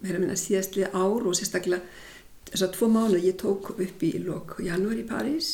verður 0.00 0.24
minna 0.24 0.38
síðastlið 0.40 0.96
ár 0.96 1.28
og 1.28 1.36
sérstaklega 1.36 1.82
þess 2.52 2.64
að 2.66 2.74
tvo 2.76 2.88
mánu 2.92 3.20
ég 3.20 3.36
tók 3.40 3.74
upp 3.74 4.02
í 4.04 4.12
lok 4.22 4.58
janúar 4.62 4.98
í 5.00 5.06
París 5.08 5.52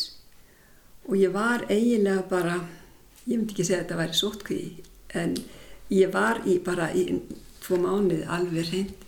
og 1.09 1.16
ég 1.18 1.33
var 1.33 1.64
eiginlega 1.70 2.24
bara 2.29 2.57
ég 3.29 3.37
myndi 3.37 3.53
ekki 3.55 3.66
segja 3.66 3.83
að 3.83 3.85
þetta 3.85 4.01
væri 4.01 4.18
sótkví 4.18 4.62
en 5.22 5.37
ég 5.93 6.12
var 6.12 6.43
í 6.49 6.59
bara 6.64 6.89
í 6.97 7.05
tvo 7.64 7.79
mánuði 7.83 8.24
alveg 8.29 8.72
reynd 8.72 9.07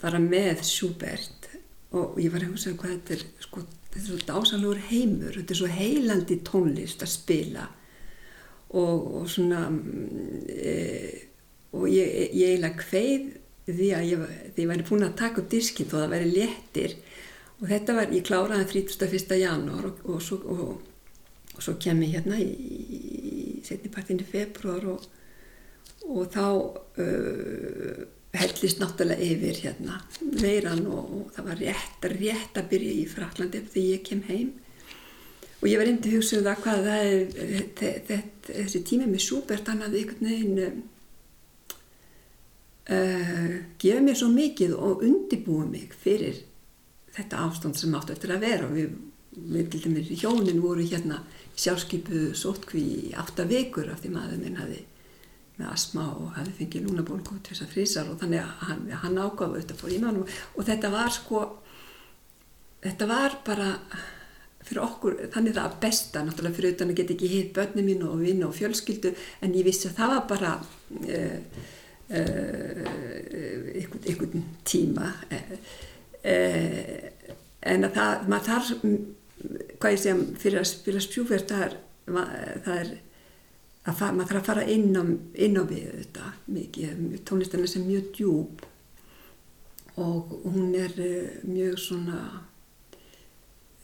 bara 0.00 0.20
með 0.22 0.64
Schubert 0.68 1.50
og 1.96 2.20
ég 2.22 2.32
var 2.32 2.44
að 2.44 2.54
hugsa 2.54 2.76
hvað 2.78 2.94
þetta 2.96 3.16
er 3.16 3.24
sko, 3.44 3.64
þetta 3.90 4.00
er 4.00 4.06
svo 4.06 4.20
dásalúr 4.28 4.80
heimur 4.90 5.36
þetta 5.36 5.54
er 5.54 5.60
svo 5.60 5.70
heilandi 5.74 6.38
tónlist 6.46 7.04
að 7.04 7.12
spila 7.14 7.66
og, 8.70 9.06
og 9.20 9.28
svona 9.30 9.64
e, 10.48 10.74
og 11.74 11.86
ég, 11.90 12.30
ég 12.36 12.54
eiginlega 12.54 12.84
kveið 12.84 13.28
því 13.70 13.88
að 13.94 14.06
ég, 14.08 14.22
því 14.54 14.64
ég 14.64 14.70
væri 14.70 14.86
búin 14.88 15.06
að 15.06 15.18
taka 15.20 15.42
upp 15.42 15.50
diskin 15.52 15.88
þó 15.90 15.96
það 15.98 16.14
væri 16.14 16.30
léttir 16.34 16.96
og 17.60 17.66
þetta 17.68 17.96
var, 17.98 18.14
ég 18.14 18.24
kláraði 18.26 18.68
31. 18.86 19.36
janúar 19.40 19.90
og, 19.90 20.00
og, 20.06 20.22
svo, 20.24 20.40
og 21.60 21.66
svo 21.66 21.74
kem 21.76 22.00
ég 22.06 22.14
hérna 22.16 22.38
í, 22.40 22.48
í 22.48 23.60
setnipartinni 23.66 24.24
februar 24.24 24.86
og 24.88 26.22
þá 26.32 26.44
uh, 26.48 27.98
hellist 28.40 28.80
náttúrulega 28.80 29.26
yfir 29.26 29.58
hérna 29.66 29.98
veiran 30.40 30.86
og, 30.88 31.10
og 31.18 31.34
það 31.36 31.50
var 31.50 31.60
rétt, 31.60 32.06
rétt 32.14 32.56
að 32.56 32.70
byrja 32.70 32.94
í 32.96 33.04
Fraklandi 33.10 33.60
þegar 33.66 33.90
ég 33.90 34.04
kem 34.06 34.22
heim. 34.30 34.54
Og 35.60 35.68
ég 35.68 35.76
var 35.76 35.90
indi 35.90 36.14
hugsað 36.14 36.40
um 36.40 36.46
það 36.46 36.62
hvað 36.64 36.88
það 36.88 37.02
er 37.10 38.24
þessi 38.48 38.80
tími 38.88 39.10
með 39.10 39.24
Schubert 39.26 39.68
hann 39.68 39.84
hafði 39.84 40.00
einhvern 40.00 40.30
veginn 40.30 40.56
uh, 42.88 43.54
gefið 43.82 44.06
mér 44.08 44.16
svo 44.22 44.30
mikið 44.32 44.72
og 44.78 45.04
undibúið 45.04 45.68
mig 45.74 45.92
fyrir 45.92 46.40
þetta 47.12 47.44
ástand 47.44 47.76
sem 47.76 47.92
áttu 47.98 48.16
eftir 48.16 48.32
að 48.32 48.46
vera. 48.46 48.70
Og 48.70 48.78
við, 48.78 48.96
við 49.30 49.70
til 49.70 49.82
dæmis 49.84 50.10
hjónin 50.22 50.62
voru 50.62 50.82
hérna 50.82 51.22
sjálfskeipu 51.54 52.30
sótkví 52.34 52.84
í 53.10 53.10
átta 53.18 53.46
vikur 53.48 53.90
af 53.92 54.02
því 54.02 54.14
maður 54.14 54.40
minn 54.42 54.58
hafi 54.58 54.80
með 55.60 55.72
asma 55.74 56.06
og 56.16 56.30
hafi 56.38 56.54
fengið 56.56 56.86
lúnabólku 56.88 57.36
til 57.38 57.54
þess 57.54 57.66
að 57.66 57.74
frísar 57.74 58.08
og 58.10 58.20
þannig 58.22 58.40
að 58.42 58.64
hann, 58.68 58.86
hann 59.02 59.18
ágafa 59.20 59.50
auðvitað 59.50 59.82
fór 59.82 59.92
í 59.94 60.00
mannum 60.02 60.26
og 60.56 60.66
þetta 60.66 60.92
var 60.94 61.12
sko 61.14 61.42
þetta 62.80 63.10
var 63.10 63.36
bara 63.46 63.68
fyrir 64.60 64.82
okkur, 64.84 65.18
þannig 65.34 65.56
það 65.56 65.66
að 65.66 65.78
besta 65.84 66.22
náttúrulega 66.24 66.56
fyrir 66.56 66.70
auðvitað 66.70 66.92
að 66.92 66.98
geta 67.00 67.14
ekki 67.16 67.30
hitt 67.34 67.52
börnum 67.56 67.86
mín 67.90 68.06
og 68.06 68.18
vinna 68.22 68.48
og 68.48 68.56
fjölskyldu 68.56 69.12
en 69.44 69.56
ég 69.56 69.66
vissi 69.66 69.88
að 69.90 69.96
það 70.00 70.14
var 70.14 70.26
bara 70.30 70.52
uh, 70.60 71.38
uh, 72.18 72.82
einhvern 74.04 74.44
tíma 74.68 75.08
uh, 75.30 75.54
en 77.60 77.88
að 77.88 77.96
það, 77.96 78.28
maður 78.30 78.46
þarf 78.50 78.84
hvað 79.80 79.94
ég 79.94 80.02
segja 80.02 80.16
fyrir 80.42 80.60
að 80.60 80.68
spila 80.70 81.04
spjúverð 81.04 81.46
það 81.50 81.64
er, 81.66 81.78
það 82.66 82.74
er 82.76 82.92
að 83.80 83.96
það, 83.96 84.12
maður 84.16 84.28
þarf 84.28 84.40
að 84.40 84.48
fara 84.50 84.66
inn 84.74 84.90
á, 84.92 85.02
inn 85.46 85.56
á 85.56 85.62
við 85.64 85.88
þetta 85.96 86.32
mikið, 86.52 87.00
tónlistan 87.28 87.64
er 87.64 87.86
mjög 87.86 88.12
djúb 88.18 88.64
og 90.00 90.34
hún 90.44 90.74
er 90.78 90.94
mjög 91.48 91.78
svona 91.80 92.20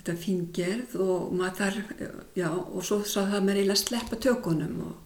þetta 0.06 0.22
fingerð 0.22 0.94
og 1.02 1.32
maður 1.34 1.56
þarf, 1.60 1.90
já, 2.38 2.48
og 2.52 2.84
svo 2.84 3.00
sá 3.02 3.24
það 3.24 3.38
að 3.38 3.46
maður 3.46 3.60
eiginlega 3.60 3.82
sleppa 3.82 4.18
tökunum 4.22 4.76
og, 4.86 4.98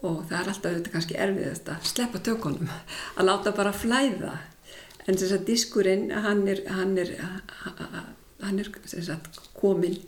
og 0.00 0.16
það 0.30 0.38
er 0.40 0.52
alltaf 0.52 0.78
þetta 0.78 0.94
kannski 0.94 1.18
erfiðast 1.26 1.70
að 1.70 1.90
sleppa 1.92 2.22
tökunum, 2.30 2.72
að 3.18 3.28
láta 3.28 3.54
bara 3.56 3.74
flæða. 3.76 4.38
En 5.08 5.16
þess 5.16 5.34
að 5.34 5.46
diskurinn 5.48 6.10
hann 6.12 6.42
er 6.50 6.60
hann 6.70 6.98
er, 7.00 7.14
hann 8.42 8.58
er 8.60 8.70
sagt, 9.04 9.40
komin 9.56 9.98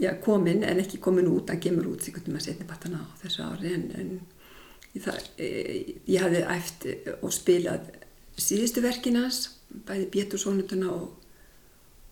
já, 0.00 0.12
komin 0.24 0.64
en 0.64 0.80
ekki 0.82 1.00
komin 1.02 1.30
út 1.30 1.50
hann 1.50 1.62
kemur 1.62 1.92
út 1.92 2.02
því 2.02 2.16
hvernig 2.16 2.34
maður 2.34 2.46
setni 2.48 2.68
battana 2.68 3.02
á 3.02 3.06
þessu 3.22 3.46
ári 3.46 3.72
en, 3.74 3.86
en 3.98 5.00
það, 5.02 5.22
e, 5.38 5.48
ég 6.08 6.24
hafði 6.24 6.44
æft 6.56 6.88
og 7.22 7.32
spilað 7.34 7.88
síðustu 8.38 8.82
verkinans 8.84 9.44
bæði 9.88 10.08
Bétursónutuna 10.14 10.90
og, 10.92 11.08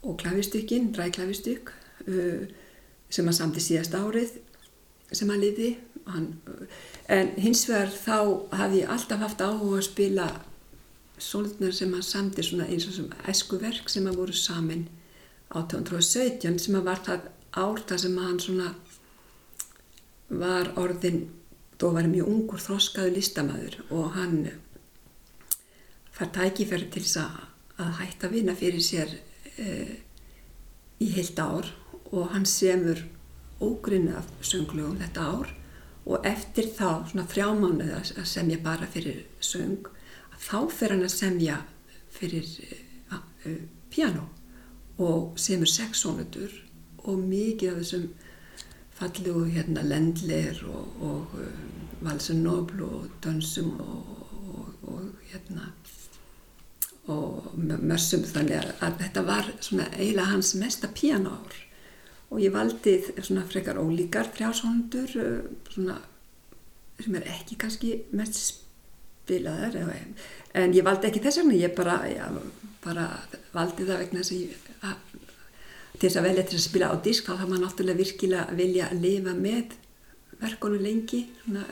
og 0.02 0.16
klæfistykkin, 0.20 0.92
ræklæfistykk 0.98 1.70
uh, 2.08 2.42
sem 3.10 3.28
að 3.28 3.38
samti 3.38 3.62
síðast 3.62 3.94
árið 3.96 4.34
sem 5.14 5.30
að 5.30 5.44
liði 5.44 5.70
hann, 6.10 6.28
en 7.12 7.32
hins 7.40 7.64
vegar 7.70 7.92
þá 7.94 8.18
hafði 8.58 8.82
ég 8.82 8.92
alltaf 8.92 9.22
haft 9.22 9.42
áhuga 9.44 9.80
að 9.80 9.88
spila 9.88 10.26
sólutnar 11.22 11.72
sem 11.72 11.94
að 11.96 12.04
samti 12.04 12.44
eins 12.66 12.88
og 12.90 12.96
sem 12.98 13.12
eskuverk 13.30 13.88
sem 13.88 14.06
að 14.10 14.20
voru 14.20 14.36
samin 14.36 14.86
á 15.52 15.58
2017 15.72 16.58
sem 16.62 16.78
að 16.78 16.86
var 16.90 17.02
það 17.06 17.26
ár 17.56 17.82
það 17.88 18.02
sem 18.02 18.18
að 18.18 18.28
hann 18.28 18.42
svona 18.44 18.70
var 20.28 20.72
orðin 20.80 21.20
þó 21.80 21.90
var 21.94 22.08
mjög 22.10 22.30
ungur 22.32 22.62
þroskaðu 22.62 23.12
listamæður 23.14 23.76
og 23.94 24.16
hann 24.16 24.38
fær 26.16 26.32
tækifæri 26.32 26.88
til 26.92 27.04
þess 27.04 27.20
að, 27.22 27.36
að 27.84 27.92
hætta 28.00 28.28
að 28.28 28.36
vinna 28.38 28.56
fyrir 28.56 28.82
sér 28.82 29.12
e, 29.60 29.66
í 31.04 31.10
heilt 31.12 31.38
ár 31.38 31.68
og 32.10 32.32
hann 32.32 32.46
semur 32.48 33.04
ógrinna 33.60 34.24
sönglugum 34.44 34.98
þetta 35.00 35.28
ár 35.28 35.52
og 36.06 36.26
eftir 36.28 36.70
þá 36.76 37.06
svona 37.10 37.26
þrjá 37.28 37.46
mánuði 37.58 37.94
að 37.98 38.28
semja 38.30 38.58
bara 38.62 38.88
fyrir 38.90 39.24
söng 39.42 39.88
þá 40.36 40.58
fer 40.70 40.94
hann 40.94 41.06
að 41.06 41.14
semja 41.14 41.60
fyrir 42.16 42.46
uh, 43.12 43.20
uh, 43.48 43.62
piano 43.92 44.28
og 44.98 45.36
semur 45.40 45.68
sexsónutur 45.70 46.52
og 47.06 47.18
mikið 47.20 47.72
af 47.72 47.82
þessum 47.82 48.06
fallegu 48.96 49.44
hérna 49.52 49.84
lendleir 49.84 50.62
og, 50.70 51.02
og 51.02 51.36
uh, 51.40 51.50
valsum 52.00 52.40
nobl 52.44 52.82
og 52.86 53.10
dönsum 53.24 53.74
og, 53.80 54.24
og, 54.48 54.72
og 54.82 55.28
hérna 55.32 55.70
og 57.06 57.52
mössum 57.56 58.24
þannig 58.26 58.56
að, 58.58 58.70
að 58.82 58.98
þetta 59.04 59.22
var 59.28 59.50
svona 59.60 59.86
eiginlega 59.94 60.32
hans 60.32 60.54
mesta 60.58 60.88
pianoár 60.90 61.60
og 62.30 62.40
ég 62.42 62.54
valdi 62.54 62.96
svona 63.20 63.44
frekar 63.46 63.78
ólíkar 63.78 64.32
þrjásónundur 64.34 65.12
svona 65.70 66.00
sem 66.98 67.14
er 67.18 67.28
ekki 67.30 67.58
kannski 67.60 67.92
mest 68.16 68.40
spilaðar 68.40 69.76
en 70.56 70.74
ég 70.74 70.86
valdi 70.86 71.10
ekki 71.10 71.22
þess 71.22 71.42
vegna 71.42 71.60
ég 71.60 71.76
bara, 71.76 72.00
já, 72.10 72.26
bara 72.86 73.08
valdi 73.54 73.86
það 73.88 74.02
vegna 74.04 74.22
þess 74.22 74.84
að 74.86 75.16
til 75.96 76.08
þess 76.10 76.20
að 76.20 76.26
velja 76.28 76.44
til 76.46 76.58
að 76.58 76.64
spila 76.66 76.88
á 76.92 76.94
disk 77.04 77.26
þá 77.26 77.32
þarf 77.32 77.50
maður 77.50 77.62
náttúrulega 77.64 78.00
virkilega 78.02 78.46
að 78.46 78.58
vilja 78.60 78.88
að 78.90 79.04
lifa 79.04 79.34
með 79.36 79.76
verkonu 80.42 80.80
lengi 80.82 81.22
svona, 81.40 81.64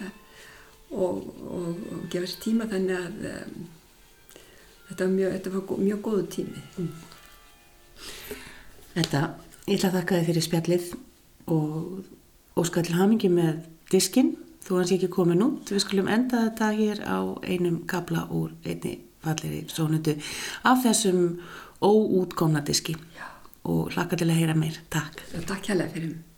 og, 0.90 1.24
og, 1.44 1.82
og 1.92 2.04
gefa 2.12 2.30
sér 2.30 2.44
tíma 2.44 2.68
þannig 2.70 2.96
að 2.96 3.26
um, 3.32 3.66
þetta 4.88 5.04
var 5.04 5.12
mjög, 5.18 5.74
mjög 5.84 6.00
góðu 6.06 6.24
tími. 6.38 6.64
Mm. 6.78 6.92
Þetta, 8.94 9.22
ég 9.66 9.76
ætla 9.76 9.90
að 9.90 9.98
þakka 9.98 10.16
þið 10.16 10.30
fyrir 10.30 10.46
spjallið 10.48 10.88
og 11.52 12.60
óskall 12.62 12.88
hamingi 12.94 13.28
með 13.32 13.64
diskin 13.92 14.34
þú 14.64 14.80
hans 14.80 14.94
ekki 14.94 15.10
komin 15.12 15.44
út, 15.44 15.68
við 15.68 15.84
skulum 15.84 16.08
enda 16.08 16.46
þetta 16.46 16.70
hér 16.78 17.02
á 17.04 17.18
einum 17.44 17.82
kabla 17.90 18.24
úr 18.32 18.54
einni 18.64 19.02
falleri 19.24 19.64
sónutu 19.72 20.16
af 20.64 20.84
þessum 20.84 21.24
óútkomna 21.84 22.64
diski 22.64 22.96
og 23.64 23.90
hlaka 23.94 24.20
til 24.20 24.28
að 24.30 24.38
heyra 24.42 24.54
mér. 24.58 24.78
Takk. 24.92 25.24
Takk 25.48 25.70
hjálpa 25.72 25.90
fyrir 25.96 26.12
mig. 26.12 26.33